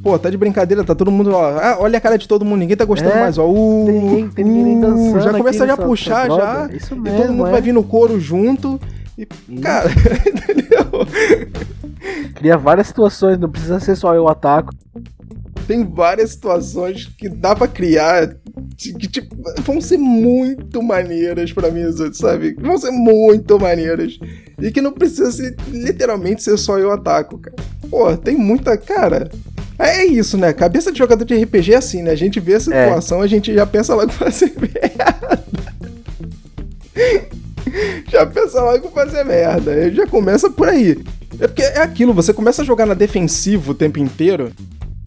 Pô, 0.02 0.18
tá 0.18 0.30
de 0.30 0.36
brincadeira, 0.36 0.84
tá 0.84 0.94
todo 0.94 1.10
mundo, 1.10 1.32
ó. 1.32 1.58
Ah, 1.58 1.76
olha 1.80 1.98
a 1.98 2.00
cara 2.00 2.18
de 2.18 2.28
todo 2.28 2.44
mundo, 2.44 2.60
ninguém 2.60 2.76
tá 2.76 2.84
gostando 2.84 3.12
é, 3.12 3.20
mais, 3.20 3.38
ó. 3.38 3.48
Uh, 3.48 3.86
tem 3.86 4.00
ninguém, 4.00 4.28
tem 4.28 4.44
ninguém 4.44 4.78
uh, 4.78 4.80
dançando. 4.80 5.20
Já 5.20 5.32
começa 5.32 5.66
já 5.66 5.74
a 5.74 5.76
puxar 5.76 6.30
já. 6.30 6.68
Isso 6.72 6.96
mesmo, 6.96 7.18
e 7.18 7.22
todo 7.22 7.32
mundo 7.32 7.48
é. 7.48 7.50
vai 7.52 7.60
vir 7.60 7.72
no 7.72 7.82
coro 7.82 8.20
junto. 8.20 8.80
E, 9.16 9.26
cara, 9.60 9.90
entendeu? 10.26 11.06
Cria 12.34 12.56
várias 12.56 12.86
situações, 12.86 13.38
não 13.38 13.48
precisa 13.48 13.80
ser 13.80 13.96
só 13.96 14.14
eu 14.14 14.28
ataco. 14.28 14.72
Tem 15.66 15.84
várias 15.84 16.30
situações 16.30 17.06
que 17.06 17.28
dá 17.28 17.54
pra 17.54 17.68
criar 17.68 18.36
que 18.76 19.08
tipo, 19.08 19.36
vão 19.62 19.80
ser 19.80 19.98
muito 19.98 20.82
maneiras 20.82 21.52
pra 21.52 21.70
mim, 21.70 21.82
sabe? 22.12 22.54
Vão 22.54 22.78
ser 22.78 22.90
muito 22.90 23.58
maneiras. 23.58 24.18
E 24.60 24.70
que 24.70 24.80
não 24.80 24.92
precisa 24.92 25.30
ser, 25.30 25.56
literalmente 25.68 26.42
ser 26.42 26.56
só 26.56 26.78
eu 26.78 26.90
ataco, 26.90 27.38
cara. 27.38 27.56
Pô, 27.90 28.16
tem 28.16 28.36
muita. 28.36 28.76
Cara. 28.76 29.30
É 29.78 30.04
isso, 30.04 30.36
né? 30.36 30.52
Cabeça 30.52 30.90
de 30.90 30.98
jogador 30.98 31.24
de 31.24 31.40
RPG 31.40 31.72
é 31.72 31.76
assim, 31.76 32.02
né? 32.02 32.10
A 32.10 32.16
gente 32.16 32.40
vê 32.40 32.54
a 32.54 32.60
situação, 32.60 33.22
é. 33.22 33.24
a 33.24 33.28
gente 33.28 33.54
já 33.54 33.64
pensa 33.64 33.94
logo 33.94 34.10
fazer 34.10 34.52
merda. 34.58 35.44
já 38.10 38.26
pensa 38.26 38.60
logo 38.60 38.88
fazer 38.88 39.24
merda. 39.24 39.90
Já 39.92 40.06
começa 40.06 40.50
por 40.50 40.68
aí. 40.68 40.98
É 41.38 41.46
porque 41.46 41.62
é 41.62 41.80
aquilo, 41.80 42.12
você 42.12 42.32
começa 42.32 42.62
a 42.62 42.64
jogar 42.64 42.86
na 42.86 42.94
defensiva 42.94 43.70
o 43.70 43.74
tempo 43.74 44.00
inteiro 44.00 44.50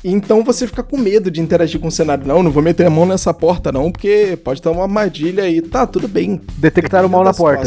Então 0.02 0.44
você 0.44 0.66
fica 0.66 0.82
com 0.82 0.98
medo 0.98 1.30
de 1.30 1.42
interagir 1.42 1.80
com 1.80 1.88
o 1.88 1.92
cenário. 1.92 2.26
Não, 2.26 2.42
não 2.42 2.52
vou 2.52 2.64
meter 2.64 2.86
a 2.86 2.90
mão 2.90 3.06
nessa 3.06 3.34
porta, 3.34 3.72
não, 3.74 3.92
porque 3.92 4.40
pode 4.42 4.62
ter 4.62 4.70
uma 4.70 4.84
armadilha 4.84 5.44
aí. 5.44 5.62
Tá, 5.62 5.86
tudo 5.86 6.08
bem. 6.08 6.40
Detectar 6.58 7.06
o 7.06 7.10
mal 7.10 7.26
na 7.26 7.34
porta. 7.34 7.64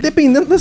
dependendo 0.00 0.46
da. 0.46 0.56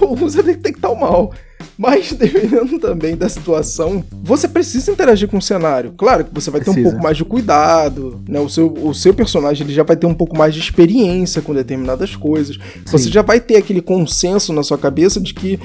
Usa 0.00 0.42
detectar 0.42 0.90
o 0.90 0.98
mal. 0.98 1.34
Mas 1.76 2.12
dependendo 2.18 2.78
também 2.78 3.16
da 3.16 3.28
situação, 3.28 4.04
você 4.22 4.48
precisa 4.48 4.90
interagir 4.90 5.28
com 5.28 5.38
o 5.38 5.42
cenário. 5.42 5.92
Claro 5.96 6.24
que 6.24 6.34
você 6.34 6.50
vai 6.50 6.60
precisa. 6.60 6.82
ter 6.82 6.88
um 6.88 6.90
pouco 6.90 7.02
mais 7.02 7.16
de 7.16 7.24
cuidado, 7.24 8.20
né? 8.28 8.40
O 8.40 8.48
seu, 8.48 8.72
o 8.72 8.94
seu 8.94 9.14
personagem 9.14 9.66
ele 9.66 9.74
já 9.74 9.82
vai 9.82 9.96
ter 9.96 10.06
um 10.06 10.14
pouco 10.14 10.36
mais 10.36 10.54
de 10.54 10.60
experiência 10.60 11.40
com 11.40 11.54
determinadas 11.54 12.16
coisas. 12.16 12.56
Sim. 12.56 12.82
Você 12.86 13.10
já 13.10 13.22
vai 13.22 13.40
ter 13.40 13.56
aquele 13.56 13.80
consenso 13.80 14.52
na 14.52 14.62
sua 14.62 14.78
cabeça 14.78 15.20
de 15.20 15.32
que 15.32 15.58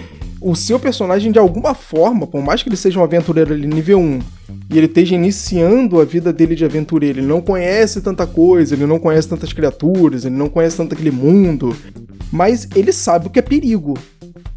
o 0.44 0.56
seu 0.56 0.78
personagem, 0.78 1.32
de 1.32 1.40
alguma 1.40 1.74
forma, 1.74 2.28
por 2.28 2.42
mais 2.44 2.62
que 2.62 2.70
ele 2.70 2.76
seja 2.76 3.00
um 3.00 3.04
aventureiro 3.04 3.54
ali 3.54 3.66
nível 3.66 4.00
1, 4.00 4.20
e 4.70 4.78
ele 4.78 4.88
esteja 4.88 5.16
iniciando 5.16 6.02
a 6.02 6.06
vida 6.06 6.34
dele 6.34 6.56
de 6.56 6.66
aventureiro, 6.66 7.20
ele 7.20 7.28
não 7.28 7.42
conhece 7.42 8.02
tanta 8.02 8.28
coisa, 8.28 8.76
ele 8.76 8.86
não 8.86 9.00
conhece 9.00 9.30
tantas 9.30 9.54
criaturas, 9.54 10.26
ele 10.26 10.36
não 10.36 10.50
conhece 10.50 10.78
tanto 10.78 10.94
aquele 10.94 11.12
mundo, 11.12 11.76
mas 12.32 12.68
ele 12.76 12.92
sabe 12.92 13.28
o 13.28 13.30
que 13.30 13.40
é 13.40 13.42
perigo. 13.42 13.94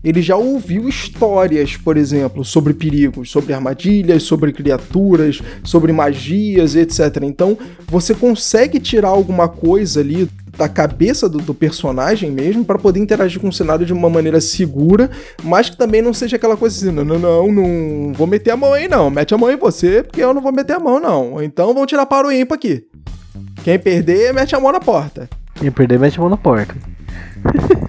Ele 0.02 0.22
já 0.22 0.36
ouviu 0.36 0.88
histórias, 0.88 1.76
por 1.76 1.96
exemplo, 1.96 2.44
sobre 2.44 2.72
perigos, 2.72 3.28
sobre 3.30 3.52
armadilhas, 3.52 4.22
sobre 4.22 4.52
criaturas, 4.52 5.42
sobre 5.64 5.92
magias, 5.92 6.76
etc. 6.76 7.22
Então, 7.22 7.58
você 7.88 8.14
consegue 8.14 8.78
tirar 8.78 9.08
alguma 9.08 9.48
coisa 9.48 10.00
ali 10.00 10.28
da 10.56 10.68
cabeça 10.68 11.28
do, 11.28 11.38
do 11.38 11.54
personagem 11.54 12.30
mesmo 12.30 12.64
para 12.64 12.78
poder 12.78 13.00
interagir 13.00 13.40
com 13.40 13.48
o 13.48 13.52
cenário 13.52 13.84
de 13.84 13.92
uma 13.92 14.08
maneira 14.08 14.40
segura, 14.40 15.10
mas 15.42 15.68
que 15.68 15.76
também 15.76 16.00
não 16.00 16.14
seja 16.14 16.36
aquela 16.36 16.56
coisa 16.56 16.76
assim, 16.76 16.94
não, 16.94 17.04
não, 17.04 17.18
não, 17.18 17.52
não 17.52 18.12
vou 18.12 18.26
meter 18.26 18.50
a 18.50 18.56
mão 18.56 18.72
aí 18.72 18.88
não, 18.88 19.10
mete 19.10 19.34
a 19.34 19.38
mão 19.38 19.50
em 19.50 19.56
você, 19.56 20.02
porque 20.02 20.22
eu 20.22 20.32
não 20.32 20.40
vou 20.40 20.52
meter 20.52 20.76
a 20.76 20.80
mão 20.80 20.98
não. 20.98 21.42
Então 21.42 21.72
vamos 21.74 21.88
tirar 21.88 22.06
para 22.06 22.26
o 22.26 22.32
ímpar 22.32 22.56
aqui. 22.56 22.84
Quem 23.62 23.78
perder, 23.78 24.32
mete 24.32 24.54
a 24.54 24.60
mão 24.60 24.72
na 24.72 24.80
porta. 24.80 25.28
Quem 25.54 25.70
perder, 25.70 25.98
mete 25.98 26.18
a 26.18 26.20
mão 26.20 26.30
na 26.30 26.36
porta. 26.36 26.74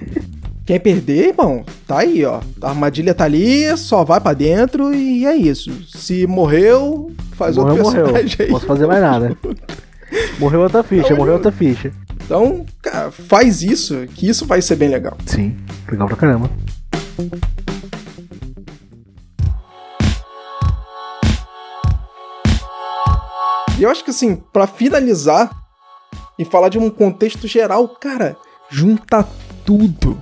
Quem 0.65 0.81
perder, 0.81 1.29
irmão, 1.29 1.63
tá 1.87 1.99
aí, 1.99 2.25
ó. 2.25 2.41
A 2.61 2.69
armadilha 2.69 3.13
tá 3.13 3.23
ali, 3.23 3.65
só 3.77 4.03
vai 4.03 4.19
para 4.19 4.33
dentro 4.33 4.93
e 4.93 5.25
é 5.25 5.33
isso. 5.33 5.71
Se 5.87 6.27
morreu, 6.27 7.09
faz 7.37 7.55
morreu, 7.55 7.85
outro 7.85 7.91
personagem 7.93 8.23
morreu. 8.23 8.45
aí. 8.45 8.51
Posso 8.51 8.65
fazer 8.65 8.85
mais 8.85 9.01
nada. 9.01 9.37
morreu 10.37 10.59
outra 10.59 10.83
ficha, 10.83 11.15
morreu 11.15 11.35
outra 11.35 11.53
ficha. 11.53 11.93
Então, 12.27 12.65
cara, 12.81 13.09
faz 13.09 13.61
isso, 13.63 14.05
que 14.13 14.27
isso 14.27 14.45
vai 14.45 14.61
ser 14.61 14.75
bem 14.75 14.89
legal. 14.89 15.17
Sim, 15.25 15.55
legal 15.89 16.09
pra 16.09 16.17
caramba. 16.17 16.49
E 23.79 23.83
eu 23.83 23.89
acho 23.89 24.03
que 24.03 24.09
assim, 24.09 24.35
para 24.35 24.67
finalizar 24.67 25.49
e 26.37 26.43
falar 26.43 26.67
de 26.67 26.77
um 26.77 26.89
contexto 26.89 27.47
geral, 27.47 27.87
cara, 27.87 28.35
junta 28.69 29.25
tudo 29.65 30.21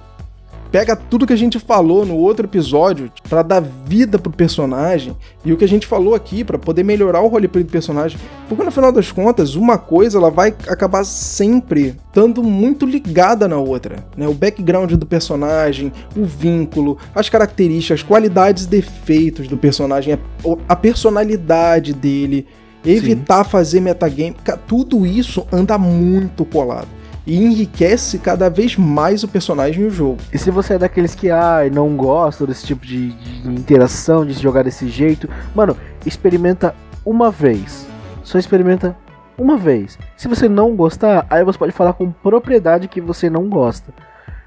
pega 0.75 0.93
tudo 0.93 1.25
que 1.25 1.31
a 1.31 1.38
gente 1.38 1.57
falou 1.57 2.05
no 2.05 2.17
outro 2.17 2.45
episódio 2.45 3.09
para 3.29 3.41
dar 3.41 3.61
vida 3.61 4.19
pro 4.19 4.29
personagem 4.29 5.15
e 5.45 5.53
o 5.53 5.57
que 5.57 5.63
a 5.63 5.67
gente 5.69 5.88
falou 5.88 6.13
aqui 6.13 6.43
para 6.43 6.59
poder 6.59 6.83
melhorar 6.83 7.21
o 7.21 7.29
roleplay 7.29 7.63
do 7.63 7.71
personagem, 7.71 8.19
porque 8.49 8.61
no 8.61 8.69
final 8.69 8.91
das 8.91 9.09
contas, 9.09 9.55
uma 9.55 9.77
coisa 9.77 10.17
ela 10.17 10.29
vai 10.29 10.53
acabar 10.67 11.05
sempre 11.05 11.95
estando 12.07 12.43
muito 12.43 12.85
ligada 12.85 13.47
na 13.47 13.57
outra, 13.57 14.05
né? 14.17 14.27
O 14.27 14.33
background 14.33 14.91
do 14.91 15.05
personagem, 15.05 15.93
o 16.13 16.25
vínculo, 16.25 16.97
as 17.15 17.29
características, 17.29 18.01
as 18.01 18.05
qualidades 18.05 18.65
e 18.65 18.67
defeitos 18.67 19.47
do 19.47 19.55
personagem, 19.55 20.19
a 20.67 20.75
personalidade 20.75 21.93
dele, 21.93 22.45
evitar 22.85 23.45
Sim. 23.45 23.49
fazer 23.49 23.79
metagame, 23.79 24.35
tudo 24.67 25.05
isso 25.05 25.47
anda 25.53 25.77
muito 25.77 26.43
colado 26.43 26.89
e 27.25 27.43
enriquece 27.43 28.19
cada 28.19 28.49
vez 28.49 28.77
mais 28.77 29.23
o 29.23 29.27
personagem 29.27 29.83
e 29.83 29.88
o 29.88 29.91
jogo. 29.91 30.17
E 30.31 30.38
se 30.38 30.51
você 30.51 30.75
é 30.75 30.77
daqueles 30.77 31.15
que 31.15 31.29
ah, 31.29 31.59
não 31.71 31.95
gosta 31.95 32.45
desse 32.45 32.65
tipo 32.65 32.85
de, 32.85 33.11
de 33.11 33.49
interação, 33.49 34.25
de 34.25 34.33
jogar 34.33 34.63
desse 34.63 34.88
jeito, 34.88 35.27
mano, 35.55 35.75
experimenta 36.05 36.75
uma 37.05 37.31
vez. 37.31 37.88
Só 38.23 38.38
experimenta 38.38 38.95
uma 39.38 39.57
vez. 39.57 39.97
Se 40.15 40.27
você 40.27 40.47
não 40.47 40.75
gostar, 40.75 41.25
aí 41.29 41.43
você 41.43 41.57
pode 41.57 41.71
falar 41.71 41.93
com 41.93 42.11
propriedade 42.11 42.88
que 42.88 43.01
você 43.01 43.29
não 43.29 43.49
gosta. 43.49 43.93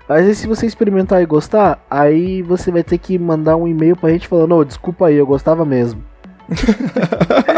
Mas 0.09 0.27
aí, 0.27 0.35
se 0.35 0.47
você 0.47 0.65
experimentar 0.65 1.21
e 1.21 1.27
gostar, 1.27 1.85
aí 1.91 2.41
você 2.41 2.71
vai 2.71 2.83
ter 2.83 2.97
que 2.97 3.19
mandar 3.19 3.57
um 3.57 3.69
e-mail 3.69 3.95
pra 3.95 4.09
gente 4.09 4.27
falando, 4.27 4.57
oh, 4.57 4.65
desculpa 4.65 5.09
aí, 5.09 5.17
eu 5.17 5.27
gostava 5.27 5.67
mesmo. 5.67 6.03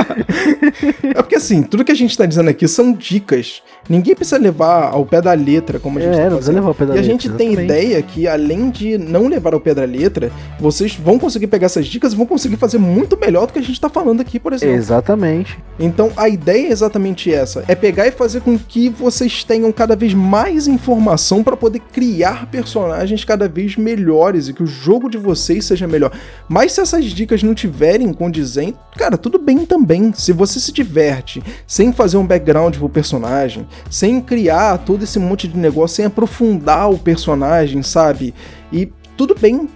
é 1.03 1.15
porque 1.15 1.37
assim, 1.37 1.63
tudo 1.63 1.85
que 1.85 1.93
a 1.93 1.95
gente 1.95 2.17
tá 2.17 2.27
dizendo 2.27 2.51
aqui 2.51 2.67
são 2.67 2.93
dicas. 2.93 3.63
Ninguém 3.89 4.15
precisa 4.15 4.39
levar 4.39 4.91
ao 4.91 5.05
pé 5.05 5.21
da 5.21 5.33
letra, 5.33 5.79
como 5.79 5.99
a 5.99 6.03
gente 6.03 6.15
é, 6.15 6.25
tá 6.25 6.25
não 6.25 6.37
precisa 6.37 6.53
levar 6.53 6.69
ao 6.69 6.75
pé 6.75 6.87
da 6.87 6.95
e 6.95 6.97
letra. 6.97 7.09
A 7.09 7.13
gente 7.13 7.29
exatamente. 7.29 7.57
tem 7.57 7.65
ideia 7.65 8.03
que, 8.03 8.29
além 8.29 8.71
de 8.71 8.99
não 8.99 9.27
levar 9.29 9.55
ao 9.55 9.61
pé 9.61 9.75
da 9.75 9.85
letra, 9.85 10.31
vocês 10.59 10.95
vão 10.95 11.19
conseguir 11.19 11.47
pegar 11.47 11.67
essas 11.67 11.87
dicas 11.87 12.13
e 12.13 12.17
vão 12.17 12.27
conseguir 12.27 12.57
fazer 12.57 12.79
muito 12.79 13.17
melhor 13.17 13.47
do 13.47 13.53
que 13.53 13.59
a 13.59 13.63
gente 13.63 13.81
tá 13.81 13.89
falando 13.89 14.21
aqui, 14.21 14.39
por 14.39 14.53
exemplo. 14.53 14.77
Exatamente. 14.77 15.59
Então 15.79 16.13
a 16.17 16.29
ideia 16.29 16.69
é 16.69 16.71
exatamente 16.71 17.33
essa: 17.33 17.65
é 17.67 17.75
pegar 17.75 18.07
e 18.07 18.11
fazer 18.11 18.41
com 18.41 18.59
que 18.59 18.89
vocês 18.89 19.45
tenham 19.45 19.73
cada 19.73 19.97
vez 19.97 20.15
mais 20.15 20.67
informação 20.67 21.43
para 21.43 21.57
poder 21.57 21.81
criar 21.93 22.47
personagens 22.47 23.25
cada 23.25 23.49
vez 23.49 23.77
melhores 23.77 24.49
e 24.49 24.53
que 24.53 24.63
o 24.63 24.67
jogo 24.67 25.09
de 25.09 25.19
vocês 25.19 25.65
seja 25.65 25.87
melhor. 25.87 26.13
Mas 26.49 26.73
se 26.73 26.81
essas 26.81 27.05
dicas 27.07 27.43
não 27.43 27.55
tiverem 27.55 28.13
condizente, 28.13 28.79
cara, 28.97 29.17
tudo 29.17 29.39
bem 29.39 29.65
também. 29.65 30.00
Se 30.15 30.33
você 30.33 30.59
se 30.59 30.73
diverte 30.73 31.43
sem 31.67 31.93
fazer 31.93 32.17
um 32.17 32.27
background 32.27 32.77
pro 32.77 32.89
personagem, 32.89 33.67
sem 33.91 34.21
criar 34.21 34.79
todo 34.79 35.05
esse 35.05 35.19
monte 35.19 35.47
de 35.47 35.57
negócio, 35.57 35.97
sem 35.97 36.07
aprofundar 36.07 36.91
o 36.91 36.99
personagem, 36.99 37.83
sabe? 37.83 38.35
E 38.73 38.91
tudo 39.17 39.35
bem. 39.39 39.69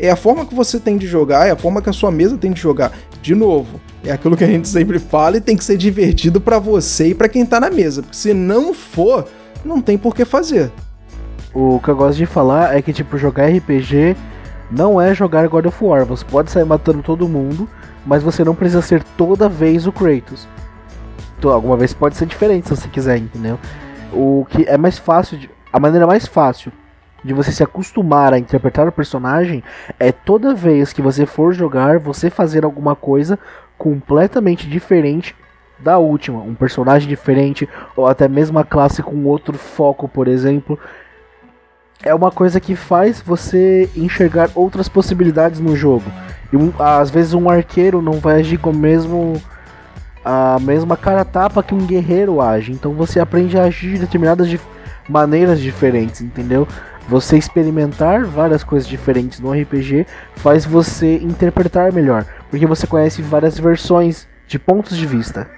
É 0.00 0.10
a 0.10 0.16
forma 0.16 0.46
que 0.46 0.54
você 0.54 0.78
tem 0.78 0.96
de 0.96 1.08
jogar, 1.08 1.48
é 1.48 1.50
a 1.50 1.56
forma 1.56 1.82
que 1.82 1.90
a 1.90 1.92
sua 1.92 2.10
mesa 2.10 2.38
tem 2.38 2.52
de 2.52 2.60
jogar. 2.60 2.92
De 3.20 3.34
novo, 3.34 3.80
é 4.04 4.12
aquilo 4.12 4.36
que 4.36 4.44
a 4.44 4.46
gente 4.46 4.68
sempre 4.68 5.00
fala 5.00 5.38
e 5.38 5.40
tem 5.40 5.56
que 5.56 5.64
ser 5.64 5.76
divertido 5.76 6.40
para 6.40 6.60
você 6.60 7.08
e 7.08 7.14
para 7.14 7.28
quem 7.28 7.44
tá 7.44 7.58
na 7.58 7.68
mesa. 7.68 8.02
Porque 8.02 8.16
se 8.16 8.32
não 8.32 8.72
for, 8.72 9.26
não 9.64 9.80
tem 9.80 9.98
por 9.98 10.14
que 10.14 10.24
fazer. 10.24 10.70
O 11.52 11.80
que 11.80 11.88
eu 11.88 11.96
gosto 11.96 12.18
de 12.18 12.26
falar 12.26 12.76
é 12.76 12.82
que, 12.82 12.92
tipo, 12.92 13.18
jogar 13.18 13.46
RPG 13.48 14.16
não 14.70 15.00
é 15.00 15.14
jogar 15.14 15.48
God 15.48 15.66
of 15.66 15.84
War. 15.84 16.04
Você 16.04 16.24
pode 16.24 16.50
sair 16.50 16.64
matando 16.64 17.02
todo 17.02 17.28
mundo, 17.28 17.68
mas 18.08 18.22
você 18.22 18.42
não 18.42 18.54
precisa 18.54 18.80
ser 18.80 19.04
toda 19.18 19.50
vez 19.50 19.86
o 19.86 19.92
Kratos. 19.92 20.48
Então, 21.38 21.50
alguma 21.50 21.76
vez 21.76 21.92
pode 21.92 22.16
ser 22.16 22.24
diferente 22.24 22.66
se 22.66 22.74
você 22.74 22.88
quiser, 22.88 23.18
entendeu? 23.18 23.58
O 24.10 24.46
que 24.48 24.64
é 24.66 24.78
mais 24.78 24.96
fácil, 24.96 25.36
de, 25.36 25.50
a 25.70 25.78
maneira 25.78 26.06
mais 26.06 26.26
fácil 26.26 26.72
de 27.22 27.34
você 27.34 27.52
se 27.52 27.62
acostumar 27.62 28.32
a 28.32 28.38
interpretar 28.38 28.88
o 28.88 28.92
personagem 28.92 29.62
é 30.00 30.10
toda 30.10 30.54
vez 30.54 30.90
que 30.90 31.02
você 31.02 31.26
for 31.26 31.52
jogar, 31.52 31.98
você 31.98 32.30
fazer 32.30 32.64
alguma 32.64 32.96
coisa 32.96 33.38
completamente 33.76 34.66
diferente 34.66 35.36
da 35.78 35.98
última, 35.98 36.40
um 36.40 36.54
personagem 36.54 37.08
diferente 37.08 37.68
ou 37.94 38.06
até 38.06 38.26
mesmo 38.26 38.58
a 38.58 38.64
classe 38.64 39.02
com 39.02 39.26
outro 39.26 39.58
foco, 39.58 40.08
por 40.08 40.28
exemplo. 40.28 40.78
É 42.02 42.14
uma 42.14 42.30
coisa 42.30 42.60
que 42.60 42.76
faz 42.76 43.20
você 43.20 43.90
enxergar 43.96 44.50
outras 44.54 44.88
possibilidades 44.88 45.60
no 45.60 45.76
jogo. 45.76 46.04
E 46.52 46.56
um, 46.56 46.72
às 46.78 47.10
vezes 47.10 47.34
um 47.34 47.50
arqueiro 47.50 48.00
não 48.00 48.14
vai 48.14 48.40
agir 48.40 48.58
com 48.58 48.72
mesmo 48.72 49.40
a 50.24 50.58
mesma 50.60 50.96
cara 50.96 51.24
tapa 51.24 51.62
que 51.62 51.74
um 51.74 51.86
guerreiro 51.86 52.40
age. 52.40 52.72
Então 52.72 52.92
você 52.92 53.18
aprende 53.18 53.58
a 53.58 53.64
agir 53.64 53.92
de 53.92 53.98
determinadas 54.00 54.48
dif 54.48 54.62
maneiras 55.08 55.58
diferentes, 55.58 56.20
entendeu? 56.20 56.68
Você 57.08 57.38
experimentar 57.38 58.26
várias 58.26 58.62
coisas 58.62 58.86
diferentes 58.86 59.40
no 59.40 59.52
RPG 59.52 60.06
faz 60.36 60.66
você 60.66 61.16
interpretar 61.16 61.90
melhor, 61.90 62.26
porque 62.50 62.66
você 62.66 62.86
conhece 62.86 63.22
várias 63.22 63.58
versões 63.58 64.28
de 64.46 64.58
pontos 64.58 64.96
de 64.96 65.06
vista. 65.06 65.48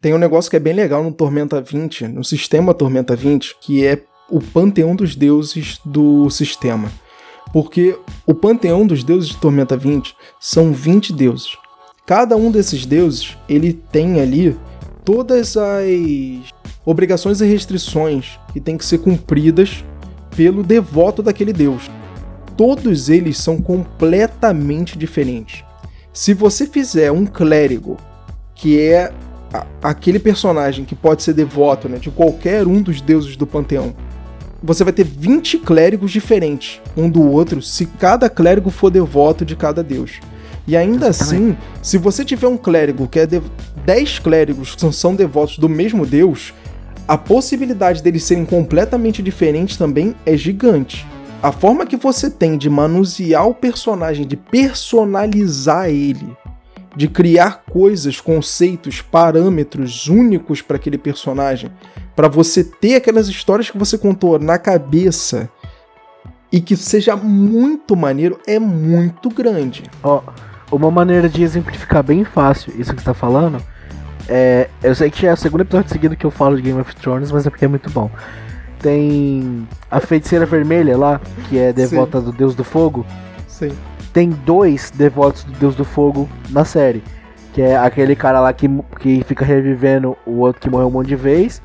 Tem 0.00 0.14
um 0.14 0.18
negócio 0.18 0.50
que 0.50 0.56
é 0.56 0.60
bem 0.60 0.72
legal 0.72 1.04
no 1.04 1.12
Tormenta 1.12 1.60
20, 1.60 2.08
no 2.08 2.24
sistema 2.24 2.72
Tormenta 2.72 3.14
20, 3.14 3.56
que 3.60 3.86
é 3.86 4.00
o 4.30 4.40
panteão 4.40 4.94
dos 4.96 5.14
deuses 5.14 5.80
do 5.84 6.28
sistema. 6.30 6.90
Porque 7.52 7.98
o 8.26 8.34
panteão 8.34 8.86
dos 8.86 9.04
deuses 9.04 9.28
de 9.28 9.36
Tormenta 9.36 9.76
20 9.76 10.14
são 10.40 10.72
20 10.72 11.12
deuses. 11.12 11.56
Cada 12.06 12.36
um 12.36 12.50
desses 12.50 12.84
deuses, 12.84 13.36
ele 13.48 13.72
tem 13.72 14.20
ali 14.20 14.56
todas 15.04 15.56
as 15.56 16.52
obrigações 16.84 17.40
e 17.40 17.46
restrições 17.46 18.38
que 18.52 18.60
têm 18.60 18.76
que 18.76 18.84
ser 18.84 18.98
cumpridas 18.98 19.84
pelo 20.36 20.62
devoto 20.62 21.22
daquele 21.22 21.52
deus. 21.52 21.90
Todos 22.56 23.08
eles 23.08 23.38
são 23.38 23.60
completamente 23.60 24.98
diferentes. 24.98 25.64
Se 26.12 26.34
você 26.34 26.66
fizer 26.66 27.10
um 27.10 27.26
clérigo, 27.26 27.96
que 28.54 28.80
é 28.80 29.12
aquele 29.82 30.18
personagem 30.18 30.84
que 30.84 30.94
pode 30.94 31.22
ser 31.22 31.32
devoto 31.32 31.88
né, 31.88 31.98
de 31.98 32.10
qualquer 32.10 32.66
um 32.66 32.80
dos 32.80 33.00
deuses 33.00 33.36
do 33.36 33.46
panteão, 33.46 33.94
você 34.64 34.82
vai 34.82 34.94
ter 34.94 35.04
20 35.04 35.58
clérigos 35.58 36.10
diferentes 36.10 36.80
um 36.96 37.10
do 37.10 37.22
outro 37.22 37.60
se 37.60 37.84
cada 37.84 38.30
clérigo 38.30 38.70
for 38.70 38.90
devoto 38.90 39.44
de 39.44 39.54
cada 39.54 39.82
deus. 39.82 40.20
E 40.66 40.74
ainda 40.74 41.08
assim, 41.08 41.54
se 41.82 41.98
você 41.98 42.24
tiver 42.24 42.48
um 42.48 42.56
clérigo 42.56 43.06
que 43.06 43.18
é 43.18 43.26
de 43.26 43.42
10 43.84 44.20
clérigos 44.20 44.74
que 44.74 44.92
são 44.92 45.14
devotos 45.14 45.58
do 45.58 45.68
mesmo 45.68 46.06
deus, 46.06 46.54
a 47.06 47.18
possibilidade 47.18 48.02
deles 48.02 48.24
serem 48.24 48.46
completamente 48.46 49.22
diferentes 49.22 49.76
também 49.76 50.14
é 50.24 50.34
gigante. 50.34 51.06
A 51.42 51.52
forma 51.52 51.84
que 51.84 51.98
você 51.98 52.30
tem 52.30 52.56
de 52.56 52.70
manusear 52.70 53.46
o 53.46 53.54
personagem, 53.54 54.26
de 54.26 54.38
personalizar 54.38 55.90
ele, 55.90 56.34
de 56.96 57.06
criar 57.06 57.64
coisas, 57.70 58.18
conceitos, 58.18 59.02
parâmetros 59.02 60.06
únicos 60.08 60.62
para 60.62 60.76
aquele 60.76 60.96
personagem, 60.96 61.70
para 62.14 62.28
você 62.28 62.62
ter 62.62 62.96
aquelas 62.96 63.28
histórias 63.28 63.70
que 63.70 63.78
você 63.78 63.98
contou 63.98 64.38
na 64.38 64.58
cabeça 64.58 65.48
e 66.52 66.60
que 66.60 66.76
seja 66.76 67.16
muito 67.16 67.96
maneiro, 67.96 68.38
é 68.46 68.58
muito 68.58 69.28
grande. 69.28 69.84
Ó, 70.02 70.22
oh, 70.70 70.76
uma 70.76 70.90
maneira 70.90 71.28
de 71.28 71.42
exemplificar 71.42 72.02
bem 72.02 72.24
fácil 72.24 72.72
isso 72.78 72.94
que 72.94 73.00
você 73.00 73.06
tá 73.06 73.14
falando 73.14 73.62
é, 74.28 74.68
eu 74.82 74.94
sei 74.94 75.10
que 75.10 75.26
é 75.26 75.32
o 75.32 75.36
segundo 75.36 75.62
episódio 75.62 75.90
seguido 75.90 76.16
que 76.16 76.24
eu 76.24 76.30
falo 76.30 76.56
de 76.56 76.62
Game 76.62 76.80
of 76.80 76.94
Thrones, 76.96 77.30
mas 77.30 77.46
é 77.46 77.50
porque 77.50 77.64
é 77.64 77.68
muito 77.68 77.90
bom. 77.90 78.10
Tem 78.80 79.66
a 79.90 80.00
feiticeira 80.00 80.46
vermelha 80.46 80.96
lá, 80.96 81.20
que 81.48 81.58
é 81.58 81.72
devota 81.72 82.18
Sim. 82.18 82.24
do 82.26 82.32
Deus 82.32 82.54
do 82.54 82.64
Fogo. 82.64 83.04
Sim. 83.46 83.72
Tem 84.12 84.30
dois 84.30 84.90
devotos 84.90 85.44
do 85.44 85.52
Deus 85.52 85.74
do 85.74 85.84
Fogo 85.84 86.28
na 86.50 86.64
série. 86.64 87.02
Que 87.52 87.62
é 87.62 87.76
aquele 87.76 88.16
cara 88.16 88.40
lá 88.40 88.52
que, 88.52 88.68
que 88.98 89.22
fica 89.24 89.44
revivendo 89.44 90.16
o 90.26 90.38
outro 90.40 90.60
que 90.60 90.68
morreu 90.68 90.88
um 90.88 90.90
monte 90.90 91.08
de 91.08 91.16
vez. 91.16 91.62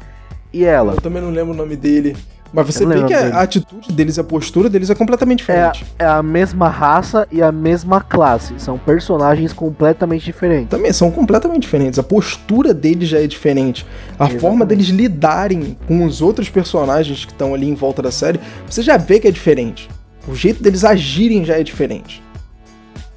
E 0.53 0.65
ela. 0.65 0.93
Eu 0.93 1.01
também 1.01 1.21
não 1.21 1.31
lembro 1.31 1.53
o 1.53 1.57
nome 1.57 1.75
dele. 1.75 2.15
Mas 2.51 2.65
você 2.65 2.85
vê 2.85 3.03
que 3.03 3.13
a 3.13 3.41
atitude 3.41 3.91
deles, 3.91 4.17
a 4.17 4.23
postura 4.23 4.69
deles 4.69 4.89
é 4.89 4.95
completamente 4.95 5.39
diferente. 5.39 5.85
É, 5.99 6.03
é, 6.03 6.07
a 6.07 6.23
mesma 6.23 6.67
raça 6.67 7.27
e 7.31 7.41
a 7.41 7.51
mesma 7.51 8.01
classe. 8.01 8.55
São 8.57 8.77
personagens 8.77 9.53
completamente 9.53 10.25
diferentes. 10.25 10.69
Também 10.69 10.91
são 10.91 11.11
completamente 11.11 11.61
diferentes. 11.61 11.99
A 11.99 12.03
postura 12.03 12.73
deles 12.73 13.09
já 13.09 13.19
é 13.19 13.27
diferente. 13.27 13.85
A 14.13 14.23
Exatamente. 14.23 14.41
forma 14.41 14.65
deles 14.65 14.87
lidarem 14.87 15.77
com 15.87 16.03
os 16.03 16.21
outros 16.21 16.49
personagens 16.49 17.23
que 17.23 17.31
estão 17.31 17.53
ali 17.53 17.69
em 17.69 17.75
volta 17.75 18.01
da 18.01 18.11
série, 18.11 18.39
você 18.67 18.81
já 18.81 18.97
vê 18.97 19.19
que 19.19 19.27
é 19.27 19.31
diferente. 19.31 19.87
O 20.27 20.35
jeito 20.35 20.61
deles 20.61 20.83
agirem 20.83 21.45
já 21.45 21.59
é 21.59 21.63
diferente. 21.63 22.21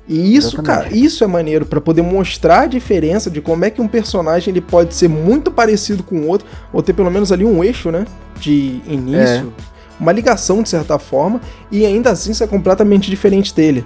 E 0.09 0.37
isso, 0.37 0.57
Exatamente. 0.57 0.67
cara, 0.67 0.97
isso 0.97 1.23
é 1.23 1.27
maneiro 1.27 1.65
para 1.65 1.81
poder 1.81 2.03
mostrar 2.03 2.63
a 2.63 2.67
diferença 2.67 3.31
de 3.31 3.41
como 3.41 3.65
é 3.65 3.71
que 3.71 3.81
um 3.81 3.87
personagem 3.87 4.51
ele 4.53 4.61
pode 4.61 4.95
ser 4.95 5.09
muito 5.09 5.51
parecido 5.51 6.03
com 6.03 6.21
o 6.21 6.27
outro, 6.27 6.47
ou 6.73 6.83
ter 6.83 6.93
pelo 6.93 7.11
menos 7.11 7.31
ali 7.31 7.45
um 7.45 7.63
eixo, 7.63 7.91
né? 7.91 8.05
De 8.39 8.81
início, 8.87 9.53
é. 9.57 9.63
uma 10.01 10.11
ligação 10.11 10.63
de 10.63 10.69
certa 10.69 10.99
forma, 10.99 11.41
e 11.71 11.87
ainda 11.87 12.11
assim 12.11 12.35
ser 12.35 12.49
completamente 12.49 13.09
diferente 13.09 13.55
dele. 13.55 13.85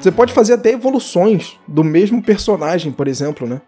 Você 0.00 0.10
pode 0.10 0.32
fazer 0.32 0.54
até 0.54 0.70
evoluções 0.70 1.58
do 1.68 1.84
mesmo 1.84 2.22
personagem, 2.22 2.90
por 2.90 3.06
exemplo, 3.06 3.46
né? 3.46 3.60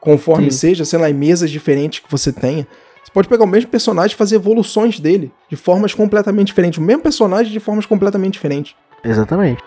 Conforme 0.00 0.50
Sim. 0.50 0.58
seja, 0.58 0.84
sei 0.84 0.98
lá, 0.98 1.10
em 1.10 1.14
mesas 1.14 1.50
diferentes 1.50 1.98
que 1.98 2.10
você 2.10 2.32
tenha. 2.32 2.66
Você 3.04 3.10
pode 3.12 3.28
pegar 3.28 3.44
o 3.44 3.48
mesmo 3.48 3.68
personagem 3.68 4.14
e 4.14 4.18
fazer 4.18 4.36
evoluções 4.36 4.98
dele 4.98 5.32
de 5.50 5.56
formas 5.56 5.92
completamente 5.92 6.48
diferentes. 6.48 6.78
O 6.78 6.82
mesmo 6.82 7.02
personagem 7.02 7.52
de 7.52 7.60
formas 7.60 7.84
completamente 7.84 8.34
diferentes. 8.34 8.74
Exatamente. 9.04 9.62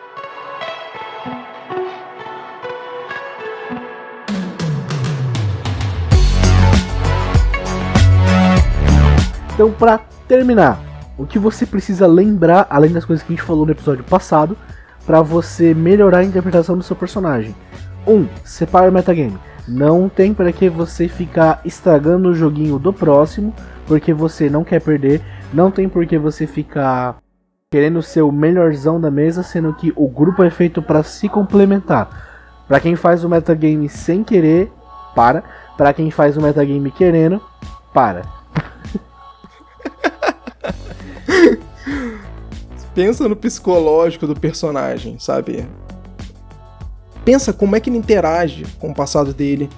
Então, 9.55 9.71
para 9.71 10.01
terminar, 10.27 10.77
o 11.17 11.25
que 11.25 11.39
você 11.39 11.65
precisa 11.65 12.05
lembrar, 12.05 12.67
além 12.69 12.91
das 12.91 13.05
coisas 13.05 13.25
que 13.25 13.31
a 13.31 13.35
gente 13.37 13.45
falou 13.45 13.65
no 13.65 13.71
episódio 13.71 14.03
passado, 14.03 14.57
para 15.05 15.21
você 15.21 15.73
melhorar 15.73 16.17
a 16.17 16.23
interpretação 16.25 16.77
do 16.77 16.83
seu 16.83 16.93
personagem? 16.93 17.55
1. 18.05 18.13
Um, 18.13 18.27
separe 18.43 18.89
o 18.89 18.91
metagame. 18.91 19.39
Não 19.65 20.09
tem 20.09 20.33
para 20.33 20.51
que 20.51 20.69
você 20.69 21.07
ficar 21.07 21.61
estragando 21.63 22.27
o 22.27 22.35
joguinho 22.35 22.77
do 22.77 22.91
próximo, 22.91 23.53
porque 23.87 24.13
você 24.13 24.49
não 24.49 24.65
quer 24.65 24.81
perder. 24.81 25.21
Não 25.53 25.71
tem 25.71 25.87
por 25.87 26.05
que 26.05 26.17
você 26.17 26.45
ficar 26.45 27.15
querendo 27.71 28.01
ser 28.01 28.23
o 28.23 28.33
melhorzão 28.33 28.99
da 28.99 29.09
mesa, 29.09 29.41
sendo 29.41 29.73
que 29.73 29.93
o 29.95 30.09
grupo 30.09 30.43
é 30.43 30.49
feito 30.49 30.81
para 30.81 31.01
se 31.01 31.29
complementar. 31.29 32.09
Para 32.67 32.81
quem 32.81 32.97
faz 32.97 33.23
o 33.23 33.29
metagame 33.29 33.87
sem 33.87 34.21
querer, 34.21 34.69
para. 35.15 35.45
Para 35.77 35.93
quem 35.93 36.11
faz 36.11 36.35
o 36.35 36.41
metagame 36.41 36.91
querendo, 36.91 37.41
para. 37.93 38.23
Pensa 42.95 43.27
no 43.27 43.35
psicológico 43.35 44.25
do 44.25 44.39
personagem, 44.39 45.17
sabe? 45.19 45.67
Pensa 47.25 47.51
como 47.51 47.75
é 47.75 47.79
que 47.81 47.89
ele 47.89 47.97
interage 47.97 48.65
com 48.79 48.91
o 48.91 48.95
passado 48.95 49.33
dele, 49.33 49.69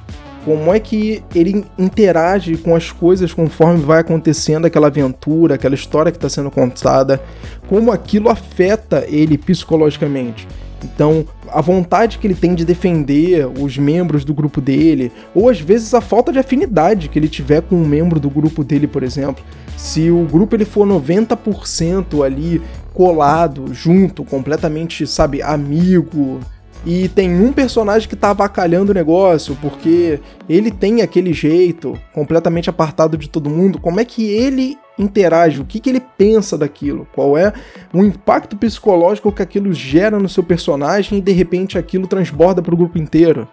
como 0.45 0.71
é 0.71 0.79
que 0.79 1.23
ele 1.33 1.65
interage 1.79 2.57
com 2.57 2.75
as 2.75 2.91
coisas 2.91 3.33
conforme 3.33 3.79
vai 3.83 4.01
acontecendo 4.01 4.65
aquela 4.65 4.87
aventura, 4.87 5.55
aquela 5.55 5.73
história 5.73 6.11
que 6.11 6.17
está 6.17 6.29
sendo 6.29 6.51
contada, 6.51 7.19
como 7.67 7.91
aquilo 7.91 8.29
afeta 8.29 9.03
ele 9.07 9.35
psicologicamente. 9.35 10.47
Então, 10.83 11.25
a 11.49 11.59
vontade 11.59 12.19
que 12.19 12.27
ele 12.27 12.35
tem 12.35 12.53
de 12.53 12.63
defender 12.63 13.47
os 13.59 13.77
membros 13.77 14.23
do 14.23 14.33
grupo 14.33 14.61
dele, 14.61 15.11
ou 15.33 15.49
às 15.49 15.59
vezes 15.59 15.93
a 15.93 16.01
falta 16.01 16.31
de 16.31 16.37
afinidade 16.37 17.09
que 17.09 17.17
ele 17.17 17.27
tiver 17.27 17.61
com 17.63 17.75
um 17.75 17.85
membro 17.85 18.19
do 18.19 18.29
grupo 18.29 18.63
dele, 18.63 18.87
por 18.87 19.01
exemplo. 19.01 19.43
Se 19.75 20.11
o 20.11 20.23
grupo 20.23 20.55
ele 20.55 20.65
for 20.65 20.87
90% 20.87 22.23
ali 22.23 22.61
colado, 22.97 23.71
junto, 23.75 24.23
completamente, 24.23 25.05
sabe, 25.05 25.39
amigo, 25.39 26.39
e 26.83 27.07
tem 27.07 27.31
um 27.31 27.53
personagem 27.53 28.09
que 28.09 28.15
tá 28.15 28.31
avacalhando 28.31 28.91
o 28.91 28.95
negócio, 28.95 29.55
porque 29.61 30.19
ele 30.49 30.71
tem 30.71 31.03
aquele 31.03 31.31
jeito, 31.31 31.95
completamente 32.11 32.71
apartado 32.71 33.15
de 33.15 33.29
todo 33.29 33.51
mundo, 33.51 33.79
como 33.79 33.99
é 33.99 34.03
que 34.03 34.27
ele 34.27 34.79
interage, 34.97 35.61
o 35.61 35.65
que, 35.65 35.79
que 35.79 35.91
ele 35.91 35.99
pensa 35.99 36.57
daquilo, 36.57 37.07
qual 37.13 37.37
é 37.37 37.53
o 37.93 38.03
impacto 38.03 38.57
psicológico 38.57 39.31
que 39.31 39.43
aquilo 39.43 39.71
gera 39.71 40.17
no 40.17 40.27
seu 40.27 40.41
personagem 40.41 41.19
e 41.19 41.21
de 41.21 41.31
repente 41.31 41.77
aquilo 41.77 42.07
transborda 42.07 42.63
para 42.63 42.73
o 42.73 42.77
grupo 42.77 42.97
inteiro. 42.97 43.47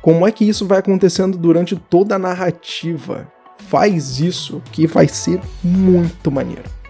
Como 0.00 0.26
é 0.26 0.32
que 0.32 0.48
isso 0.48 0.66
vai 0.66 0.78
acontecendo 0.78 1.36
durante 1.36 1.76
toda 1.76 2.14
a 2.14 2.18
narrativa? 2.18 3.28
faz 3.68 4.20
isso 4.20 4.62
que 4.72 4.86
vai 4.86 5.08
ser 5.08 5.40
muito 5.62 6.30
maneiro. 6.30 6.81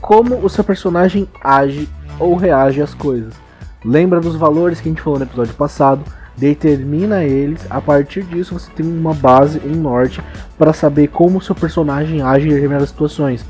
Como 0.00 0.44
o 0.44 0.48
seu 0.48 0.64
personagem 0.64 1.28
age 1.42 1.88
ou 2.18 2.34
reage 2.36 2.80
às 2.80 2.94
coisas. 2.94 3.34
Lembra 3.84 4.20
dos 4.20 4.36
valores 4.36 4.80
que 4.80 4.88
a 4.88 4.92
gente 4.92 5.02
falou 5.02 5.18
no 5.18 5.24
episódio 5.24 5.54
passado, 5.54 6.02
determina 6.36 7.24
eles, 7.24 7.66
a 7.68 7.80
partir 7.80 8.22
disso 8.22 8.58
você 8.58 8.70
tem 8.72 8.86
uma 8.86 9.14
base, 9.14 9.60
um 9.64 9.74
norte 9.74 10.22
para 10.56 10.72
saber 10.72 11.08
como 11.08 11.38
o 11.38 11.42
seu 11.42 11.54
personagem 11.54 12.22
age 12.22 12.46
em 12.46 12.50
determinadas 12.50 12.88
situações. 12.88 13.44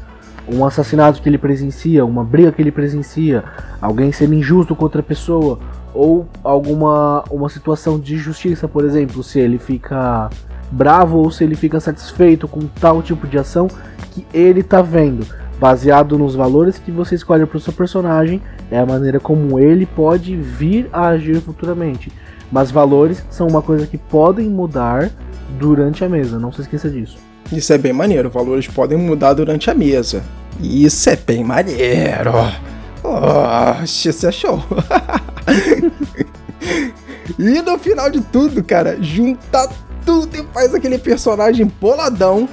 Um 0.50 0.64
assassinato 0.64 1.20
que 1.20 1.28
ele 1.28 1.36
presencia, 1.36 2.04
uma 2.04 2.24
briga 2.24 2.50
que 2.50 2.62
ele 2.62 2.72
presencia, 2.72 3.44
alguém 3.80 4.10
sendo 4.10 4.34
injusto 4.34 4.74
com 4.74 4.84
outra 4.84 5.02
pessoa, 5.02 5.58
ou 5.92 6.26
alguma 6.42 7.24
uma 7.30 7.48
situação 7.48 7.98
de 7.98 8.16
justiça, 8.16 8.66
por 8.66 8.84
exemplo, 8.84 9.22
se 9.22 9.38
ele 9.38 9.58
fica 9.58 10.30
bravo 10.70 11.18
ou 11.18 11.30
se 11.30 11.44
ele 11.44 11.54
fica 11.54 11.80
satisfeito 11.80 12.46
com 12.46 12.60
tal 12.80 13.02
tipo 13.02 13.26
de 13.26 13.38
ação 13.38 13.68
que 14.12 14.26
ele 14.32 14.62
tá 14.62 14.80
vendo. 14.80 15.26
Baseado 15.58 16.16
nos 16.16 16.34
valores 16.34 16.78
que 16.78 16.92
você 16.92 17.16
escolhe 17.16 17.44
para 17.44 17.56
o 17.56 17.60
seu 17.60 17.72
personagem, 17.72 18.40
é 18.70 18.78
a 18.78 18.86
maneira 18.86 19.18
como 19.18 19.58
ele 19.58 19.86
pode 19.86 20.36
vir 20.36 20.88
a 20.92 21.08
agir 21.08 21.40
futuramente. 21.40 22.12
Mas 22.50 22.70
valores 22.70 23.24
são 23.30 23.46
uma 23.46 23.60
coisa 23.60 23.86
que 23.86 23.98
podem 23.98 24.48
mudar 24.48 25.10
durante 25.58 26.04
a 26.04 26.08
mesa, 26.08 26.38
não 26.38 26.52
se 26.52 26.60
esqueça 26.60 26.88
disso. 26.88 27.18
Isso 27.50 27.72
é 27.72 27.78
bem 27.78 27.92
maneiro, 27.92 28.30
valores 28.30 28.68
podem 28.68 28.98
mudar 28.98 29.32
durante 29.32 29.70
a 29.70 29.74
mesa. 29.74 30.22
Isso 30.60 31.08
é 31.10 31.16
bem 31.16 31.42
maneiro. 31.42 32.32
Oh, 33.02 33.82
isso 33.82 34.26
é 34.26 34.32
show. 34.32 34.62
e 37.38 37.62
no 37.62 37.78
final 37.78 38.10
de 38.10 38.20
tudo, 38.20 38.62
cara, 38.62 38.96
junta 39.00 39.68
tudo 40.04 40.36
e 40.36 40.44
faz 40.52 40.74
aquele 40.74 40.98
personagem 40.98 41.70
boladão 41.80 42.48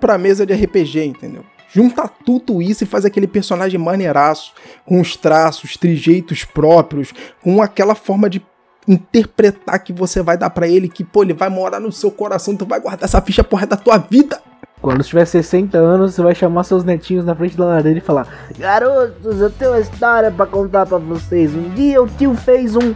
pra 0.00 0.18
mesa 0.18 0.44
de 0.44 0.52
RPG, 0.52 1.04
entendeu? 1.04 1.44
Junta 1.74 2.08
tudo 2.24 2.62
isso 2.62 2.84
e 2.84 2.86
faz 2.86 3.04
aquele 3.04 3.26
personagem 3.26 3.80
maneiraço, 3.80 4.52
com 4.86 5.00
os 5.00 5.16
traços, 5.16 5.76
trejeitos 5.76 6.44
próprios, 6.44 7.12
com 7.42 7.60
aquela 7.60 7.96
forma 7.96 8.30
de 8.30 8.40
interpretar 8.86 9.82
que 9.82 9.92
você 9.92 10.22
vai 10.22 10.38
dar 10.38 10.50
para 10.50 10.68
ele, 10.68 10.88
que, 10.88 11.02
pô, 11.02 11.24
ele 11.24 11.32
vai 11.32 11.48
morar 11.48 11.80
no 11.80 11.90
seu 11.90 12.12
coração, 12.12 12.54
tu 12.54 12.64
vai 12.64 12.78
guardar 12.78 13.08
essa 13.08 13.20
ficha 13.20 13.42
porra 13.42 13.66
da 13.66 13.76
tua 13.76 13.98
vida. 13.98 14.40
Quando 14.80 15.02
tiver 15.02 15.24
60 15.24 15.76
anos, 15.76 16.14
você 16.14 16.22
vai 16.22 16.34
chamar 16.34 16.62
seus 16.62 16.84
netinhos 16.84 17.24
na 17.24 17.34
frente 17.34 17.56
da 17.56 17.64
lareira 17.64 17.98
e 17.98 18.02
falar: 18.02 18.28
Garotos, 18.56 19.40
eu 19.40 19.50
tenho 19.50 19.72
uma 19.72 19.80
história 19.80 20.30
para 20.30 20.46
contar 20.46 20.86
para 20.86 20.98
vocês. 20.98 21.52
Um 21.54 21.70
dia 21.70 22.00
o 22.00 22.06
tio 22.06 22.36
fez 22.36 22.76
um 22.76 22.94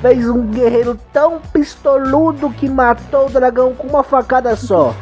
fez 0.00 0.28
um 0.28 0.46
guerreiro 0.48 0.96
tão 1.12 1.40
pistoludo 1.40 2.50
que 2.50 2.68
matou 2.68 3.26
o 3.26 3.30
dragão 3.30 3.74
com 3.74 3.88
uma 3.88 4.04
facada 4.04 4.54
só. 4.54 4.94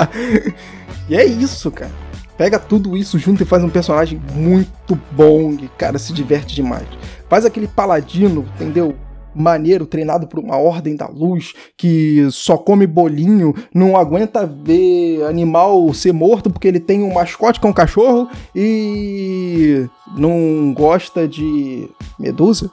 e 1.10 1.16
é 1.16 1.24
isso, 1.24 1.72
cara. 1.72 1.90
Pega 2.38 2.56
tudo 2.56 2.96
isso 2.96 3.18
junto 3.18 3.42
e 3.42 3.46
faz 3.46 3.64
um 3.64 3.68
personagem 3.68 4.22
muito 4.32 4.98
bom 5.10 5.50
e, 5.52 5.68
cara, 5.76 5.98
se 5.98 6.12
diverte 6.12 6.54
demais. 6.54 6.86
Faz 7.28 7.44
aquele 7.44 7.66
paladino, 7.66 8.46
entendeu? 8.54 8.94
maneiro, 9.34 9.86
treinado 9.86 10.26
por 10.26 10.40
uma 10.40 10.56
ordem 10.56 10.96
da 10.96 11.06
luz, 11.06 11.54
que 11.76 12.26
só 12.30 12.56
come 12.56 12.86
bolinho, 12.86 13.54
não 13.72 13.96
aguenta 13.96 14.44
ver 14.44 15.22
animal 15.24 15.92
ser 15.94 16.12
morto 16.12 16.50
porque 16.50 16.66
ele 16.66 16.80
tem 16.80 17.02
um 17.02 17.12
mascote 17.12 17.60
que 17.60 17.66
é 17.66 17.70
um 17.70 17.72
cachorro 17.72 18.28
e 18.54 19.86
não 20.16 20.72
gosta 20.74 21.28
de 21.28 21.88
medusa? 22.18 22.70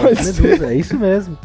Pode 0.00 0.24
medusa, 0.24 0.72
é 0.72 0.76
isso 0.76 0.96
mesmo. 0.96 1.36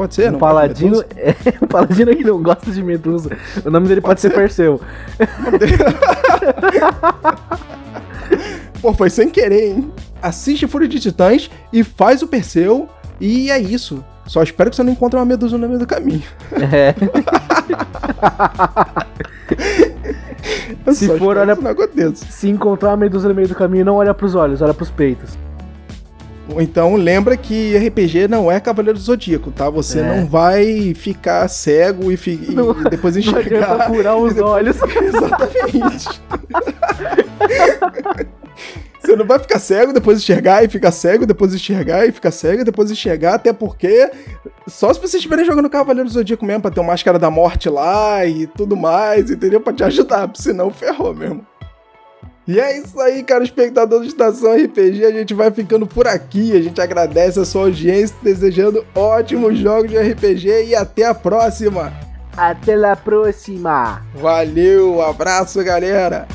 Pode 0.00 0.14
ser, 0.14 0.34
um 0.34 0.38
paladino, 0.38 1.04
é, 1.14 1.34
um 1.60 1.66
paladino 1.66 2.16
que 2.16 2.24
não 2.24 2.42
gosta 2.42 2.70
de 2.70 2.82
medusa. 2.82 3.36
O 3.62 3.70
nome 3.70 3.86
dele 3.86 4.00
pode, 4.00 4.12
pode 4.12 4.22
ser, 4.22 4.30
ser 4.30 4.34
Perseu. 4.34 4.80
Pô, 8.80 8.94
foi 8.94 9.10
sem 9.10 9.28
querer, 9.28 9.72
hein? 9.72 9.92
Assiste 10.22 10.66
Fúria 10.66 10.88
de 10.88 10.98
Titãs 10.98 11.50
e 11.70 11.84
faz 11.84 12.22
o 12.22 12.26
Perseu 12.26 12.88
e 13.20 13.50
é 13.50 13.58
isso. 13.58 14.02
Só 14.24 14.42
espero 14.42 14.70
que 14.70 14.76
você 14.76 14.82
não 14.82 14.92
encontre 14.92 15.18
uma 15.18 15.26
medusa 15.26 15.58
no 15.58 15.68
meio 15.68 15.78
do 15.78 15.86
caminho. 15.86 16.22
É. 16.72 16.94
se 20.94 21.08
for, 21.18 21.36
olha. 21.36 21.54
Se 22.14 22.48
encontrar 22.48 22.88
uma 22.88 22.96
medusa 22.96 23.28
no 23.28 23.34
meio 23.34 23.48
do 23.48 23.54
caminho, 23.54 23.84
não 23.84 23.96
olha 23.96 24.14
pros 24.14 24.34
olhos, 24.34 24.62
olha 24.62 24.72
pros 24.72 24.90
peitos. 24.90 25.36
Então 26.58 26.96
lembra 26.96 27.36
que 27.36 27.76
RPG 27.76 28.28
não 28.28 28.50
é 28.50 28.58
Cavaleiro 28.58 28.98
do 28.98 29.04
Zodíaco, 29.04 29.50
tá? 29.50 29.68
Você 29.68 30.00
é. 30.00 30.02
não 30.02 30.26
vai 30.26 30.94
ficar 30.94 31.46
cego 31.48 32.10
e, 32.10 32.16
fi... 32.16 32.36
não, 32.52 32.70
e 32.80 32.90
depois 32.90 33.16
enxergar. 33.16 33.78
Não 33.78 33.86
curar 33.94 34.16
os 34.16 34.34
depois... 34.34 34.52
olhos. 34.52 34.76
Exatamente. 34.82 36.20
Você 39.00 39.16
não 39.16 39.26
vai 39.26 39.38
ficar 39.38 39.58
cego, 39.58 39.92
depois 39.92 40.18
enxergar 40.18 40.62
e 40.62 40.68
ficar 40.68 40.92
cego, 40.92 41.26
depois 41.26 41.54
enxergar 41.54 42.06
e 42.06 42.12
ficar 42.12 42.30
cego, 42.30 42.64
depois 42.64 42.90
enxergar, 42.90 43.34
até 43.34 43.52
porque 43.52 44.10
só 44.68 44.92
se 44.92 45.00
vocês 45.00 45.14
estiverem 45.14 45.44
jogando 45.44 45.70
Cavaleiro 45.70 46.08
do 46.08 46.12
Zodíaco 46.12 46.44
mesmo, 46.44 46.62
pra 46.62 46.70
ter 46.70 46.80
uma 46.80 46.92
máscara 46.92 47.18
da 47.18 47.30
morte 47.30 47.68
lá 47.68 48.24
e 48.26 48.46
tudo 48.46 48.76
mais, 48.76 49.30
entendeu? 49.30 49.60
Pra 49.60 49.72
te 49.72 49.82
ajudar, 49.82 50.30
senão 50.34 50.70
ferrou 50.70 51.14
mesmo. 51.14 51.44
E 52.50 52.58
é 52.58 52.78
isso 52.78 53.00
aí, 53.00 53.22
cara, 53.22 53.44
espectador 53.44 54.00
do 54.00 54.06
Estação 54.06 54.56
RPG. 54.56 55.04
A 55.04 55.12
gente 55.12 55.32
vai 55.32 55.52
ficando 55.52 55.86
por 55.86 56.08
aqui. 56.08 56.50
A 56.56 56.60
gente 56.60 56.80
agradece 56.80 57.38
a 57.38 57.44
sua 57.44 57.66
audiência, 57.66 58.16
desejando 58.20 58.84
ótimos 58.92 59.56
jogos 59.56 59.88
de 59.88 59.96
RPG 59.96 60.64
e 60.66 60.74
até 60.74 61.04
a 61.04 61.14
próxima. 61.14 61.92
Até 62.36 62.74
a 62.74 62.96
próxima. 62.96 64.04
Valeu, 64.16 65.00
abraço, 65.00 65.62
galera. 65.62 66.26